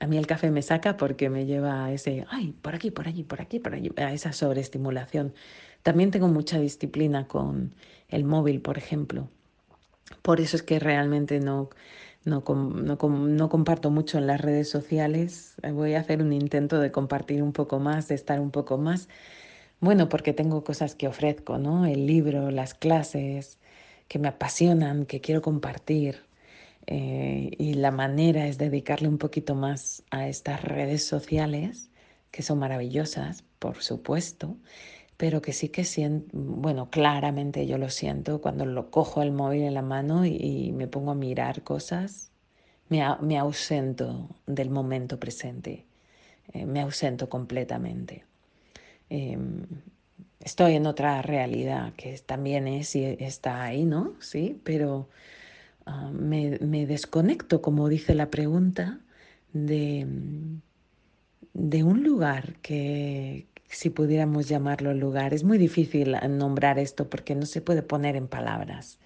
A 0.00 0.06
mí 0.06 0.16
el 0.16 0.26
café 0.26 0.50
me 0.50 0.62
saca 0.62 0.96
porque 0.96 1.28
me 1.28 1.44
lleva 1.44 1.84
a 1.84 1.92
ese, 1.92 2.24
ay, 2.30 2.54
por 2.62 2.74
aquí, 2.74 2.90
por 2.90 3.08
allí, 3.08 3.24
por 3.24 3.40
aquí, 3.40 3.58
por 3.58 3.74
allí, 3.74 3.90
a 3.96 4.12
esa 4.12 4.32
sobreestimulación. 4.32 5.34
También 5.82 6.10
tengo 6.10 6.28
mucha 6.28 6.58
disciplina 6.58 7.26
con 7.26 7.74
el 8.08 8.24
móvil, 8.24 8.60
por 8.60 8.78
ejemplo. 8.78 9.28
Por 10.22 10.40
eso 10.40 10.56
es 10.56 10.62
que 10.62 10.78
realmente 10.78 11.40
no, 11.40 11.68
no, 12.24 12.42
no, 12.46 13.48
comparto 13.48 13.90
mucho 13.90 14.18
en 14.18 14.26
las 14.26 14.40
redes 14.40 14.70
sociales. 14.70 15.54
Voy 15.72 15.94
a 15.94 16.00
hacer 16.00 16.22
un 16.22 16.32
intento 16.32 16.78
de 16.80 16.92
compartir 16.92 17.42
un 17.42 17.52
poco 17.52 17.78
más, 17.78 18.08
de 18.08 18.14
estar 18.14 18.40
un 18.40 18.50
poco 18.50 18.78
más. 18.78 19.08
Bueno, 19.80 20.08
porque 20.08 20.32
tengo 20.32 20.64
cosas 20.64 20.94
que 20.96 21.06
ofrezco, 21.08 21.58
¿no? 21.58 21.86
El 21.86 22.06
libro, 22.06 22.50
las 22.50 22.74
clases, 22.74 23.58
que 24.08 24.18
me 24.18 24.28
apasionan, 24.28 25.06
que 25.06 25.20
quiero 25.20 25.42
compartir. 25.42 26.26
Eh, 26.86 27.50
y 27.58 27.74
la 27.74 27.90
manera 27.92 28.46
es 28.48 28.58
dedicarle 28.58 29.08
un 29.08 29.18
poquito 29.18 29.54
más 29.54 30.02
a 30.10 30.28
estas 30.28 30.62
redes 30.64 31.04
sociales, 31.06 31.90
que 32.30 32.42
son 32.42 32.58
maravillosas, 32.60 33.44
por 33.58 33.82
supuesto, 33.82 34.56
pero 35.16 35.42
que 35.42 35.52
sí 35.52 35.68
que 35.70 35.84
siento, 35.84 36.28
bueno, 36.32 36.90
claramente 36.90 37.66
yo 37.66 37.78
lo 37.78 37.90
siento 37.90 38.40
cuando 38.40 38.66
lo 38.66 38.90
cojo 38.90 39.22
el 39.22 39.32
móvil 39.32 39.62
en 39.62 39.74
la 39.74 39.82
mano 39.82 40.26
y, 40.26 40.72
me 40.72 40.88
pongo 40.88 41.12
a 41.12 41.14
mirar 41.14 41.62
cosas, 41.64 42.32
me, 42.88 43.02
ausento 43.38 44.28
del 44.46 44.70
momento 44.70 45.20
presente, 45.20 45.86
eh, 46.52 46.66
me 46.66 46.80
ausento 46.80 47.28
completamente. 47.28 48.27
Em, 49.10 49.64
estoy 50.40 50.74
en 50.74 50.86
otra 50.86 51.22
realidad 51.22 51.94
que 51.96 52.18
también 52.18 52.68
es 52.68 52.94
y 52.96 53.04
está 53.04 53.64
ahí, 53.64 53.84
¿no? 53.84 54.14
Sí, 54.20 54.60
pero 54.64 55.08
ah, 55.86 56.10
me, 56.12 56.58
me, 56.60 56.86
desconecto, 56.86 57.62
como 57.62 57.88
dice 57.88 58.14
la 58.14 58.30
pregunta, 58.30 59.00
de, 59.52 60.06
de 61.54 61.82
un 61.84 62.04
lugar 62.04 62.56
que, 62.62 63.46
si 63.68 63.90
pudiéramos 63.90 64.48
llamarlo 64.48 64.94
lugar. 64.94 65.34
Es 65.34 65.44
muy 65.44 65.58
difícil 65.58 66.16
nombrar 66.30 66.78
esto 66.78 67.08
porque 67.08 67.34
no 67.34 67.46
se 67.46 67.60
puede 67.60 67.82
poner 67.82 68.16
en 68.16 68.28
palabras. 68.28 68.98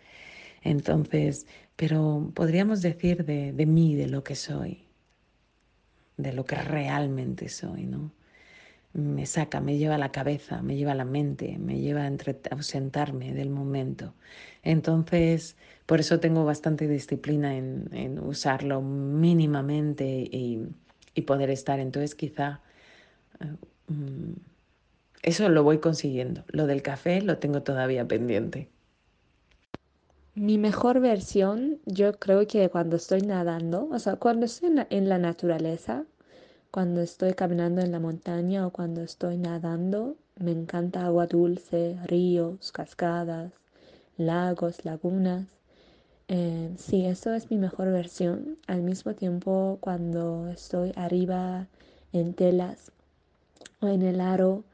Entonces, 0.63 1.47
pero 1.77 2.31
podríamos 2.35 2.83
decir 2.83 3.25
de, 3.25 3.53
de 3.53 3.67
mí, 3.67 3.97
de 3.97 4.07
lo 4.07 4.23
que 4.25 4.37
soy, 4.37 4.87
de 6.17 6.33
lo 6.33 6.45
que 6.45 6.57
realmente 6.57 7.49
soy, 7.49 7.87
¿no? 7.87 8.13
Me 8.95 9.27
saca, 9.27 9.61
me 9.61 9.79
lleva 9.79 9.95
a 9.95 9.99
la 9.99 10.13
cabeza, 10.13 10.63
me 10.63 10.77
lleva 10.77 10.93
a 10.93 10.95
la 10.95 11.05
mente, 11.05 11.59
me 11.59 11.81
lleva 11.81 12.05
a 12.05 12.11
ausentarme 12.51 13.33
del 13.33 13.51
momento. 13.51 14.15
Entonces, 14.63 15.57
por 15.87 16.01
eso 16.01 16.21
tengo 16.21 16.45
bastante 16.45 16.87
disciplina 16.89 17.57
en, 17.57 17.89
en 17.93 18.19
usarlo 18.19 18.83
mínimamente 18.83 20.07
y, 20.07 20.69
y, 21.15 21.23
poder 21.23 21.51
estar. 21.51 21.81
Entonces, 21.81 22.15
quizá 22.15 22.61
eh, 23.41 23.47
mm, 23.89 24.33
eso 25.23 25.49
lo 25.49 25.63
voy 25.63 25.79
consiguiendo. 25.79 26.45
Lo 26.49 26.67
del 26.67 26.83
café 26.83 27.23
lo 27.23 27.39
tengo 27.39 27.63
todavía 27.63 28.07
pendiente. 28.07 28.69
Mi 30.35 30.57
mejor 30.57 31.01
versión, 31.01 31.79
yo 31.85 32.19
creo 32.19 32.47
que 32.47 32.71
cuando 32.71 32.97
estoy 32.97 33.21
nadando, 33.21 33.89
o 33.91 33.99
sea, 33.99 34.17
cuando 34.17 34.47
estoy 34.47 34.71
en 34.89 35.09
la, 35.09 35.19
naturaleza, 35.19 36.07
cuando 36.73 37.03
estoy 37.03 37.35
caminando 37.35 37.83
en 37.83 37.93
la 37.93 38.01
montaña 38.01 38.67
o 38.67 38.71
cuando 38.71 39.03
estoy 39.03 39.37
nadando, 39.37 40.17
me 40.41 40.53
encanta 40.53 41.05
agua 41.05 41.27
dulce, 41.27 41.99
ríos, 42.07 42.73
cascadas, 42.73 43.53
lagos, 44.17 44.87
lagunas. 44.87 45.47
Eh, 46.29 46.73
sí, 46.79 47.05
eso 47.05 47.35
es 47.35 47.51
mi 47.51 47.59
mejor 47.59 47.93
versión. 47.93 48.57
Al 48.67 48.81
mismo 48.81 49.15
tiempo, 49.15 49.77
cuando 49.81 50.49
estoy 50.49 50.95
arriba 50.97 51.67
en 52.15 52.33
telas 52.33 52.91
o 53.81 53.89
en 53.89 54.01
el 54.01 54.23
aro, 54.23 54.65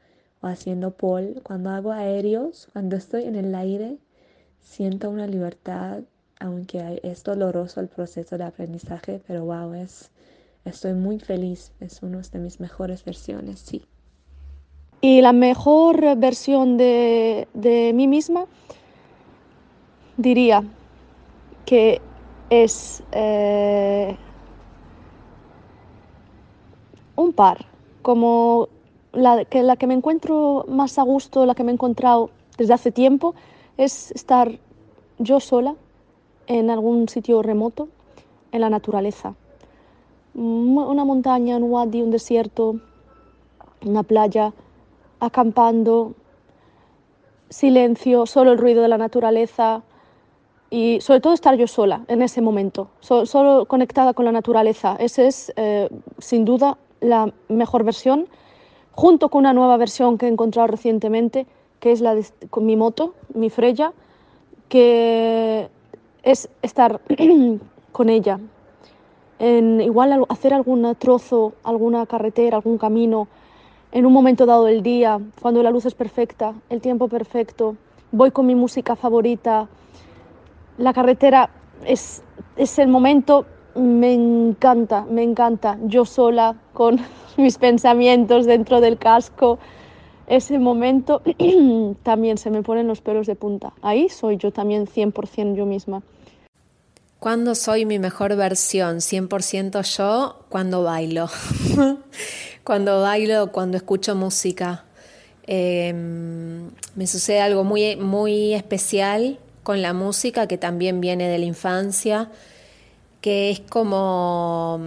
o 0.41 0.47
haciendo 0.47 0.91
pole, 0.91 1.41
cuando 1.43 1.69
hago 1.69 1.91
aéreos, 1.91 2.69
cuando 2.71 2.95
estoy 2.95 3.25
en 3.25 3.35
el 3.35 3.53
aire, 3.53 3.97
siento 4.61 5.09
una 5.09 5.27
libertad, 5.27 6.03
aunque 6.39 7.01
es 7.03 7.25
doloroso 7.25 7.81
el 7.81 7.89
proceso 7.89 8.37
de 8.37 8.45
aprendizaje, 8.45 9.21
pero 9.27 9.43
wow, 9.43 9.73
es, 9.73 10.11
estoy 10.65 10.93
muy 10.93 11.19
feliz, 11.19 11.71
es 11.79 12.01
una 12.03 12.19
de 12.19 12.39
mis 12.39 12.59
mejores 12.59 13.03
versiones, 13.03 13.59
sí. 13.59 13.83
Y 15.01 15.21
la 15.21 15.33
mejor 15.33 16.17
versión 16.17 16.77
de, 16.77 17.47
de 17.53 17.93
mí 17.93 18.07
misma, 18.07 18.45
diría 20.17 20.63
que 21.65 22.01
es 22.49 23.03
eh, 23.11 24.17
un 27.15 27.33
par, 27.33 27.65
como 28.01 28.67
la 29.13 29.45
que, 29.45 29.63
la 29.63 29.77
que 29.77 29.87
me 29.87 29.93
encuentro 29.93 30.65
más 30.67 30.99
a 30.99 31.03
gusto, 31.03 31.45
la 31.45 31.55
que 31.55 31.63
me 31.63 31.71
he 31.71 31.73
encontrado 31.73 32.31
desde 32.57 32.73
hace 32.73 32.91
tiempo, 32.91 33.35
es 33.77 34.11
estar 34.11 34.59
yo 35.19 35.39
sola 35.39 35.75
en 36.47 36.69
algún 36.69 37.07
sitio 37.07 37.41
remoto, 37.41 37.87
en 38.51 38.61
la 38.61 38.69
naturaleza. 38.69 39.35
Una 40.39 41.03
montaña, 41.03 41.57
un 41.57 41.63
wadi, 41.63 42.01
un 42.01 42.11
desierto, 42.11 42.79
una 43.85 44.03
playa, 44.03 44.53
acampando, 45.19 46.13
silencio, 47.49 48.25
solo 48.25 48.53
el 48.53 48.57
ruido 48.57 48.81
de 48.81 48.87
la 48.87 48.97
naturaleza 48.97 49.83
y 50.69 51.01
sobre 51.01 51.19
todo 51.19 51.33
estar 51.33 51.55
yo 51.55 51.67
sola 51.67 52.05
en 52.07 52.21
ese 52.21 52.41
momento, 52.41 52.89
solo 53.01 53.65
conectada 53.65 54.13
con 54.13 54.23
la 54.23 54.31
naturaleza. 54.31 54.95
Esa 54.99 55.23
es 55.23 55.51
eh, 55.57 55.89
sin 56.19 56.45
duda 56.45 56.77
la 57.01 57.33
mejor 57.49 57.83
versión 57.83 58.27
junto 58.91 59.29
con 59.29 59.39
una 59.39 59.53
nueva 59.53 59.77
versión 59.77 60.17
que 60.17 60.25
he 60.25 60.29
encontrado 60.29 60.67
recientemente, 60.67 61.47
que 61.79 61.91
es 61.91 62.01
la 62.01 62.15
de, 62.15 62.25
mi 62.61 62.75
moto, 62.75 63.13
mi 63.33 63.49
Freya, 63.49 63.93
que 64.67 65.69
es 66.23 66.49
estar 66.61 67.01
con 67.91 68.09
ella, 68.09 68.39
en 69.39 69.81
igual 69.81 70.25
hacer 70.29 70.53
algún 70.53 70.95
trozo, 70.95 71.53
alguna 71.63 72.05
carretera, 72.05 72.57
algún 72.57 72.77
camino, 72.77 73.27
en 73.91 74.05
un 74.05 74.13
momento 74.13 74.45
dado 74.45 74.65
del 74.65 74.83
día, 74.83 75.19
cuando 75.41 75.63
la 75.63 75.71
luz 75.71 75.85
es 75.85 75.95
perfecta, 75.95 76.53
el 76.69 76.81
tiempo 76.81 77.07
perfecto, 77.07 77.75
voy 78.11 78.31
con 78.31 78.45
mi 78.45 78.53
música 78.53 78.95
favorita, 78.95 79.67
la 80.77 80.93
carretera 80.93 81.49
es, 81.85 82.21
es 82.55 82.77
el 82.79 82.87
momento, 82.89 83.45
me 83.75 84.13
encanta, 84.13 85.05
me 85.09 85.23
encanta, 85.23 85.77
yo 85.83 86.05
sola, 86.05 86.55
con 86.73 86.99
mis 87.37 87.57
pensamientos 87.57 88.45
dentro 88.45 88.81
del 88.81 88.97
casco. 88.97 89.59
Ese 90.27 90.59
momento 90.59 91.21
también 92.03 92.37
se 92.37 92.51
me 92.51 92.61
ponen 92.61 92.87
los 92.87 93.01
pelos 93.01 93.25
de 93.25 93.35
punta. 93.35 93.73
Ahí 93.81 94.09
soy 94.09 94.37
yo 94.37 94.51
también 94.51 94.85
100% 94.85 95.55
yo 95.55 95.65
misma. 95.65 96.03
¿Cuándo 97.19 97.53
soy 97.53 97.83
mi 97.83 97.99
mejor 97.99 98.37
versión? 98.37 99.01
100% 99.01 99.81
yo 99.97 100.45
cuando 100.47 100.83
bailo. 100.83 101.29
cuando 102.63 103.01
bailo, 103.01 103.51
cuando 103.51 103.75
escucho 103.75 104.15
música. 104.15 104.85
Em, 105.45 106.69
me 106.95 107.07
sucede 107.07 107.41
algo 107.41 107.65
muy, 107.65 107.97
muy 107.97 108.53
especial 108.53 109.37
con 109.63 109.81
la 109.81 109.91
música 109.91 110.47
que 110.47 110.57
también 110.57 111.01
viene 111.01 111.27
de 111.27 111.39
la 111.39 111.45
infancia, 111.45 112.31
que 113.19 113.49
es 113.49 113.59
como, 113.59 114.79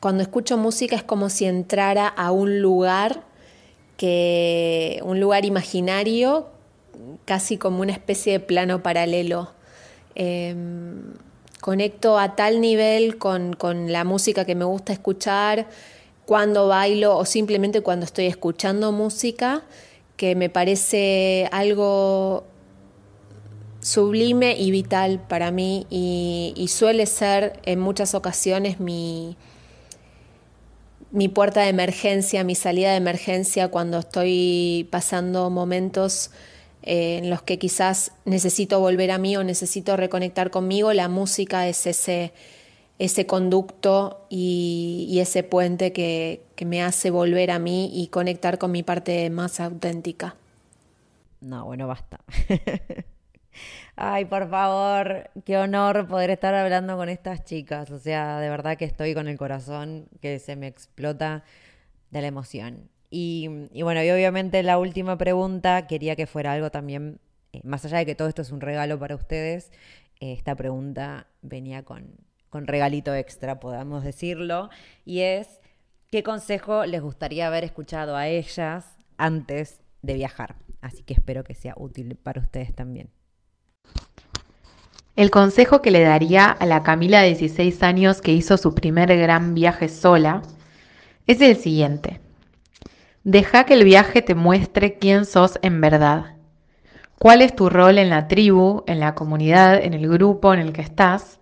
cuando 0.00 0.22
escucho 0.24 0.56
música 0.56 0.96
es 0.96 1.04
como 1.04 1.30
si 1.30 1.44
entrara 1.44 2.08
a 2.08 2.32
un 2.32 2.60
lugar, 2.60 3.22
que, 3.96 5.00
un 5.04 5.20
lugar 5.20 5.44
imaginario, 5.44 6.48
casi 7.24 7.56
como 7.56 7.82
una 7.82 7.92
especie 7.92 8.32
de 8.32 8.40
plano 8.40 8.82
paralelo. 8.82 9.57
Em, 10.20 11.14
conecto 11.60 12.18
a 12.18 12.34
tal 12.34 12.60
nivel 12.60 13.18
con, 13.18 13.52
con 13.52 13.92
la 13.92 14.02
música 14.02 14.44
que 14.44 14.56
me 14.56 14.64
gusta 14.64 14.92
escuchar, 14.92 15.68
cuando 16.26 16.66
bailo 16.68 17.16
o 17.16 17.24
simplemente 17.24 17.82
cuando 17.82 18.04
estoy 18.04 18.26
escuchando 18.26 18.90
música, 18.92 19.62
que 20.16 20.34
me 20.34 20.50
parece 20.50 21.48
algo 21.52 22.44
sublime 23.80 24.56
y 24.58 24.72
vital 24.72 25.20
para 25.26 25.52
mí 25.52 25.86
y, 25.88 26.66
suele 26.68 27.06
ser 27.06 27.60
en 27.64 27.78
muchas 27.78 28.14
ocasiones 28.14 28.80
mi, 28.80 29.36
mi 31.12 31.28
puerta 31.28 31.62
de 31.62 31.68
emergencia, 31.68 32.42
mi 32.42 32.56
salida 32.56 32.90
de 32.90 32.96
emergencia 32.96 33.68
cuando 33.68 34.00
estoy 34.00 34.88
pasando 34.90 35.48
momentos 35.48 36.32
eh, 36.88 37.18
en 37.18 37.28
los 37.28 37.42
que 37.42 37.58
quizás 37.58 38.12
necesito 38.24 38.80
volver 38.80 39.10
a 39.10 39.18
mí 39.18 39.36
o 39.36 39.44
necesito 39.44 39.94
reconectar 39.98 40.50
conmigo, 40.50 40.94
la 40.94 41.08
música 41.08 41.68
es 41.68 41.86
ese, 41.86 42.32
ese 42.98 43.26
conducto 43.26 44.24
y, 44.30 45.18
ese 45.20 45.42
puente 45.42 45.92
que, 45.92 46.46
que 46.56 46.64
me 46.64 46.82
hace 46.82 47.10
volver 47.10 47.50
a 47.50 47.58
mí 47.58 47.90
y 47.92 48.08
conectar 48.08 48.56
con 48.56 48.72
mi 48.72 48.82
parte 48.82 49.28
más 49.28 49.60
auténtica. 49.60 50.36
No, 51.42 51.66
bueno, 51.66 51.86
basta. 51.86 52.20
Ay, 53.96 54.24
por 54.24 54.48
favor, 54.48 55.28
qué 55.44 55.58
honor 55.58 56.08
poder 56.08 56.30
estar 56.30 56.54
hablando 56.54 56.96
con 56.96 57.10
estas 57.10 57.44
chicas. 57.44 57.90
O 57.90 57.98
sea, 57.98 58.40
de 58.40 58.48
verdad 58.48 58.78
que 58.78 58.86
estoy 58.86 59.12
con 59.12 59.28
el 59.28 59.36
corazón 59.36 60.08
que 60.22 60.38
se 60.38 60.56
me 60.56 60.68
explota 60.68 61.44
de 62.10 62.22
la 62.22 62.28
emoción. 62.28 62.88
Y, 63.10 63.48
bueno, 63.82 64.02
y 64.02 64.10
obviamente 64.10 64.62
la 64.62 64.78
última 64.78 65.16
pregunta 65.16 65.86
quería 65.86 66.14
que 66.14 66.26
fuera 66.26 66.52
algo 66.52 66.70
también, 66.70 67.20
eh, 67.52 67.60
más 67.64 67.84
allá 67.84 67.98
de 67.98 68.06
que 68.06 68.14
todo 68.14 68.28
esto 68.28 68.42
es 68.42 68.50
un 68.50 68.60
regalo 68.60 68.98
para 68.98 69.14
ustedes, 69.14 69.72
eh, 70.20 70.32
esta 70.32 70.54
pregunta 70.54 71.26
venía 71.40 71.84
con, 71.84 72.16
con 72.50 72.66
regalito 72.66 73.14
extra, 73.14 73.60
podamos 73.60 74.04
decirlo, 74.04 74.68
y 75.04 75.20
es, 75.20 75.60
¿qué 76.10 76.22
consejo 76.22 76.84
les 76.84 77.00
gustaría 77.00 77.46
haber 77.46 77.64
escuchado 77.64 78.14
a 78.16 78.28
ellas 78.28 78.96
antes 79.16 79.80
de 80.02 80.14
viajar? 80.14 80.56
Así 80.80 81.02
que 81.02 81.14
espero 81.14 81.44
que 81.44 81.54
sea 81.54 81.74
útil 81.76 82.16
para 82.16 82.40
ustedes 82.40 82.74
también. 82.74 83.10
El 85.16 85.30
consejo 85.32 85.82
que 85.82 85.90
le 85.90 86.02
daría 86.02 86.48
a 86.48 86.64
la 86.64 86.84
Camila 86.84 87.22
de 87.22 87.28
16 87.28 87.82
años 87.82 88.20
que 88.20 88.32
hizo 88.32 88.56
su 88.56 88.74
primer 88.74 89.16
gran 89.16 89.54
viaje 89.54 89.88
sola 89.88 90.42
es 91.26 91.40
el 91.40 91.56
siguiente. 91.56 92.20
Deja 93.24 93.64
que 93.64 93.74
el 93.74 93.84
viaje 93.84 94.22
te 94.22 94.34
muestre 94.34 94.98
quién 94.98 95.24
sos 95.24 95.58
en 95.62 95.80
verdad. 95.80 96.36
¿Cuál 97.18 97.42
es 97.42 97.54
tu 97.54 97.68
rol 97.68 97.98
en 97.98 98.10
la 98.10 98.28
tribu, 98.28 98.84
en 98.86 99.00
la 99.00 99.14
comunidad, 99.16 99.82
en 99.82 99.92
el 99.92 100.08
grupo 100.08 100.54
en 100.54 100.60
el 100.60 100.72
que 100.72 100.82
estás? 100.82 101.40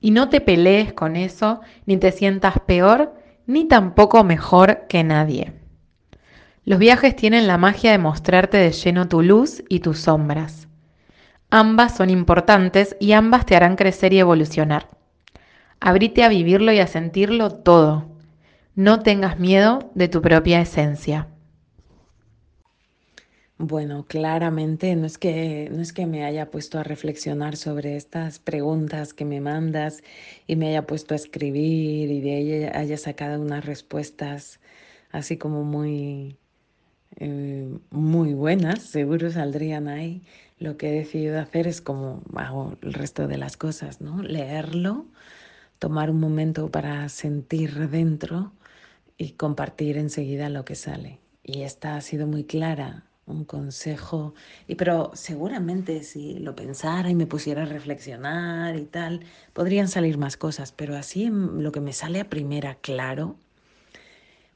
Y 0.00 0.10
no 0.10 0.28
te 0.28 0.40
pelees 0.40 0.92
con 0.92 1.14
eso, 1.14 1.60
ni 1.86 1.96
te 1.96 2.10
sientas 2.10 2.58
peor, 2.66 3.14
ni 3.46 3.66
tampoco 3.66 4.24
mejor 4.24 4.86
que 4.88 5.04
nadie. 5.04 5.52
Los 6.64 6.80
viajes 6.80 7.14
tienen 7.14 7.46
la 7.46 7.58
magia 7.58 7.92
de 7.92 7.98
mostrarte 7.98 8.56
de 8.56 8.72
lleno 8.72 9.06
tu 9.06 9.22
luz 9.22 9.62
y 9.68 9.78
tus 9.80 10.00
sombras. 10.00 10.66
Ambas 11.50 11.96
son 11.96 12.10
importantes 12.10 12.96
y 12.98 13.12
ambas 13.12 13.46
te 13.46 13.54
harán 13.54 13.76
crecer 13.76 14.12
y 14.12 14.18
evolucionar. 14.18 14.88
Abrite 15.78 16.24
a 16.24 16.28
vivirlo 16.28 16.72
y 16.72 16.80
a 16.80 16.88
sentirlo 16.88 17.50
todo. 17.52 18.15
No 18.76 19.00
tengas 19.00 19.38
miedo 19.38 19.90
de 19.94 20.06
tu 20.06 20.20
propia 20.20 20.60
esencia. 20.60 21.28
Bueno, 23.56 24.04
claramente 24.06 24.94
no 24.96 25.06
es 25.06 25.16
que 25.16 25.70
no 25.72 25.80
es 25.80 25.94
que 25.94 26.04
me 26.04 26.26
haya 26.26 26.50
puesto 26.50 26.78
a 26.78 26.82
reflexionar 26.82 27.56
sobre 27.56 27.96
estas 27.96 28.38
preguntas 28.38 29.14
que 29.14 29.24
me 29.24 29.40
mandas 29.40 30.02
y 30.46 30.56
me 30.56 30.68
haya 30.68 30.86
puesto 30.86 31.14
a 31.14 31.16
escribir 31.16 32.10
y 32.10 32.20
de 32.20 32.34
ahí 32.34 32.64
haya 32.64 32.98
sacado 32.98 33.40
unas 33.40 33.64
respuestas 33.64 34.60
así 35.10 35.38
como 35.38 35.64
muy 35.64 36.36
eh, 37.16 37.78
muy 37.88 38.34
buenas, 38.34 38.82
seguro 38.82 39.30
saldrían 39.30 39.88
ahí 39.88 40.22
lo 40.58 40.76
que 40.76 40.90
he 40.90 40.92
decidido 40.92 41.40
hacer 41.40 41.66
es 41.66 41.80
como 41.80 42.22
hago 42.34 42.76
el 42.82 42.92
resto 42.92 43.26
de 43.26 43.38
las 43.38 43.56
cosas, 43.56 44.02
¿no? 44.02 44.22
Leerlo, 44.22 45.06
tomar 45.78 46.10
un 46.10 46.20
momento 46.20 46.70
para 46.70 47.08
sentir 47.08 47.88
dentro 47.88 48.52
y 49.18 49.32
compartir 49.32 49.96
enseguida 49.96 50.48
lo 50.48 50.64
que 50.64 50.74
sale. 50.74 51.20
Y 51.42 51.62
esta 51.62 51.96
ha 51.96 52.00
sido 52.00 52.26
muy 52.26 52.44
clara, 52.44 53.04
un 53.26 53.44
consejo, 53.44 54.34
y 54.68 54.76
pero 54.76 55.10
seguramente 55.14 56.02
si 56.02 56.38
lo 56.38 56.54
pensara 56.54 57.10
y 57.10 57.14
me 57.14 57.26
pusiera 57.26 57.62
a 57.62 57.66
reflexionar 57.66 58.76
y 58.76 58.84
tal, 58.84 59.20
podrían 59.52 59.88
salir 59.88 60.18
más 60.18 60.36
cosas, 60.36 60.72
pero 60.72 60.96
así 60.96 61.28
lo 61.30 61.72
que 61.72 61.80
me 61.80 61.92
sale 61.92 62.20
a 62.20 62.30
primera 62.30 62.76
claro, 62.76 63.36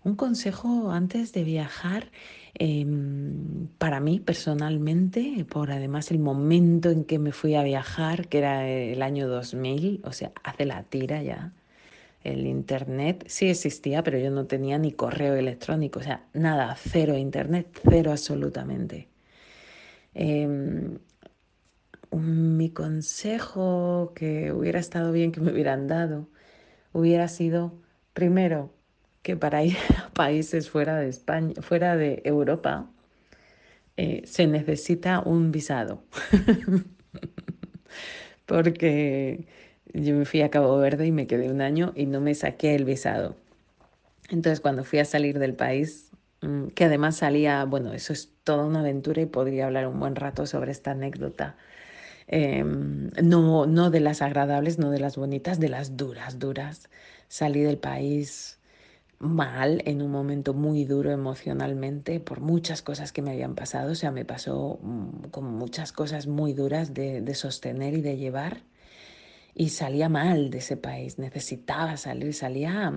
un 0.02 0.16
consejo 0.16 0.90
antes 0.92 1.32
de 1.32 1.44
viajar 1.44 2.11
Em, 2.54 3.68
para 3.78 4.00
mí 4.00 4.20
personalmente, 4.20 5.46
por 5.48 5.70
además 5.70 6.11
el 6.11 6.18
momento 6.18 6.90
en 6.90 7.04
que 7.04 7.18
me 7.18 7.32
fui 7.32 7.54
a 7.54 7.62
viajar, 7.62 8.28
que 8.28 8.38
era 8.38 8.68
el 8.68 9.02
año 9.02 9.28
2000, 9.28 10.00
o 10.04 10.12
sea, 10.12 10.32
hace 10.42 10.66
la 10.66 10.82
tira 10.82 11.22
ya, 11.22 11.52
el 12.22 12.46
internet 12.46 13.24
sí 13.28 13.48
existía, 13.48 14.02
pero 14.02 14.18
yo 14.18 14.30
no 14.30 14.46
tenía 14.46 14.78
ni 14.78 14.92
correo 14.92 15.34
electrónico, 15.34 16.00
o 16.00 16.02
sea, 16.02 16.26
nada, 16.34 16.76
cero 16.76 17.16
internet, 17.16 17.68
cero 17.88 18.10
absolutamente. 18.12 19.08
Em, 20.14 20.98
mi 22.12 22.70
consejo 22.70 24.12
que 24.14 24.52
hubiera 24.52 24.80
estado 24.80 25.12
bien 25.12 25.32
que 25.32 25.40
me 25.40 25.52
hubieran 25.52 25.86
dado 25.86 26.28
hubiera 26.92 27.28
sido, 27.28 27.72
primero, 28.12 28.72
que 29.22 29.36
para 29.36 29.62
ir 29.64 29.76
a 29.98 30.10
países 30.10 30.70
fuera 30.70 30.96
de 30.96 31.08
España, 31.08 31.54
fuera 31.62 31.96
de 31.96 32.22
Europa, 32.24 32.90
eh, 33.96 34.22
se 34.24 34.46
necesita 34.46 35.20
un 35.20 35.52
visado. 35.52 36.02
Porque 38.46 39.46
yo 39.95 40.14
me 40.14 40.24
fui 40.24 40.43
a 40.43 40.51
Cabo 40.51 40.76
Verde 40.78 41.07
y 41.07 41.12
me 41.12 41.26
quedé 41.26 41.51
un 41.51 41.61
año 41.61 41.93
y 41.95 42.07
no 42.07 42.20
me 42.20 42.34
saqué 42.34 42.74
el 42.74 42.84
visado. 42.84 43.36
Entonces 44.30 44.61
cuando 44.61 44.84
fui 44.84 44.99
a 44.99 45.05
salir 45.05 45.38
del 45.38 45.55
país, 45.55 46.11
mm, 46.43 46.68
que 46.68 46.84
además 46.84 47.16
salía, 47.16 47.64
bueno, 47.64 47.93
eso 47.93 48.12
es 48.12 48.32
toda 48.45 48.64
una 48.64 48.80
aventura 48.80 49.22
y 49.22 49.26
podría 49.26 49.66
hablar 49.66 49.86
un 49.86 50.01
buen 50.01 50.16
rato 50.16 50.47
sobre 50.47 50.72
esta 50.72 50.93
anécdota. 50.93 51.57
Em, 52.28 53.11
no, 53.22 53.66
no 53.66 53.91
de 53.91 54.01
las 54.01 54.22
agradables, 54.22 54.78
no 54.78 54.91
de 54.91 55.01
las 55.01 55.16
bonitas, 55.16 55.59
de 55.61 55.68
las 55.68 55.97
duras, 55.97 56.38
duras. 56.38 56.88
Salí 57.28 57.61
del 57.62 57.78
país 57.78 58.61
mal, 59.20 59.82
en 59.84 60.03
un 60.03 60.11
momento 60.11 60.55
muy 60.55 60.84
duro 60.84 61.11
emocionalmente, 61.12 62.20
por 62.20 62.41
muchas 62.41 62.82
cosas 62.82 63.12
que 63.12 63.22
me 63.22 63.32
habían 63.32 63.55
pasado. 63.55 63.93
O 63.93 63.95
sea, 63.95 64.11
me 64.11 64.24
pasó 64.24 64.78
mm, 64.82 65.28
como 65.30 65.51
muchas 65.51 65.93
cosas 65.93 66.26
muy 66.26 66.55
duras 66.55 66.95
de, 66.95 67.34
sostener 67.34 67.95
y 67.95 68.01
de 68.01 68.16
llevar. 68.16 68.62
Y 69.55 69.70
salía 69.70 70.09
mal 70.09 70.51
de 70.51 70.59
ese 70.59 70.76
país, 70.76 71.18
necesitaba 71.18 71.96
salir, 71.96 72.34
salía 72.34 72.92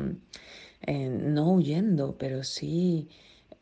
eh, 0.82 1.10
no 1.10 1.54
huyendo, 1.54 2.18
pero 2.18 2.44
sí 2.44 3.10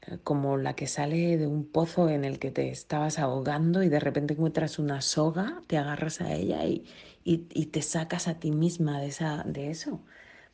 eh, 0.07 0.17
como 0.23 0.57
la 0.57 0.75
que 0.75 0.87
sale 0.87 1.37
de 1.37 1.47
un 1.47 1.65
pozo 1.65 2.09
en 2.09 2.25
el 2.25 2.39
que 2.39 2.51
te 2.51 2.69
estabas 2.69 3.19
ahogando 3.19 3.83
y 3.83 3.89
de 3.89 3.99
repente 3.99 4.33
encuentras 4.33 4.79
una 4.79 5.01
soga, 5.01 5.61
te 5.67 5.77
agarras 5.77 6.21
a 6.21 6.33
ella 6.33 6.65
y, 6.65 6.85
y, 7.23 7.47
y 7.53 7.67
te 7.67 7.81
sacas 7.81 8.27
a 8.27 8.39
ti 8.39 8.51
misma 8.51 8.99
de, 9.01 9.07
esa, 9.07 9.43
de 9.45 9.69
eso. 9.71 10.01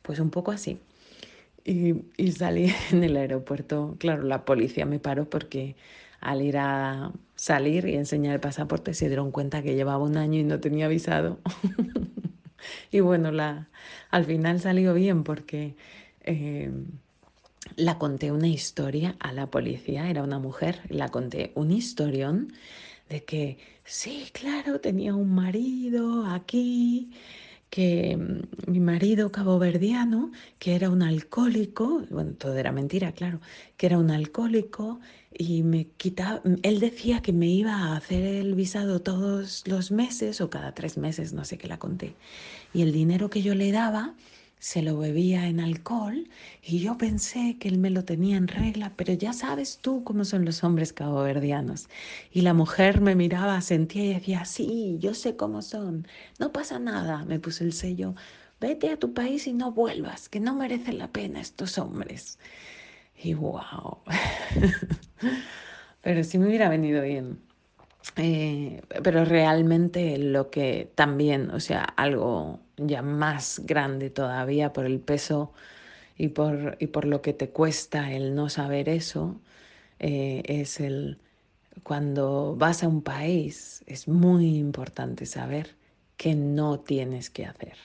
Pues 0.02 0.20
un 0.20 0.30
poco 0.30 0.52
así. 0.52 0.80
Y, 1.64 2.32
salí 2.32 2.72
en 2.92 3.04
el 3.04 3.16
aeropuerto, 3.16 3.96
claro, 3.98 4.22
la 4.22 4.44
policía 4.44 4.86
me 4.86 4.98
paró 4.98 5.28
porque 5.28 5.76
al 6.20 6.42
ir 6.42 6.58
a 6.58 7.12
salir 7.36 7.86
y 7.86 7.94
enseñar 7.96 8.34
el 8.34 8.40
pasaporte 8.40 8.94
se 8.94 9.06
dieron 9.08 9.30
cuenta 9.30 9.62
que 9.62 9.74
llevaba 9.74 10.02
un 10.04 10.16
año 10.16 10.40
y 10.40 10.44
no 10.44 10.60
tenía 10.60 10.88
visado. 10.88 11.38
y 12.90 13.00
bueno, 13.00 13.30
la, 13.32 13.68
al 14.10 14.24
final 14.24 14.60
salió 14.60 14.94
bien 14.94 15.24
porque 15.24 15.76
eh, 16.22 16.70
la 17.76 17.98
conté 17.98 18.32
una 18.32 18.48
historia 18.48 19.16
a 19.20 19.32
la 19.32 19.46
policía, 19.50 20.10
era 20.10 20.22
una 20.22 20.38
mujer, 20.38 20.80
la 20.88 21.08
conté 21.08 21.52
un 21.54 21.70
historión 21.70 22.52
de 23.08 23.24
que 23.24 23.58
sí, 23.84 24.28
claro, 24.32 24.80
tenía 24.80 25.14
un 25.14 25.34
marido 25.34 26.26
aquí, 26.26 27.10
que 27.70 28.16
mm, 28.16 28.70
mi 28.70 28.80
marido 28.80 29.30
caboverdiano, 29.32 30.30
que 30.58 30.74
era 30.74 30.90
un 30.90 31.02
alcohólico, 31.02 32.02
bueno, 32.10 32.32
todo 32.32 32.56
era 32.56 32.72
mentira, 32.72 33.12
claro, 33.12 33.40
que 33.76 33.86
era 33.86 33.98
un 33.98 34.10
alcohólico 34.10 35.00
y 35.32 35.62
me 35.62 35.86
quitaba, 35.96 36.42
él 36.62 36.80
decía 36.80 37.20
que 37.20 37.32
me 37.32 37.46
iba 37.46 37.72
a 37.72 37.96
hacer 37.96 38.22
el 38.24 38.54
visado 38.54 39.00
todos 39.00 39.64
los 39.66 39.90
meses 39.90 40.40
o 40.40 40.50
cada 40.50 40.72
tres 40.72 40.96
meses, 40.96 41.32
no 41.32 41.44
sé 41.44 41.58
qué 41.58 41.68
la 41.68 41.78
conté, 41.78 42.14
y 42.72 42.82
el 42.82 42.92
dinero 42.92 43.30
que 43.30 43.42
yo 43.42 43.54
le 43.54 43.70
daba 43.72 44.14
se 44.58 44.82
lo 44.82 44.98
bebía 44.98 45.46
en 45.48 45.60
alcohol 45.60 46.28
y 46.62 46.80
yo 46.80 46.96
pensé 46.98 47.56
que 47.58 47.68
él 47.68 47.78
me 47.78 47.90
lo 47.90 48.04
tenía 48.04 48.36
en 48.36 48.48
regla, 48.48 48.92
pero 48.96 49.12
ya 49.12 49.32
sabes 49.32 49.78
tú 49.80 50.04
cómo 50.04 50.24
son 50.24 50.44
los 50.44 50.64
hombres 50.64 50.92
caboverdianos. 50.92 51.88
Y 52.30 52.42
la 52.42 52.54
mujer 52.54 53.00
me 53.00 53.14
miraba, 53.14 53.60
sentía 53.60 54.04
y 54.04 54.14
decía, 54.14 54.44
sí, 54.44 54.96
yo 55.00 55.14
sé 55.14 55.36
cómo 55.36 55.62
son, 55.62 56.06
no 56.38 56.52
pasa 56.52 56.78
nada, 56.78 57.24
me 57.24 57.38
puse 57.40 57.64
el 57.64 57.72
sello, 57.72 58.14
vete 58.60 58.90
a 58.90 58.98
tu 58.98 59.14
país 59.14 59.46
y 59.46 59.52
no 59.52 59.72
vuelvas, 59.72 60.28
que 60.28 60.40
no 60.40 60.54
merecen 60.54 60.98
la 60.98 61.08
pena 61.12 61.40
estos 61.40 61.78
hombres. 61.78 62.38
Y 63.22 63.34
wow, 63.34 63.98
pero 66.02 66.24
sí 66.24 66.38
me 66.38 66.46
hubiera 66.48 66.68
venido 66.68 67.02
bien. 67.02 67.47
Eh, 68.16 68.82
pero 69.02 69.24
realmente 69.24 70.18
lo 70.18 70.50
que 70.50 70.90
también, 70.94 71.50
o 71.50 71.60
sea, 71.60 71.84
algo 71.84 72.60
ya 72.76 73.02
más 73.02 73.62
grande 73.64 74.10
todavía 74.10 74.72
por 74.72 74.86
el 74.86 74.98
peso 75.00 75.52
y 76.16 76.28
por, 76.28 76.76
y 76.80 76.88
por 76.88 77.04
lo 77.04 77.22
que 77.22 77.32
te 77.32 77.50
cuesta 77.50 78.12
el 78.12 78.34
no 78.34 78.48
saber 78.48 78.88
eso, 78.88 79.40
eh, 80.00 80.42
es 80.46 80.80
el 80.80 81.18
cuando 81.82 82.56
vas 82.56 82.82
a 82.82 82.88
un 82.88 83.02
país, 83.02 83.82
es 83.86 84.08
muy 84.08 84.58
importante 84.58 85.26
saber 85.26 85.76
qué 86.16 86.34
no 86.34 86.80
tienes 86.80 87.30
que 87.30 87.46
hacer. 87.46 87.76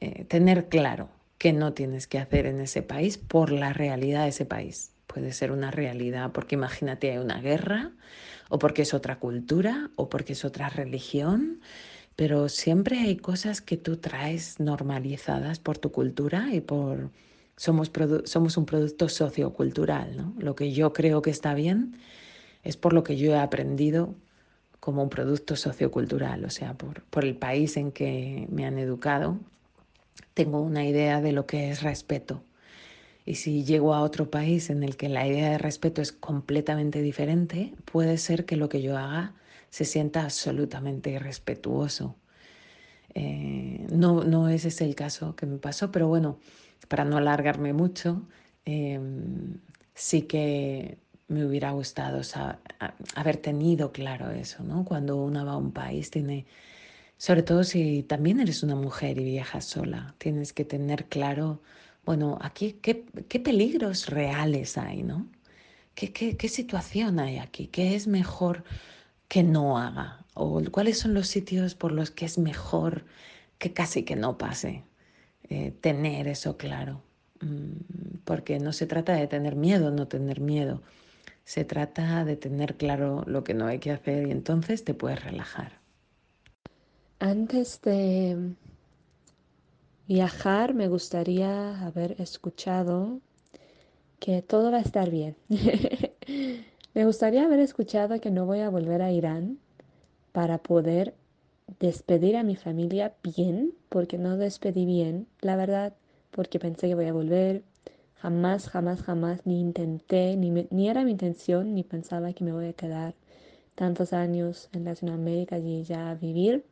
Eh, 0.00 0.24
tener 0.24 0.68
claro 0.68 1.08
qué 1.38 1.52
no 1.52 1.72
tienes 1.72 2.06
que 2.06 2.18
hacer 2.18 2.46
en 2.46 2.60
ese 2.60 2.82
país 2.82 3.18
por 3.18 3.50
la 3.52 3.72
realidad 3.72 4.24
de 4.24 4.30
ese 4.30 4.46
país. 4.46 4.92
Puede 5.06 5.32
ser 5.32 5.52
una 5.52 5.70
realidad 5.70 6.32
porque 6.32 6.54
imagínate 6.54 7.10
hay 7.10 7.18
una 7.18 7.40
guerra, 7.40 7.92
o 8.50 8.58
porque 8.58 8.82
es 8.82 8.92
otra 8.92 9.18
cultura, 9.18 9.90
o 9.96 10.10
porque 10.10 10.34
es 10.34 10.44
otra 10.44 10.68
religión, 10.68 11.60
pero 12.16 12.50
siempre 12.50 12.98
hay 12.98 13.16
cosas 13.16 13.62
que 13.62 13.78
tú 13.78 13.96
traes 13.96 14.60
normalizadas 14.60 15.58
por 15.58 15.78
tu 15.78 15.90
cultura 15.90 16.48
y 16.52 16.60
por... 16.60 17.10
Somos, 17.56 17.90
somos 18.24 18.56
un 18.56 18.66
producto 18.66 19.08
sociocultural, 19.08 20.16
¿no? 20.16 20.34
Lo 20.38 20.54
que 20.54 20.72
yo 20.72 20.92
creo 20.92 21.22
que 21.22 21.30
está 21.30 21.54
bien 21.54 21.96
es 22.62 22.76
por 22.76 22.92
lo 22.92 23.04
que 23.04 23.16
yo 23.16 23.32
he 23.32 23.38
aprendido 23.38 24.14
como 24.80 25.02
un 25.02 25.10
producto 25.10 25.56
sociocultural, 25.56 26.44
o 26.44 26.50
sea, 26.50 26.74
por, 26.74 27.02
por 27.04 27.24
el 27.24 27.36
país 27.36 27.76
en 27.76 27.92
que 27.92 28.48
me 28.50 28.64
han 28.64 28.78
educado, 28.78 29.38
tengo 30.34 30.60
una 30.60 30.86
idea 30.86 31.20
de 31.20 31.32
lo 31.32 31.46
que 31.46 31.70
es 31.70 31.82
respeto. 31.82 32.42
Y 33.30 33.36
si 33.36 33.62
llego 33.62 33.94
a 33.94 34.02
otro 34.02 34.28
país 34.28 34.70
en 34.70 34.82
el 34.82 34.96
que 34.96 35.08
la 35.08 35.24
idea 35.24 35.50
de 35.50 35.58
respeto 35.58 36.02
es 36.02 36.10
completamente 36.10 37.00
diferente, 37.00 37.72
puede 37.84 38.18
ser 38.18 38.44
que 38.44 38.56
lo 38.56 38.68
que 38.68 38.82
yo 38.82 38.98
haga 38.98 39.34
se 39.68 39.84
sienta 39.84 40.24
absolutamente 40.24 41.10
irrespetuoso. 41.10 42.16
Eh, 43.14 43.86
no, 43.92 44.24
no 44.24 44.48
ese 44.48 44.66
es 44.66 44.80
el 44.80 44.96
caso 44.96 45.36
que 45.36 45.46
me 45.46 45.58
pasó, 45.58 45.92
pero 45.92 46.08
bueno, 46.08 46.40
para 46.88 47.04
no 47.04 47.18
alargarme 47.18 47.72
mucho, 47.72 48.26
em, 48.64 49.58
sí 49.94 50.22
que 50.22 50.98
me 51.28 51.46
hubiera 51.46 51.70
gustado 51.70 52.22
haber 53.14 53.36
tenido 53.36 53.92
claro 53.92 54.32
eso, 54.32 54.64
¿no? 54.64 54.84
Cuando 54.84 55.14
uno 55.14 55.46
va 55.46 55.52
a 55.52 55.56
un 55.56 55.70
país 55.70 56.10
tiene, 56.10 56.46
sobre 57.16 57.44
todo 57.44 57.62
si 57.62 58.02
también 58.02 58.40
eres 58.40 58.64
una 58.64 58.74
mujer 58.74 59.18
y 59.18 59.24
viajas 59.24 59.66
sola, 59.66 60.16
tienes 60.18 60.52
que 60.52 60.64
tener 60.64 61.04
claro, 61.04 61.60
bueno, 62.10 62.38
aquí 62.40 62.72
qué, 62.82 63.04
qué 63.28 63.38
peligros 63.38 64.08
reales 64.08 64.76
hay, 64.76 65.04
¿no? 65.04 65.28
¿Qué, 65.94 66.12
qué, 66.12 66.36
qué 66.36 66.48
situación 66.48 67.20
hay 67.20 67.38
aquí? 67.38 67.68
¿Qué 67.68 67.94
es 67.94 68.08
mejor 68.08 68.64
que 69.28 69.44
no 69.44 69.78
haga 69.78 70.24
o 70.34 70.60
cuáles 70.72 70.98
son 70.98 71.14
los 71.14 71.28
sitios 71.28 71.76
por 71.76 71.92
los 71.92 72.10
que 72.10 72.24
es 72.24 72.36
mejor 72.36 73.04
que 73.58 73.72
casi 73.72 74.02
que 74.02 74.16
no 74.16 74.36
pase. 74.38 74.82
Eh, 75.48 75.72
tener 75.80 76.26
eso 76.26 76.56
claro, 76.56 77.00
mm, 77.42 78.22
porque 78.24 78.58
no 78.58 78.72
se 78.72 78.86
trata 78.86 79.12
de 79.12 79.28
tener 79.28 79.54
miedo, 79.54 79.92
no 79.92 80.08
tener 80.08 80.40
miedo, 80.40 80.82
se 81.44 81.64
trata 81.64 82.24
de 82.24 82.34
tener 82.34 82.76
claro 82.76 83.22
lo 83.28 83.44
que 83.44 83.54
no 83.54 83.66
hay 83.66 83.78
que 83.78 83.92
hacer 83.92 84.26
y 84.26 84.32
entonces 84.32 84.82
te 84.82 84.94
puedes 84.94 85.22
relajar. 85.22 85.78
Antes 87.20 87.80
de 87.82 88.56
viajar 90.10 90.74
me 90.74 90.88
gustaría 90.88 91.86
haber 91.86 92.20
escuchado 92.20 93.20
que 94.18 94.42
todo 94.42 94.72
va 94.72 94.78
a 94.78 94.80
estar 94.80 95.08
bien. 95.08 95.36
Me 96.94 97.04
gustaría 97.04 97.44
haber 97.44 97.60
escuchado 97.60 98.20
que 98.20 98.32
no 98.32 98.44
voy 98.44 98.58
a 98.58 98.70
volver 98.70 99.02
a 99.02 99.12
Irán 99.12 99.60
para 100.32 100.58
poder 100.58 101.14
despedir 101.78 102.36
a 102.36 102.42
mi 102.42 102.56
familia 102.56 103.14
bien, 103.22 103.72
porque 103.88 104.18
no 104.18 104.36
despedí 104.36 104.84
bien, 104.84 105.28
la 105.42 105.54
verdad, 105.54 105.94
porque 106.32 106.58
pensé 106.58 106.88
que 106.88 106.96
voy 106.96 107.06
a 107.06 107.12
volver. 107.12 107.62
Jamás, 108.16 108.68
jamás, 108.68 109.02
jamás, 109.02 109.46
ni 109.46 109.60
intenté, 109.60 110.36
ni, 110.36 110.50
ni 110.50 110.88
era 110.88 111.04
mi 111.04 111.12
intención, 111.12 111.72
ni 111.72 111.84
pensaba 111.84 112.32
que 112.32 112.42
me 112.42 112.52
voy 112.52 112.66
a 112.66 112.72
quedar 112.72 113.14
tantos 113.76 114.12
años 114.12 114.70
en 114.72 114.84
Latinoamérica 114.86 115.56
y 115.58 115.84
ya 115.84 116.14
vivir. 116.14 116.64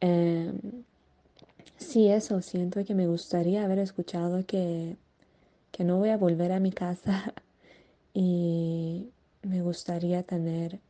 Em, 0.00 0.84
sí, 1.76 2.08
eso, 2.08 2.40
siento 2.42 2.84
que 2.84 2.94
me 2.94 3.06
gustaría 3.06 3.64
haber 3.64 3.78
escuchado 3.78 4.44
que, 4.46 4.96
que 5.72 5.84
no 5.84 5.98
voy 5.98 6.10
a 6.10 6.16
volver 6.16 6.52
a 6.52 6.60
mi 6.60 6.72
casa 6.72 7.34
y 8.14 9.10
me 9.42 9.62
gustaría 9.62 10.22
tener, 10.22 10.80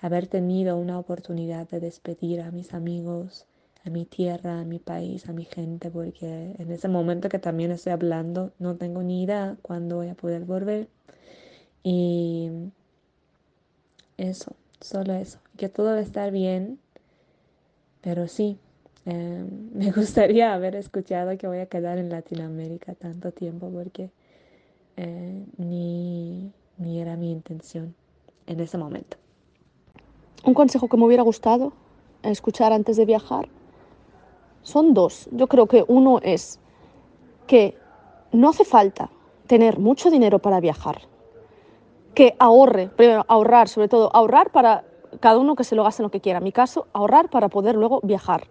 haber 0.00 0.26
tenido 0.28 0.76
una 0.76 0.98
oportunidad 0.98 1.68
de 1.68 1.80
despedir 1.80 2.40
a 2.42 2.50
mis 2.50 2.74
amigos, 2.74 3.46
a 3.84 3.90
mi 3.90 4.04
tierra, 4.04 4.60
a 4.60 4.64
mi 4.64 4.78
país, 4.78 5.28
a 5.28 5.32
mi 5.32 5.44
gente, 5.44 5.90
porque 5.90 6.54
en 6.58 6.72
ese 6.72 6.88
momento 6.88 7.28
que 7.28 7.38
también 7.38 7.70
estoy 7.70 7.92
hablando 7.92 8.52
no 8.58 8.76
tengo 8.76 9.02
ni 9.02 9.22
idea 9.22 9.56
cuándo 9.62 9.96
voy 9.96 10.08
a 10.08 10.14
poder 10.14 10.44
volver. 10.44 10.88
Y 11.82 12.50
eso, 14.16 14.56
solo 14.80 15.14
eso, 15.14 15.38
que 15.56 15.68
todo 15.68 15.88
va 15.88 15.96
a 15.96 16.00
estar 16.00 16.32
bien, 16.32 16.78
pero 18.00 18.28
sí, 18.28 18.58
em, 19.06 19.70
me 19.74 19.90
gustaría 19.92 20.52
haber 20.52 20.76
escuchado 20.76 21.36
que 21.38 21.48
voy 21.48 21.58
a 21.58 21.66
quedar 21.66 21.98
en 21.98 22.10
Latinoamérica 22.10 22.94
tanto 22.94 23.32
tiempo 23.32 23.70
porque 23.70 24.10
eh, 24.96 25.44
ni 25.56 26.52
ni 26.78 27.00
era 27.00 27.16
mi 27.16 27.30
intención 27.30 27.94
en 28.46 28.60
ese 28.60 28.78
momento. 28.78 29.16
Un 30.44 30.54
consejo 30.54 30.88
que 30.88 30.96
me 30.96 31.04
hubiera 31.04 31.22
gustado 31.22 31.72
escuchar 32.22 32.72
antes 32.72 32.96
de 32.96 33.04
viajar 33.04 33.48
son 34.62 34.94
dos. 34.94 35.28
Yo 35.32 35.46
creo 35.46 35.66
que 35.66 35.84
uno 35.88 36.20
es 36.22 36.60
que 37.46 37.76
no 38.32 38.50
hace 38.50 38.64
falta 38.64 39.10
tener 39.46 39.78
mucho 39.78 40.10
dinero 40.10 40.40
para 40.40 40.60
viajar, 40.60 41.02
que 42.14 42.34
ahorre, 42.38 42.88
primero 42.88 43.24
ahorrar, 43.28 43.68
sobre 43.68 43.88
todo 43.88 44.10
ahorrar 44.14 44.50
para 44.50 44.84
cada 45.20 45.38
uno 45.38 45.54
que 45.54 45.64
se 45.64 45.76
lo 45.76 45.84
gaste 45.84 46.02
lo 46.02 46.10
que 46.10 46.20
quiera. 46.20 46.38
En 46.38 46.44
mi 46.44 46.52
caso, 46.52 46.88
ahorrar 46.92 47.30
para 47.30 47.48
poder 47.48 47.76
luego 47.76 48.00
viajar. 48.02 48.48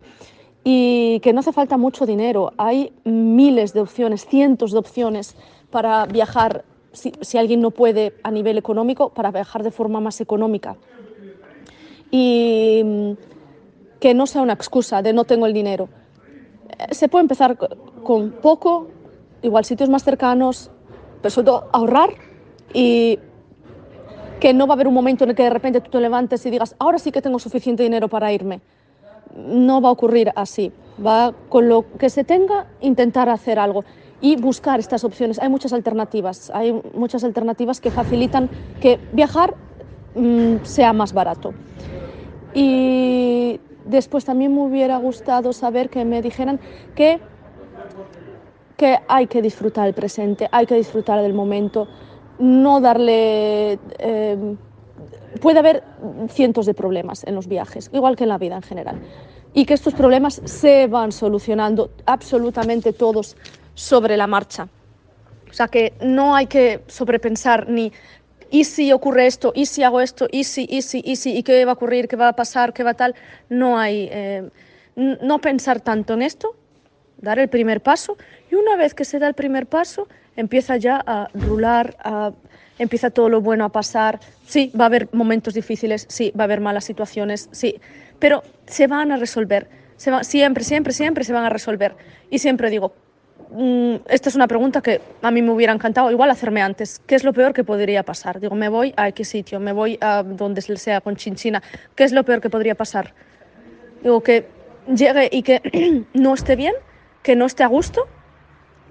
Y 0.67 1.19
que 1.19 1.31
no 1.31 1.41
hace 1.41 1.53
falta 1.53 1.77
mucho 1.77 2.07
dinero, 2.07 2.51
hay 2.57 2.91
miles 3.03 3.73
de 3.73 3.81
opciones, 3.81 4.25
cientos 4.25 4.71
de 4.71 4.79
opciones 4.79 5.35
para 5.69 6.07
viajar 6.07 6.65
si, 6.91 7.37
alguien 7.37 7.61
no 7.61 7.71
puede 7.71 8.13
a 8.23 8.31
nivel 8.31 8.57
económico, 8.57 9.09
para 9.09 9.31
viajar 9.31 9.61
de 9.61 9.69
forma 9.69 9.99
más 9.99 10.21
económica. 10.21 10.75
Y 12.09 12.81
mm, 12.83 13.11
que 13.99 14.13
no 14.15 14.25
sea 14.25 14.41
una 14.41 14.53
excusa 14.53 15.01
de 15.01 15.13
no 15.13 15.25
tengo 15.25 15.45
el 15.45 15.53
dinero. 15.53 15.87
Eh, 16.79 16.95
se 16.95 17.09
puede 17.09 17.21
empezar 17.21 17.57
con 18.03 18.31
poco, 18.31 18.87
igual 19.43 19.65
sitios 19.65 19.89
más 19.89 20.03
cercanos, 20.03 20.71
pero 21.21 21.29
sobre 21.29 21.45
todo 21.45 21.69
ahorrar 21.73 22.09
y 22.73 23.19
que 24.39 24.53
no 24.53 24.67
va 24.67 24.73
a 24.73 24.75
haber 24.75 24.87
un 24.87 24.93
momento 24.93 25.23
en 25.23 25.31
el 25.31 25.35
que 25.35 25.43
de 25.43 25.49
repente 25.49 25.81
tú 25.81 25.91
te 25.91 25.99
levantes 25.99 26.45
y 26.45 26.49
digas, 26.49 26.75
ahora 26.79 26.99
sí 26.99 27.11
que 27.11 27.21
tengo 27.21 27.39
suficiente 27.39 27.83
dinero 27.83 28.07
para 28.07 28.33
irme. 28.33 28.61
No 29.35 29.81
va 29.81 29.89
a 29.89 29.91
ocurrir 29.91 30.31
así. 30.35 30.71
Va 31.05 31.33
con 31.49 31.67
lo 31.67 31.85
que 31.97 32.09
se 32.09 32.23
tenga 32.23 32.67
intentar 32.81 33.29
hacer 33.29 33.59
algo 33.59 33.83
y 34.21 34.37
buscar 34.37 34.79
estas 34.79 35.03
opciones. 35.03 35.39
Hay 35.39 35.49
muchas 35.49 35.73
alternativas, 35.73 36.49
hay 36.53 36.81
muchas 36.93 37.23
alternativas 37.23 37.81
que 37.81 37.91
facilitan 37.91 38.49
que 38.79 38.99
viajar 39.11 39.53
mm, 40.15 40.57
sea 40.63 40.93
más 40.93 41.13
barato. 41.13 41.53
Y 42.53 43.59
después 43.85 44.23
también 44.25 44.53
me 44.55 44.61
hubiera 44.61 44.97
gustado 44.97 45.53
saber 45.53 45.89
que 45.89 46.05
me 46.05 46.21
dijeran 46.21 46.59
que, 46.95 47.19
que 48.77 48.99
hay 49.07 49.27
que 49.27 49.41
disfrutar 49.41 49.87
el 49.87 49.93
presente, 49.93 50.47
hay 50.51 50.65
que 50.65 50.75
disfrutar 50.75 51.21
del 51.21 51.33
momento, 51.33 51.87
no 52.39 52.79
darle 52.81 53.77
eh, 53.99 54.55
puede 55.41 55.59
haber 55.59 55.83
cientos 56.29 56.65
de 56.65 56.73
problemas 56.73 57.23
en 57.25 57.35
los 57.35 57.47
viajes, 57.47 57.89
igual 57.93 58.15
que 58.15 58.23
en 58.23 58.29
la 58.29 58.37
vida 58.37 58.55
en 58.55 58.61
general, 58.61 58.99
y 59.53 59.65
que 59.65 59.73
estos 59.73 59.93
problemas 59.93 60.41
se 60.45 60.87
van 60.87 61.11
solucionando 61.11 61.91
absolutamente 62.05 62.93
todos 62.93 63.35
sobre 63.73 64.17
la 64.17 64.27
marcha. 64.27 64.67
O 65.49 65.53
sea 65.53 65.67
que 65.67 65.93
no 66.01 66.35
hay 66.35 66.47
que 66.47 66.83
sobrepensar 66.87 67.69
ni 67.69 67.91
y 68.51 68.63
si 68.63 68.91
ocurre 68.93 69.25
esto, 69.25 69.51
y 69.55 69.65
si 69.65 69.83
hago 69.83 70.01
esto, 70.01 70.27
y 70.31 70.43
si, 70.43 70.67
y 70.69 70.81
si, 70.81 71.01
y 71.03 71.15
si, 71.15 71.35
y 71.35 71.43
qué 71.43 71.65
va 71.65 71.71
a 71.71 71.73
ocurrir, 71.73 72.07
qué 72.07 72.15
va 72.15 72.29
a 72.29 72.33
pasar, 72.33 72.73
qué 72.73 72.83
va 72.83 72.93
tal. 72.93 73.15
No 73.49 73.77
hay, 73.77 74.07
eh, 74.11 74.49
no 74.95 75.39
pensar 75.39 75.81
tanto 75.81 76.13
en 76.13 76.21
esto, 76.21 76.55
dar 77.17 77.39
el 77.39 77.49
primer 77.49 77.81
paso 77.81 78.17
y 78.51 78.55
una 78.55 78.75
vez 78.75 78.93
que 78.93 79.05
se 79.05 79.19
da 79.19 79.27
el 79.27 79.33
primer 79.33 79.67
paso, 79.67 80.07
empieza 80.35 80.77
ya 80.77 81.01
a 81.05 81.27
rular, 81.33 81.97
a, 81.99 82.31
empieza 82.79 83.09
todo 83.09 83.29
lo 83.29 83.41
bueno 83.41 83.65
a 83.65 83.69
pasar. 83.69 84.19
Sí, 84.45 84.71
va 84.79 84.85
a 84.85 84.87
haber 84.87 85.09
momentos 85.11 85.53
difíciles, 85.53 86.05
sí, 86.09 86.31
va 86.37 86.43
a 86.43 86.45
haber 86.45 86.61
malas 86.61 86.85
situaciones, 86.85 87.49
sí, 87.51 87.79
pero 88.19 88.43
se 88.67 88.87
van 88.87 89.11
a 89.11 89.17
resolver. 89.17 89.69
Siempre, 89.97 90.63
siempre, 90.63 90.93
siempre 90.93 91.23
se 91.23 91.33
van 91.33 91.45
a 91.45 91.49
resolver. 91.49 91.95
Y 92.29 92.39
siempre 92.39 92.69
digo, 92.69 92.93
mm, 93.51 93.95
esta 94.09 94.29
es 94.29 94.35
una 94.35 94.47
pregunta 94.47 94.81
que 94.81 95.01
a 95.21 95.31
mí 95.31 95.41
me 95.41 95.51
hubiera 95.51 95.73
encantado 95.73 96.11
igual 96.11 96.29
hacerme 96.31 96.61
antes. 96.61 97.01
¿Qué 97.05 97.15
es 97.15 97.23
lo 97.23 97.33
peor 97.33 97.53
que 97.53 97.63
podría 97.63 98.03
pasar? 98.03 98.39
Digo, 98.39 98.55
me 98.55 98.67
voy 98.67 98.93
a 98.97 99.07
X 99.09 99.29
sitio, 99.29 99.59
me 99.59 99.71
voy 99.71 99.97
a 100.01 100.23
donde 100.23 100.61
sea 100.61 101.01
con 101.01 101.15
Chinchina. 101.15 101.63
¿Qué 101.95 102.03
es 102.03 102.11
lo 102.11 102.23
peor 102.23 102.41
que 102.41 102.49
podría 102.49 102.75
pasar? 102.75 103.13
Digo, 104.03 104.21
que 104.21 104.47
llegue 104.93 105.29
y 105.31 105.41
que 105.41 106.05
no 106.13 106.33
esté 106.33 106.55
bien, 106.55 106.73
que 107.23 107.35
no 107.35 107.45
esté 107.45 107.63
a 107.63 107.67
gusto, 107.67 108.07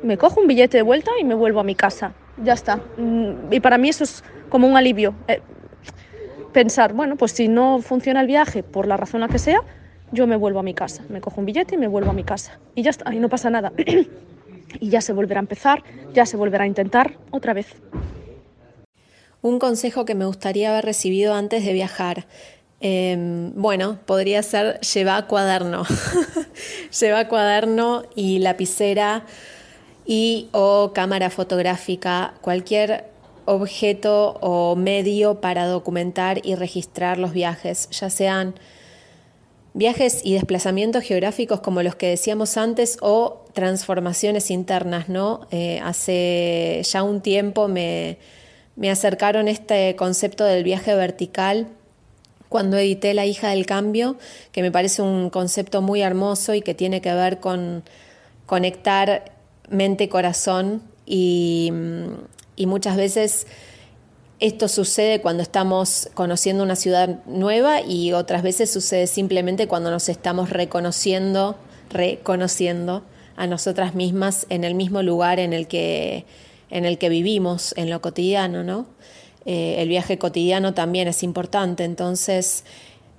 me 0.02 0.16
cojo 0.18 0.40
un 0.40 0.46
billete 0.46 0.78
de 0.78 0.82
vuelta 0.82 1.10
y 1.20 1.24
me 1.24 1.34
vuelvo 1.34 1.60
a 1.60 1.64
mi 1.64 1.74
casa. 1.74 2.14
Ya 2.42 2.54
está. 2.54 2.80
Mm, 2.96 3.52
y 3.52 3.60
para 3.60 3.78
mí 3.78 3.88
eso 3.88 4.04
es 4.04 4.24
como 4.48 4.66
un 4.66 4.76
alivio. 4.76 5.14
Eh, 5.28 5.40
pensar, 6.52 6.92
bueno, 6.92 7.16
pues 7.16 7.32
si 7.32 7.48
no 7.48 7.80
funciona 7.80 8.20
el 8.20 8.26
viaje 8.26 8.62
por 8.62 8.86
la 8.86 8.96
razón 8.96 9.20
la 9.20 9.28
que 9.28 9.38
sea, 9.38 9.60
yo 10.12 10.26
me 10.26 10.36
vuelvo 10.36 10.60
a 10.60 10.62
mi 10.62 10.74
casa. 10.74 11.04
Me 11.08 11.20
cojo 11.20 11.40
un 11.40 11.46
billete 11.46 11.74
y 11.74 11.78
me 11.78 11.88
vuelvo 11.88 12.10
a 12.10 12.14
mi 12.14 12.24
casa. 12.24 12.58
Y 12.74 12.82
ya 12.82 12.90
está, 12.90 13.12
y 13.12 13.18
no 13.18 13.28
pasa 13.28 13.50
nada. 13.50 13.72
y 14.80 14.88
ya 14.88 15.00
se 15.00 15.12
volverá 15.12 15.40
a 15.40 15.42
empezar, 15.42 15.82
ya 16.12 16.26
se 16.26 16.36
volverá 16.36 16.64
a 16.64 16.66
intentar 16.66 17.18
otra 17.30 17.52
vez. 17.52 17.66
Un 19.42 19.58
consejo 19.58 20.04
que 20.04 20.14
me 20.14 20.24
gustaría 20.24 20.70
haber 20.70 20.84
recibido 20.84 21.34
antes 21.34 21.64
de 21.64 21.72
viajar. 21.72 22.26
Em, 22.80 23.52
bueno, 23.54 23.98
podría 24.06 24.42
ser 24.42 24.80
lleva 24.80 25.26
cuaderno. 25.26 25.84
lleva 27.00 27.28
cuaderno 27.28 28.04
y 28.14 28.38
lapicera 28.38 29.24
y 30.06 30.48
o 30.52 30.92
cámara 30.94 31.30
fotográfica, 31.30 32.34
cualquier 32.40 33.04
objeto 33.46 34.38
o 34.40 34.76
medio 34.76 35.40
para 35.40 35.66
documentar 35.66 36.40
y 36.44 36.54
registrar 36.54 37.18
los 37.18 37.32
viajes, 37.32 37.88
ya 37.90 38.10
sean 38.10 38.54
viajes 39.74 40.20
y 40.24 40.34
desplazamientos 40.34 41.02
geográficos 41.02 41.60
como 41.60 41.82
los 41.82 41.96
que 41.96 42.08
decíamos 42.08 42.56
antes 42.56 42.96
o 43.00 43.44
transformaciones 43.52 44.50
internas, 44.50 45.08
¿no? 45.08 45.46
Eh, 45.50 45.80
hace 45.82 46.80
ya 46.84 47.02
un 47.02 47.20
tiempo 47.20 47.68
me, 47.68 48.18
me 48.76 48.90
acercaron 48.90 49.48
este 49.48 49.96
concepto 49.96 50.44
del 50.44 50.64
viaje 50.64 50.94
vertical 50.94 51.68
cuando 52.48 52.78
edité 52.78 53.14
La 53.14 53.26
hija 53.26 53.50
del 53.50 53.66
cambio, 53.66 54.16
que 54.52 54.62
me 54.62 54.70
parece 54.70 55.02
un 55.02 55.28
concepto 55.28 55.82
muy 55.82 56.02
hermoso 56.02 56.54
y 56.54 56.62
que 56.62 56.72
tiene 56.72 57.00
que 57.00 57.12
ver 57.12 57.40
con 57.40 57.82
conectar 58.46 59.33
mente-corazón 59.68 60.82
y, 61.06 61.72
y 62.56 62.66
muchas 62.66 62.96
veces 62.96 63.46
esto 64.40 64.68
sucede 64.68 65.20
cuando 65.20 65.42
estamos 65.42 66.10
conociendo 66.14 66.62
una 66.62 66.76
ciudad 66.76 67.24
nueva 67.26 67.80
y 67.80 68.12
otras 68.12 68.42
veces 68.42 68.70
sucede 68.70 69.06
simplemente 69.06 69.68
cuando 69.68 69.90
nos 69.90 70.08
estamos 70.08 70.50
reconociendo, 70.50 71.56
reconociendo 71.90 73.04
a 73.36 73.46
nosotras 73.46 73.94
mismas 73.94 74.46
en 74.48 74.64
el 74.64 74.74
mismo 74.74 75.02
lugar 75.02 75.38
en 75.38 75.52
el 75.52 75.66
que, 75.66 76.24
en 76.70 76.84
el 76.84 76.98
que 76.98 77.08
vivimos, 77.08 77.74
en 77.76 77.90
lo 77.90 78.00
cotidiano, 78.00 78.62
¿no? 78.64 78.86
Eh, 79.46 79.76
el 79.78 79.88
viaje 79.88 80.18
cotidiano 80.18 80.74
también 80.74 81.06
es 81.06 81.22
importante, 81.22 81.84
entonces 81.84 82.64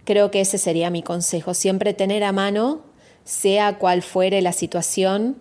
creo 0.06 0.32
que 0.32 0.42
ese 0.42 0.58
sería 0.58 0.90
mi 0.90 1.04
consejo, 1.04 1.54
siempre 1.54 1.94
tener 1.94 2.24
a 2.24 2.32
mano, 2.32 2.82
sea 3.24 3.78
cual 3.78 4.02
fuere 4.02 4.42
la 4.42 4.52
situación, 4.52 5.38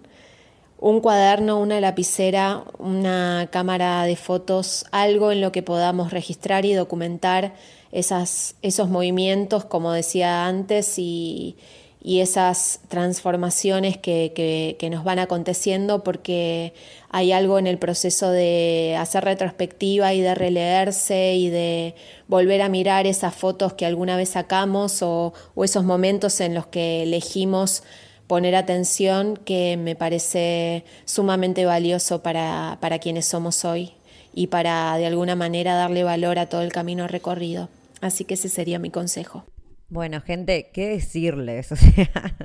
un 0.85 1.01
cuaderno, 1.01 1.61
una 1.61 1.81
lapicera, 1.81 2.63
una 2.77 3.49
cámara 3.51 4.05
de 4.05 4.17
fotos, 4.17 4.85
algo 4.91 5.33
en 5.33 5.41
lo 5.41 5.51
que 5.51 5.63
podamos 5.63 6.13
registrar 6.13 6.67
y 6.67 6.75
documentar 6.75 7.55
esas, 7.91 8.57
esos 8.61 8.91
movimientos, 8.91 9.65
como 9.65 9.93
decía 9.93 10.47
antes, 10.47 10.99
y, 10.99 11.57
esas 12.05 12.81
transformaciones 12.89 13.97
que, 13.97 14.77
que, 14.79 14.91
nos 14.91 15.05
van 15.05 15.19
aconteciendo, 15.19 16.05
porque 16.05 16.75
hay 17.09 17.33
algo 17.33 17.59
en 17.59 17.67
el 17.67 17.79
proceso 17.79 18.31
de 18.31 18.95
hacer 18.99 19.25
retrospectiva 19.25 20.13
y 20.13 20.21
de 20.21 20.35
releerse 20.35 21.35
y 21.35 21.49
de 21.49 21.95
volver 22.29 22.61
a 22.61 22.69
mirar 22.69 23.07
esas 23.07 23.35
fotos 23.35 23.73
que 23.73 23.87
alguna 23.87 24.19
vez 24.19 24.29
sacamos 24.29 25.01
o 25.01 25.33
esos 25.65 25.85
momentos 25.85 26.43
en 26.43 26.53
los 26.53 26.67
que 26.67 27.05
elegimos 27.05 27.83
poner 28.27 28.55
atención 28.55 29.37
que 29.37 29.77
me 29.77 29.97
parece 29.97 30.85
sumamente 31.05 31.67
valioso 31.67 32.23
para, 32.23 32.79
para 32.81 32.99
quienes 32.99 33.27
somos 33.27 33.65
hoy 33.65 33.93
y 34.33 34.49
para 34.49 34.97
de 34.97 35.07
alguna 35.07 35.37
manera 35.37 35.75
darle 35.75 36.05
valor 36.05 36.39
a 36.39 36.49
todo 36.49 36.63
el 36.63 36.73
camino 36.73 37.07
recorrido. 37.07 37.69
Así 38.01 38.25
que 38.25 38.35
ese 38.35 38.49
sería 38.49 38.79
mi 38.79 38.91
consejo. 38.91 39.45
Bueno, 39.89 40.21
gente, 40.21 40.71
¿qué 40.73 40.89
decirles? 40.89 41.73
O 41.75 41.77
sea, 41.77 42.37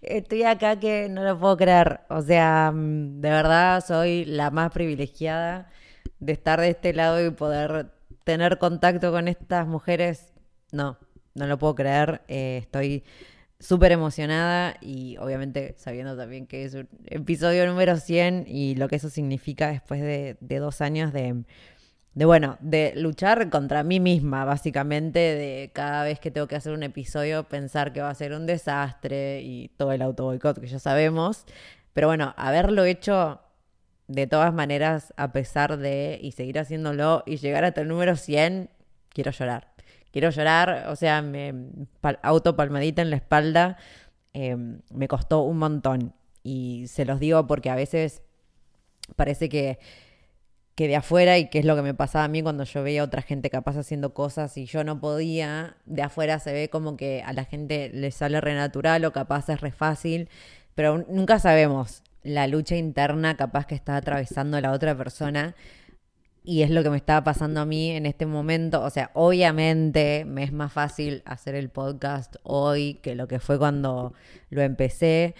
estoy 0.00 0.44
acá 0.44 0.80
que 0.80 1.08
no 1.10 1.24
lo 1.24 1.38
puedo 1.38 1.56
creer. 1.56 2.00
O 2.08 2.22
sea, 2.22 2.72
mm, 2.72 3.20
de 3.20 3.30
verdad 3.30 3.84
soy 3.86 4.24
la 4.24 4.50
más 4.50 4.72
privilegiada 4.72 5.70
de 6.20 6.32
estar 6.32 6.60
de 6.60 6.70
este 6.70 6.94
lado 6.94 7.24
y 7.24 7.30
poder 7.30 7.92
tener 8.24 8.58
contacto 8.58 9.12
con 9.12 9.28
estas 9.28 9.66
mujeres. 9.66 10.32
No, 10.72 10.98
no 11.34 11.46
lo 11.46 11.58
puedo 11.58 11.74
creer. 11.74 12.22
Eh, 12.28 12.60
estoy 12.62 13.04
súper 13.60 13.92
emocionada 13.92 14.76
y 14.80 15.16
obviamente 15.18 15.74
sabiendo 15.78 16.16
también 16.16 16.46
que 16.46 16.64
es 16.64 16.74
un 16.74 16.88
episodio 17.06 17.66
número 17.66 17.96
100 17.96 18.44
y 18.46 18.76
lo 18.76 18.88
que 18.88 18.96
eso 18.96 19.10
significa 19.10 19.68
después 19.68 20.00
de, 20.00 20.36
dos 20.40 20.80
años 20.80 21.12
de, 21.12 21.44
de, 22.14 22.24
bueno, 22.24 22.56
de 22.60 22.92
luchar 22.96 23.50
contra 23.50 23.82
mí 23.82 23.98
misma, 24.00 24.44
básicamente, 24.44 25.18
de 25.18 25.70
cada 25.72 26.04
vez 26.04 26.20
que 26.20 26.30
tengo 26.30 26.46
que 26.46 26.56
hacer 26.56 26.72
un 26.72 26.84
episodio 26.84 27.48
pensar 27.48 27.92
que 27.92 28.00
va 28.00 28.10
a 28.10 28.14
ser 28.14 28.32
un 28.32 28.46
desastre 28.46 29.42
y 29.42 29.68
todo 29.76 29.92
el 29.92 30.02
auto 30.02 30.24
boicot 30.24 30.60
que 30.60 30.68
ya 30.68 30.78
sabemos. 30.78 31.44
Pero 31.94 32.06
bueno, 32.06 32.34
haberlo 32.36 32.84
hecho 32.84 33.40
de 34.06 34.26
todas 34.26 34.54
maneras, 34.54 35.12
a 35.16 35.32
pesar 35.32 35.78
de, 35.78 36.18
y 36.22 36.32
seguir 36.32 36.58
haciéndolo 36.58 37.24
y 37.26 37.38
llegar 37.38 37.64
hasta 37.64 37.80
el 37.80 37.88
número 37.88 38.16
100, 38.16 38.70
quiero 39.10 39.32
llorar 39.32 39.67
quiero 40.12 40.30
llorar, 40.30 40.86
o 40.88 40.96
sea, 40.96 41.22
me 41.22 41.54
autopalmadita 42.22 43.02
en 43.02 43.10
la 43.10 43.16
espalda, 43.16 43.76
em, 44.32 44.80
me 44.90 45.08
costó 45.08 45.42
un 45.42 45.58
montón. 45.58 46.14
Y 46.42 46.86
se 46.88 47.04
los 47.04 47.20
digo 47.20 47.46
porque 47.46 47.70
a 47.70 47.74
veces 47.74 48.22
parece 49.16 49.48
que, 49.48 49.78
que 50.74 50.88
de 50.88 50.96
afuera, 50.96 51.38
y 51.38 51.48
que 51.50 51.58
es 51.58 51.64
lo 51.64 51.76
que 51.76 51.82
me 51.82 51.94
pasaba 51.94 52.24
a 52.24 52.28
mí 52.28 52.42
cuando 52.42 52.64
yo 52.64 52.82
veía 52.82 53.02
a 53.02 53.04
otra 53.04 53.22
gente 53.22 53.50
capaz 53.50 53.76
haciendo 53.76 54.14
cosas 54.14 54.56
y 54.56 54.66
yo 54.66 54.84
no 54.84 55.00
podía, 55.00 55.76
de 55.86 56.02
afuera 56.02 56.38
se 56.38 56.52
ve 56.52 56.70
como 56.70 56.96
que 56.96 57.22
a 57.24 57.32
la 57.32 57.44
gente 57.44 57.90
le 57.92 58.10
sale 58.12 58.40
re 58.40 58.54
natural 58.54 59.04
o 59.04 59.12
capaz 59.12 59.48
es 59.48 59.60
re 59.60 59.72
fácil, 59.72 60.28
pero 60.74 61.04
nunca 61.08 61.40
sabemos 61.40 62.02
la 62.22 62.46
lucha 62.46 62.76
interna 62.76 63.36
capaz 63.36 63.66
que 63.66 63.74
está 63.74 63.96
atravesando 63.96 64.60
la 64.60 64.72
otra 64.72 64.96
persona 64.96 65.54
y 66.48 66.62
es 66.62 66.70
lo 66.70 66.82
que 66.82 66.88
me 66.88 66.96
estaba 66.96 67.24
pasando 67.24 67.60
a 67.60 67.66
mí 67.66 67.90
en 67.90 68.06
este 68.06 68.24
momento. 68.24 68.82
O 68.82 68.88
sea, 68.88 69.10
obviamente 69.12 70.24
me 70.24 70.44
es 70.44 70.50
más 70.50 70.72
fácil 70.72 71.22
hacer 71.26 71.54
el 71.54 71.68
podcast 71.68 72.36
hoy 72.42 72.94
que 73.02 73.14
lo 73.14 73.28
que 73.28 73.38
fue 73.38 73.58
cuando 73.58 74.14
lo 74.48 74.62
empecé, 74.62 75.34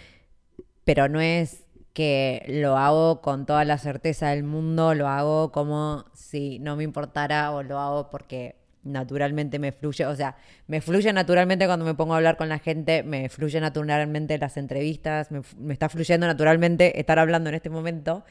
pero 0.83 1.09
no 1.09 1.19
es 1.19 1.63
que 1.93 2.45
lo 2.47 2.77
hago 2.77 3.21
con 3.21 3.47
toda 3.47 3.65
la 3.65 3.79
certeza 3.79 4.29
del 4.29 4.43
mundo, 4.43 4.93
lo 4.93 5.07
hago 5.07 5.51
como 5.51 6.05
si 6.13 6.59
no 6.59 6.75
me 6.75 6.83
importara 6.83 7.53
o 7.53 7.63
lo 7.63 7.79
hago 7.79 8.11
porque 8.11 8.57
naturalmente 8.83 9.57
me 9.57 9.71
fluye, 9.71 10.05
o 10.05 10.15
sea, 10.15 10.35
me 10.67 10.79
fluye 10.79 11.11
naturalmente 11.11 11.65
cuando 11.65 11.85
me 11.85 11.95
pongo 11.95 12.13
a 12.13 12.17
hablar 12.17 12.37
con 12.37 12.49
la 12.49 12.59
gente, 12.59 13.01
me 13.01 13.29
fluye 13.29 13.59
naturalmente 13.59 14.37
las 14.37 14.57
entrevistas, 14.57 15.31
me, 15.31 15.41
me 15.57 15.73
está 15.73 15.89
fluyendo 15.89 16.27
naturalmente 16.27 16.99
estar 16.99 17.17
hablando 17.17 17.49
en 17.49 17.55
este 17.55 17.71
momento, 17.71 18.23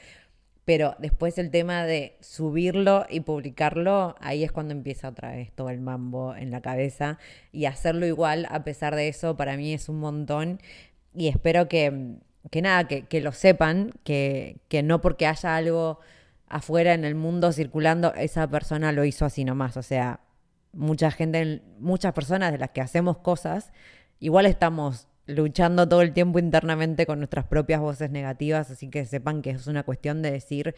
pero 0.69 0.97
después 0.99 1.39
el 1.39 1.51
tema 1.51 1.87
de 1.87 2.19
subirlo 2.21 3.07
y 3.09 3.21
publicarlo, 3.21 4.15
ahí 4.21 4.45
es 4.45 4.53
cuando 4.53 4.73
empieza 4.73 5.09
otra 5.09 5.31
vez 5.31 5.51
todo 5.51 5.71
el 5.71 5.81
mambo 5.81 6.35
en 6.37 6.51
la 6.51 6.61
cabeza 6.61 7.17
y 7.53 7.65
hacerlo 7.65 8.05
igual 8.05 8.47
a 8.51 8.65
pesar 8.65 8.95
de 8.95 9.09
eso 9.09 9.35
para 9.35 9.57
mí 9.57 9.73
es 9.73 9.89
un 9.89 9.99
montón. 9.99 10.61
Y 11.15 11.29
espero 11.29 11.69
que, 11.69 12.19
que 12.51 12.61
nada, 12.61 12.87
que, 12.87 13.07
que 13.07 13.23
lo 13.23 13.33
sepan, 13.33 13.95
que, 14.05 14.59
que 14.69 14.83
no 14.83 15.01
porque 15.01 15.27
haya 15.27 15.57
algo 15.57 16.01
afuera 16.49 16.93
en 16.93 17.07
el 17.07 17.15
mundo 17.15 17.51
circulando, 17.53 18.13
esa 18.13 18.47
persona 18.51 18.93
lo 18.93 19.07
hizo 19.07 19.25
así 19.25 19.45
nomás, 19.45 19.79
o 19.79 19.83
sea, 19.83 20.21
mucha 20.75 21.11
gente, 21.11 21.63
muchas 21.79 22.13
personas 22.13 22.53
de 22.53 22.59
las 22.59 22.73
que 22.73 22.83
hacemos 22.83 23.17
cosas, 23.17 23.73
igual 24.21 24.45
estamos 24.45 25.08
luchando 25.29 25.87
todo 25.89 26.03
el 26.03 26.13
tiempo 26.13 26.39
internamente 26.39 27.07
con 27.07 27.19
nuestras 27.21 27.45
propias 27.45 27.81
voces 27.81 28.11
negativas, 28.11 28.71
así 28.71 28.89
que 28.89 29.05
sepan 29.05 29.43
que 29.43 29.51
es 29.51 29.67
una 29.67 29.85
cuestión 29.85 30.23
de 30.23 30.33
decir, 30.33 30.75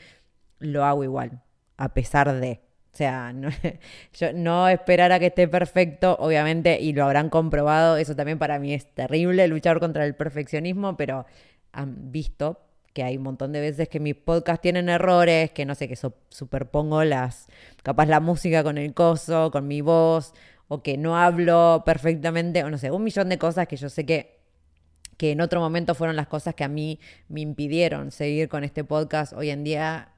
lo 0.58 0.84
hago 0.84 1.04
igual, 1.04 1.42
a 1.78 1.94
pesar 1.94 2.38
de. 2.38 2.60
O 2.92 2.96
sea, 2.96 3.32
no, 3.32 3.50
yo 4.14 4.32
no 4.32 4.68
esperar 4.68 5.12
a 5.12 5.20
que 5.20 5.26
esté 5.26 5.46
perfecto, 5.46 6.16
obviamente, 6.18 6.80
y 6.80 6.92
lo 6.92 7.04
habrán 7.04 7.30
comprobado, 7.30 7.96
eso 7.96 8.16
también 8.16 8.38
para 8.38 8.58
mí 8.58 8.74
es 8.74 8.92
terrible, 8.92 9.46
luchar 9.46 9.78
contra 9.78 10.04
el 10.04 10.16
perfeccionismo, 10.16 10.96
pero 10.96 11.24
han 11.72 12.10
visto 12.10 12.58
que 12.92 13.04
hay 13.04 13.16
un 13.16 13.22
montón 13.22 13.52
de 13.52 13.60
veces 13.60 13.88
que 13.88 14.00
mis 14.00 14.16
podcasts 14.16 14.62
tienen 14.62 14.88
errores, 14.88 15.52
que 15.52 15.64
no 15.64 15.76
sé, 15.76 15.86
que 15.86 15.94
superpongo 16.28 17.04
las, 17.04 17.46
capaz 17.84 18.06
la 18.06 18.18
música 18.18 18.64
con 18.64 18.78
el 18.78 18.92
coso, 18.94 19.52
con 19.52 19.68
mi 19.68 19.80
voz, 19.80 20.34
o 20.66 20.82
que 20.82 20.98
no 20.98 21.16
hablo 21.16 21.84
perfectamente, 21.86 22.64
o 22.64 22.70
no 22.70 22.78
sé, 22.78 22.90
un 22.90 23.04
millón 23.04 23.28
de 23.28 23.38
cosas 23.38 23.68
que 23.68 23.76
yo 23.76 23.88
sé 23.88 24.04
que 24.04 24.39
que 25.20 25.32
en 25.32 25.42
otro 25.42 25.60
momento 25.60 25.94
fueron 25.94 26.16
las 26.16 26.28
cosas 26.28 26.54
que 26.54 26.64
a 26.64 26.68
mí 26.68 26.98
me 27.28 27.42
impidieron 27.42 28.10
seguir 28.10 28.48
con 28.48 28.64
este 28.64 28.84
podcast. 28.84 29.34
Hoy 29.34 29.50
en 29.50 29.64
día 29.64 30.14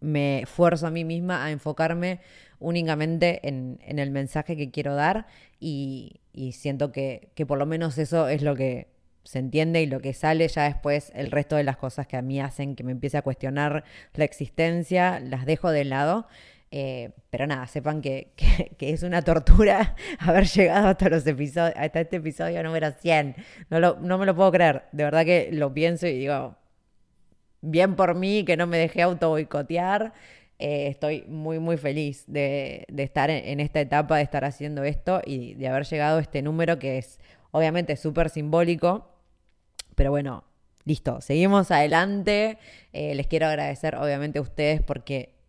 me 0.00 0.40
esfuerzo 0.40 0.86
a 0.86 0.90
mí 0.90 1.04
misma 1.04 1.44
a 1.44 1.50
enfocarme 1.50 2.20
únicamente 2.58 3.46
en, 3.46 3.78
el 3.84 4.10
mensaje 4.10 4.56
que 4.56 4.70
quiero 4.70 4.94
dar 4.94 5.26
y, 5.60 6.22
siento 6.54 6.90
que, 6.90 7.28
que, 7.34 7.44
por 7.44 7.58
lo 7.58 7.66
menos 7.66 7.98
eso 7.98 8.28
es 8.28 8.40
lo 8.40 8.56
que 8.56 8.88
se 9.24 9.40
entiende 9.40 9.82
y 9.82 9.86
lo 9.86 10.00
que 10.00 10.14
sale 10.14 10.48
ya 10.48 10.62
después 10.64 11.12
el 11.14 11.30
resto 11.30 11.56
de 11.56 11.64
las 11.64 11.76
cosas 11.76 12.06
que 12.06 12.16
a 12.16 12.22
mí 12.22 12.40
hacen 12.40 12.76
que 12.76 12.82
me 12.82 12.92
empiece 12.92 13.18
a 13.18 13.22
cuestionar 13.22 13.84
la 14.14 14.24
existencia, 14.24 15.20
las 15.20 15.44
dejo 15.44 15.70
de 15.70 15.84
lado. 15.84 16.26
Eh, 16.72 17.10
pero 17.30 17.46
nada, 17.48 17.66
sepan 17.66 18.00
que, 18.00 18.32
que, 18.78 18.90
es 18.90 19.02
una 19.02 19.22
tortura 19.22 19.96
haber 20.20 20.46
llegado 20.46 20.88
hasta 20.88 21.08
los 21.08 21.26
episodios, 21.26 21.74
hasta 21.76 22.00
este 22.00 22.16
episodio 22.16 22.62
número 22.62 22.92
100. 22.92 23.36
No, 23.70 23.80
lo, 23.80 23.98
no 24.00 24.18
me 24.18 24.26
lo 24.26 24.34
puedo 24.34 24.52
creer. 24.52 24.84
De 24.92 25.04
verdad 25.04 25.24
que 25.24 25.50
lo 25.52 25.72
pienso 25.74 26.06
y 26.06 26.18
digo, 26.18 26.56
bien 27.60 27.96
por 27.96 28.14
mí 28.14 28.44
que 28.44 28.56
no 28.56 28.66
me 28.66 28.78
dejé 28.78 29.02
auto 29.02 29.30
boicotear. 29.30 30.12
Eh, 30.58 30.88
estoy 30.88 31.24
muy, 31.26 31.58
muy 31.58 31.76
feliz 31.78 32.24
de, 32.26 32.86
estar 32.98 33.30
en, 33.30 33.60
esta 33.60 33.80
etapa, 33.80 34.18
de 34.18 34.22
estar 34.22 34.44
haciendo 34.44 34.84
esto 34.84 35.22
y 35.24 35.54
de 35.54 35.68
haber 35.68 35.84
llegado 35.86 36.18
a 36.18 36.20
este 36.20 36.42
número 36.42 36.78
que 36.78 36.98
es 36.98 37.18
obviamente 37.50 37.96
súper 37.96 38.28
simbólico. 38.28 39.08
Pero 39.94 40.10
bueno, 40.10 40.44
listo, 40.84 41.20
seguimos 41.20 41.70
adelante. 41.70 42.58
Eh, 42.92 43.14
les 43.14 43.26
quiero 43.26 43.46
agradecer 43.46 43.96
obviamente 43.96 44.38
a 44.38 44.42
ustedes 44.42 44.82
porque 44.82 45.39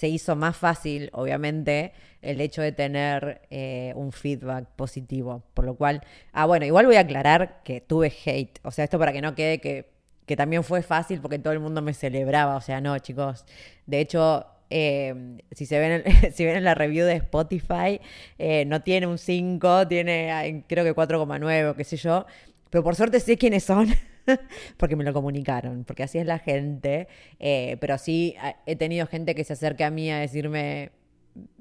se 0.00 0.08
hizo 0.08 0.34
más 0.34 0.56
fácil, 0.56 1.10
obviamente, 1.12 1.92
el 2.22 2.40
hecho 2.40 2.62
de 2.62 2.72
tener 2.72 3.42
eh, 3.50 3.92
un 3.96 4.12
feedback 4.12 4.66
positivo. 4.74 5.42
Por 5.52 5.66
lo 5.66 5.74
cual, 5.74 6.00
ah, 6.32 6.46
bueno, 6.46 6.64
igual 6.64 6.86
voy 6.86 6.96
a 6.96 7.00
aclarar 7.00 7.60
que 7.64 7.82
tuve 7.82 8.10
hate. 8.24 8.58
O 8.62 8.70
sea, 8.70 8.84
esto 8.84 8.98
para 8.98 9.12
que 9.12 9.20
no 9.20 9.34
quede 9.34 9.60
que 9.60 9.90
que 10.26 10.36
también 10.36 10.62
fue 10.62 10.82
fácil 10.82 11.20
porque 11.20 11.40
todo 11.40 11.52
el 11.52 11.58
mundo 11.58 11.82
me 11.82 11.92
celebraba, 11.92 12.54
o 12.54 12.60
sea, 12.60 12.80
no, 12.80 12.96
chicos. 13.00 13.44
De 13.86 13.98
hecho, 13.98 14.46
eh, 14.70 15.38
si 15.50 15.66
se 15.66 15.78
ven 15.80 16.04
si 16.32 16.44
ven 16.44 16.56
en 16.56 16.64
la 16.64 16.74
review 16.76 17.04
de 17.04 17.14
Spotify, 17.14 18.00
eh, 18.38 18.64
no 18.64 18.80
tiene 18.80 19.08
un 19.08 19.18
5, 19.18 19.88
tiene 19.88 20.64
creo 20.68 20.84
que 20.84 20.94
4,9 20.94 21.70
o 21.70 21.74
qué 21.74 21.84
sé 21.84 21.96
yo. 21.96 22.26
Pero 22.70 22.84
por 22.84 22.94
suerte 22.94 23.18
sé 23.18 23.36
quiénes 23.36 23.64
son, 23.64 23.88
porque 24.76 24.96
me 24.96 25.04
lo 25.04 25.12
comunicaron, 25.12 25.84
porque 25.84 26.02
así 26.02 26.18
es 26.18 26.26
la 26.26 26.38
gente. 26.38 27.08
Eh, 27.38 27.76
pero 27.80 27.98
sí 27.98 28.36
he 28.66 28.76
tenido 28.76 29.06
gente 29.06 29.34
que 29.34 29.44
se 29.44 29.52
acerca 29.52 29.86
a 29.86 29.90
mí 29.90 30.10
a 30.10 30.18
decirme 30.18 30.92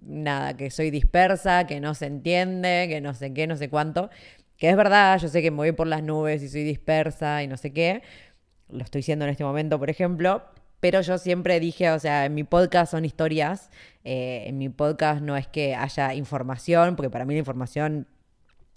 nada, 0.01 0.55
que 0.57 0.71
soy 0.71 0.89
dispersa, 0.91 1.67
que 1.67 1.79
no 1.79 1.93
se 1.93 2.07
entiende, 2.07 2.87
que 2.89 3.01
no 3.01 3.13
sé 3.13 3.33
qué, 3.33 3.47
no 3.47 3.55
sé 3.55 3.69
cuánto. 3.69 4.09
Que 4.57 4.69
es 4.69 4.75
verdad, 4.75 5.17
yo 5.19 5.29
sé 5.29 5.41
que 5.41 5.51
me 5.51 5.57
voy 5.57 5.71
por 5.71 5.87
las 5.87 6.03
nubes 6.03 6.43
y 6.43 6.49
soy 6.49 6.63
dispersa 6.63 7.43
y 7.43 7.47
no 7.47 7.57
sé 7.57 7.71
qué 7.71 8.01
lo 8.69 8.83
estoy 8.83 9.01
siendo 9.01 9.25
en 9.25 9.31
este 9.31 9.43
momento, 9.43 9.79
por 9.79 9.89
ejemplo, 9.89 10.43
pero 10.79 11.01
yo 11.01 11.17
siempre 11.17 11.59
dije, 11.59 11.91
o 11.91 11.99
sea, 11.99 12.25
en 12.25 12.35
mi 12.35 12.43
podcast 12.43 12.91
son 12.91 13.03
historias, 13.03 13.69
eh, 14.03 14.43
en 14.47 14.57
mi 14.57 14.69
podcast 14.69 15.21
no 15.21 15.35
es 15.35 15.47
que 15.47 15.75
haya 15.75 16.13
información, 16.13 16.95
porque 16.95 17.09
para 17.09 17.25
mí 17.25 17.33
la 17.33 17.39
información 17.39 18.07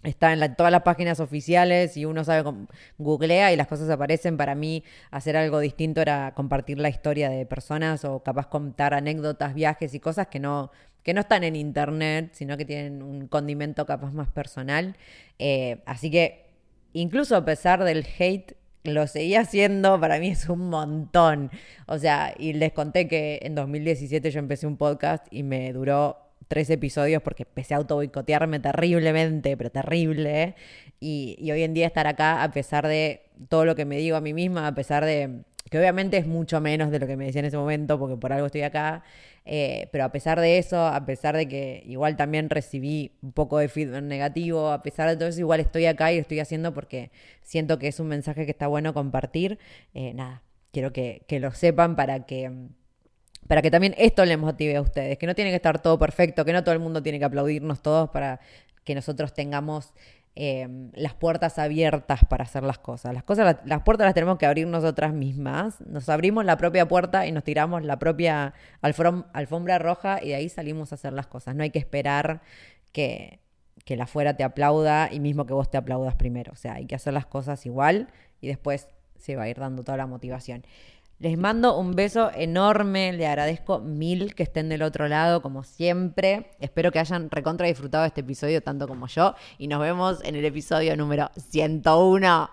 está 0.03 0.33
en 0.33 0.57
todas 0.57 0.73
las 0.73 0.83
páginas 0.83 1.21
oficiales 1.21 1.97
y 1.97 2.05
uno 2.05 2.25
sabe, 2.25 2.51
googlea 2.99 3.53
y 3.53 3.57
las 3.57 3.67
cosas 3.67 3.89
aparecen. 3.91 4.37
Para 4.37 4.55
mí, 4.55 4.83
hacer 5.11 5.37
algo 5.37 5.61
distinto 5.61 6.01
era 6.01 6.33
compartir 6.35 6.79
la 6.79 6.89
historia 6.89 7.31
de 7.31 7.47
personas 7.47 8.05
o 8.05 8.23
capaz 8.23 8.49
contar 8.49 8.95
anécdotas, 8.95 9.55
viajes 9.55 9.95
y 9.95 10.01
cosas 10.01 10.27
que 10.29 10.41
no, 10.41 10.71
que 11.03 11.15
no 11.15 11.21
están 11.21 11.45
en 11.45 11.57
internet, 11.57 12.31
sino 12.33 12.57
que 12.57 12.65
tienen 12.65 13.03
un 13.03 13.29
condimento 13.29 13.87
capaz 13.87 14.13
más 14.13 14.31
personal. 14.31 14.97
Eh, 15.39 15.83
así 15.87 16.11
que, 16.11 16.47
incluso 16.93 17.37
a 17.37 17.45
pesar 17.45 17.85
del 17.85 18.07
hate 18.19 18.57
lo 18.85 19.07
seguía 19.07 19.41
haciendo, 19.43 20.01
para 20.01 20.19
mí 20.19 20.29
es 20.29 20.49
un 20.49 20.69
montón. 20.69 21.51
O 21.87 21.99
sea, 21.99 22.35
y 22.37 22.53
les 22.53 22.73
conté 22.73 23.07
que 23.09 23.39
en 23.43 23.55
2017 23.55 24.31
yo 24.31 24.39
empecé 24.41 24.67
un 24.67 24.77
podcast 24.77 25.27
y 25.31 25.45
me 25.45 25.73
duró 25.73 26.32
tres 26.49 26.71
episodios 26.71 27.23
porque 27.23 27.45
empecé 27.45 27.75
a 27.75 27.79
auto 27.79 27.97
boicotearme 27.97 28.61
terriblemente, 28.61 29.57
pero 29.57 29.71
terrible. 29.71 30.55
Y, 31.01 31.37
y 31.39 31.51
hoy 31.53 31.63
en 31.63 31.75
día 31.75 31.87
estar 31.87 32.07
acá, 32.07 32.43
a 32.43 32.51
pesar 32.53 32.87
de 32.87 33.23
todo 33.49 33.65
lo 33.65 33.75
que 33.75 33.85
me 33.85 33.97
digo 33.99 34.17
a 34.17 34.21
mí 34.21 34.33
misma, 34.33 34.67
a 34.67 34.75
pesar 34.75 35.05
de 35.05 35.45
que 35.73 35.79
obviamente 35.79 36.19
es 36.19 36.27
mucho 36.27 36.61
menos 36.61 36.91
de 36.91 36.99
lo 36.99 37.07
que 37.07 37.17
me 37.17 37.25
decía 37.25 37.41
en 37.41 37.47
ese 37.47 37.57
momento, 37.57 37.99
porque 37.99 38.19
por 38.19 38.31
algo 38.31 38.45
estoy 38.45 38.61
acá, 38.61 39.03
eh, 39.47 39.89
pero 39.91 40.05
a 40.05 40.13
pesar 40.13 40.39
de 40.39 40.59
eso, 40.59 40.87
a 40.87 41.07
pesar 41.07 41.35
de 41.35 41.49
que 41.49 41.83
igual 41.87 42.17
también 42.17 42.51
recibí 42.51 43.13
un 43.23 43.33
poco 43.33 43.59
de 43.59 43.69
feedback 43.69 44.03
negativo, 44.03 44.71
a 44.71 44.83
pesar 44.83 45.09
de 45.09 45.17
todo 45.17 45.29
eso, 45.29 45.41
igual 45.41 45.61
estoy 45.61 45.87
acá 45.87 46.13
y 46.13 46.17
lo 46.17 46.21
estoy 46.21 46.41
haciendo 46.41 46.75
porque 46.75 47.11
siento 47.43 47.79
que 47.79 47.89
es 47.89 48.01
un 48.01 48.09
mensaje 48.09 48.45
que 48.45 48.51
está 48.51 48.67
bueno 48.67 48.93
compartir. 48.93 49.59
Eh, 49.95 50.13
nada, 50.15 50.43
quiero 50.73 50.93
que, 50.93 51.25
lo 51.41 51.51
sepan 51.53 51.97
para 51.97 52.27
que, 52.27 52.51
para 53.49 53.63
que 53.63 53.71
también 53.71 53.95
esto 53.99 54.25
les 54.25 54.39
motive 54.39 54.77
a 54.77 54.81
ustedes, 54.81 55.19
que 55.19 55.27
no 55.27 55.35
tiene 55.35 55.51
que 55.51 55.57
estar 55.57 55.81
todo 55.81 55.99
perfecto, 55.99 56.45
que 56.45 56.53
no 56.53 56.63
todo 56.63 56.75
el 56.75 56.81
mundo 56.81 57.03
tiene 57.03 57.19
que 57.19 57.25
aplaudirnos 57.25 57.83
todos 57.83 58.11
para 58.11 58.41
que 58.85 58.95
nosotros 58.95 59.33
tengamos 59.33 59.93
Em, 60.35 60.91
las 60.95 61.13
puertas 61.13 61.59
abiertas 61.59 62.25
para 62.25 62.45
hacer 62.45 62.63
las 62.63 62.79
cosas. 62.79 63.13
Las 63.13 63.23
cosas, 63.23 63.59
las, 63.67 63.83
puertas 63.83 64.07
las 64.07 64.15
tenemos 64.15 64.39
que 64.39 64.47
abrir 64.47 64.67
nosotras 64.67 65.13
mismas. 65.13 65.79
Nos 65.83 66.09
abrimos 66.09 66.47
la 66.47 66.57
propia 66.57 66.89
puerta 66.89 67.27
y 67.27 67.33
nos 67.33 67.45
tiramos 67.45 67.85
la 67.85 67.99
propia 67.99 68.55
alfombra 68.81 69.79
roja 69.79 70.23
y 70.23 70.29
de 70.29 70.37
ahí 70.37 70.49
salimos 70.49 70.93
a 70.93 70.95
hacer 70.95 71.13
las 71.13 71.27
cosas. 71.27 71.55
No 71.55 71.63
hay 71.65 71.71
que 71.71 71.79
esperar 71.79 72.41
que, 72.93 73.41
que 73.85 73.95
la 73.95 74.07
fuera 74.07 74.35
te 74.35 74.43
aplauda 74.43 75.11
y 75.13 75.21
mismo 75.21 75.45
que 75.45 75.53
vos 75.53 75.71
te 75.71 75.77
aplaudas 75.77 76.15
primero. 76.15 76.53
O 76.53 76.57
sea, 76.57 76.75
hay 76.75 76.87
que 76.87 76.95
hacer 76.95 77.13
las 77.13 77.27
cosas 77.27 77.67
igual 77.67 78.09
y 78.41 78.49
después 78.49 78.89
se 79.19 79.37
va 79.37 79.43
a 79.43 79.49
ir 79.51 79.59
dando 79.59 79.85
toda 79.85 79.99
la 79.99 80.07
motivación. 80.07 80.65
Les 81.23 81.39
mando 81.39 81.79
un 81.79 81.95
beso 81.95 82.33
enorme, 82.35 83.13
le 83.13 83.29
agradezco 83.29 83.79
mil 83.79 84.35
que 84.35 84.43
estén 84.43 84.69
del 84.69 84.83
otro 84.83 85.07
lado, 85.07 85.41
como 85.41 85.63
siempre. 85.63 86.51
Espero 86.59 86.91
que 86.91 86.99
hayan 86.99 87.31
recontra 87.31 87.69
disfrutado 87.69 88.05
este 88.05 88.23
episodio 88.23 88.61
tanto 88.61 88.89
como 88.89 89.07
yo 89.07 89.37
y 89.57 89.69
nos 89.69 89.81
vemos 89.81 90.19
en 90.25 90.35
el 90.35 90.45
episodio 90.45 90.97
número 90.97 91.31
101. 91.37 92.51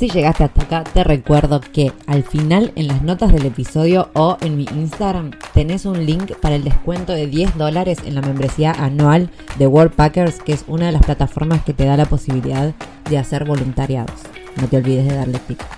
Si 0.00 0.10
llegaste 0.10 0.42
hasta 0.42 0.62
acá, 0.62 0.82
te 0.82 1.04
recuerdo 1.04 1.60
que 1.60 1.92
al 2.08 2.24
final 2.24 2.72
en 2.74 2.88
las 2.88 3.02
notas 3.02 3.32
del 3.32 3.46
episodio 3.46 4.10
o 4.14 4.36
en 4.40 4.56
mi 4.56 4.64
Instagram 4.64 5.30
tenés 5.54 5.86
un 5.86 6.04
link 6.04 6.32
para 6.40 6.56
el 6.56 6.64
descuento 6.64 7.12
de 7.12 7.28
10 7.28 7.56
dólares 7.56 7.98
en 8.04 8.16
la 8.16 8.20
membresía 8.20 8.72
anual 8.72 9.30
de 9.58 9.68
World 9.68 9.94
Packers, 9.94 10.42
que 10.42 10.54
es 10.54 10.64
una 10.66 10.86
de 10.86 10.92
las 10.92 11.06
plataformas 11.06 11.62
que 11.62 11.72
te 11.72 11.84
da 11.84 11.96
la 11.96 12.06
posibilidad 12.06 12.74
de 13.08 13.18
hacer 13.18 13.44
voluntariados. 13.44 14.22
No 14.60 14.66
te 14.66 14.78
olvides 14.78 15.06
de 15.06 15.14
darle 15.14 15.38
clic. 15.46 15.77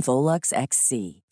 Volux 0.00 0.52
XC. 0.52 1.23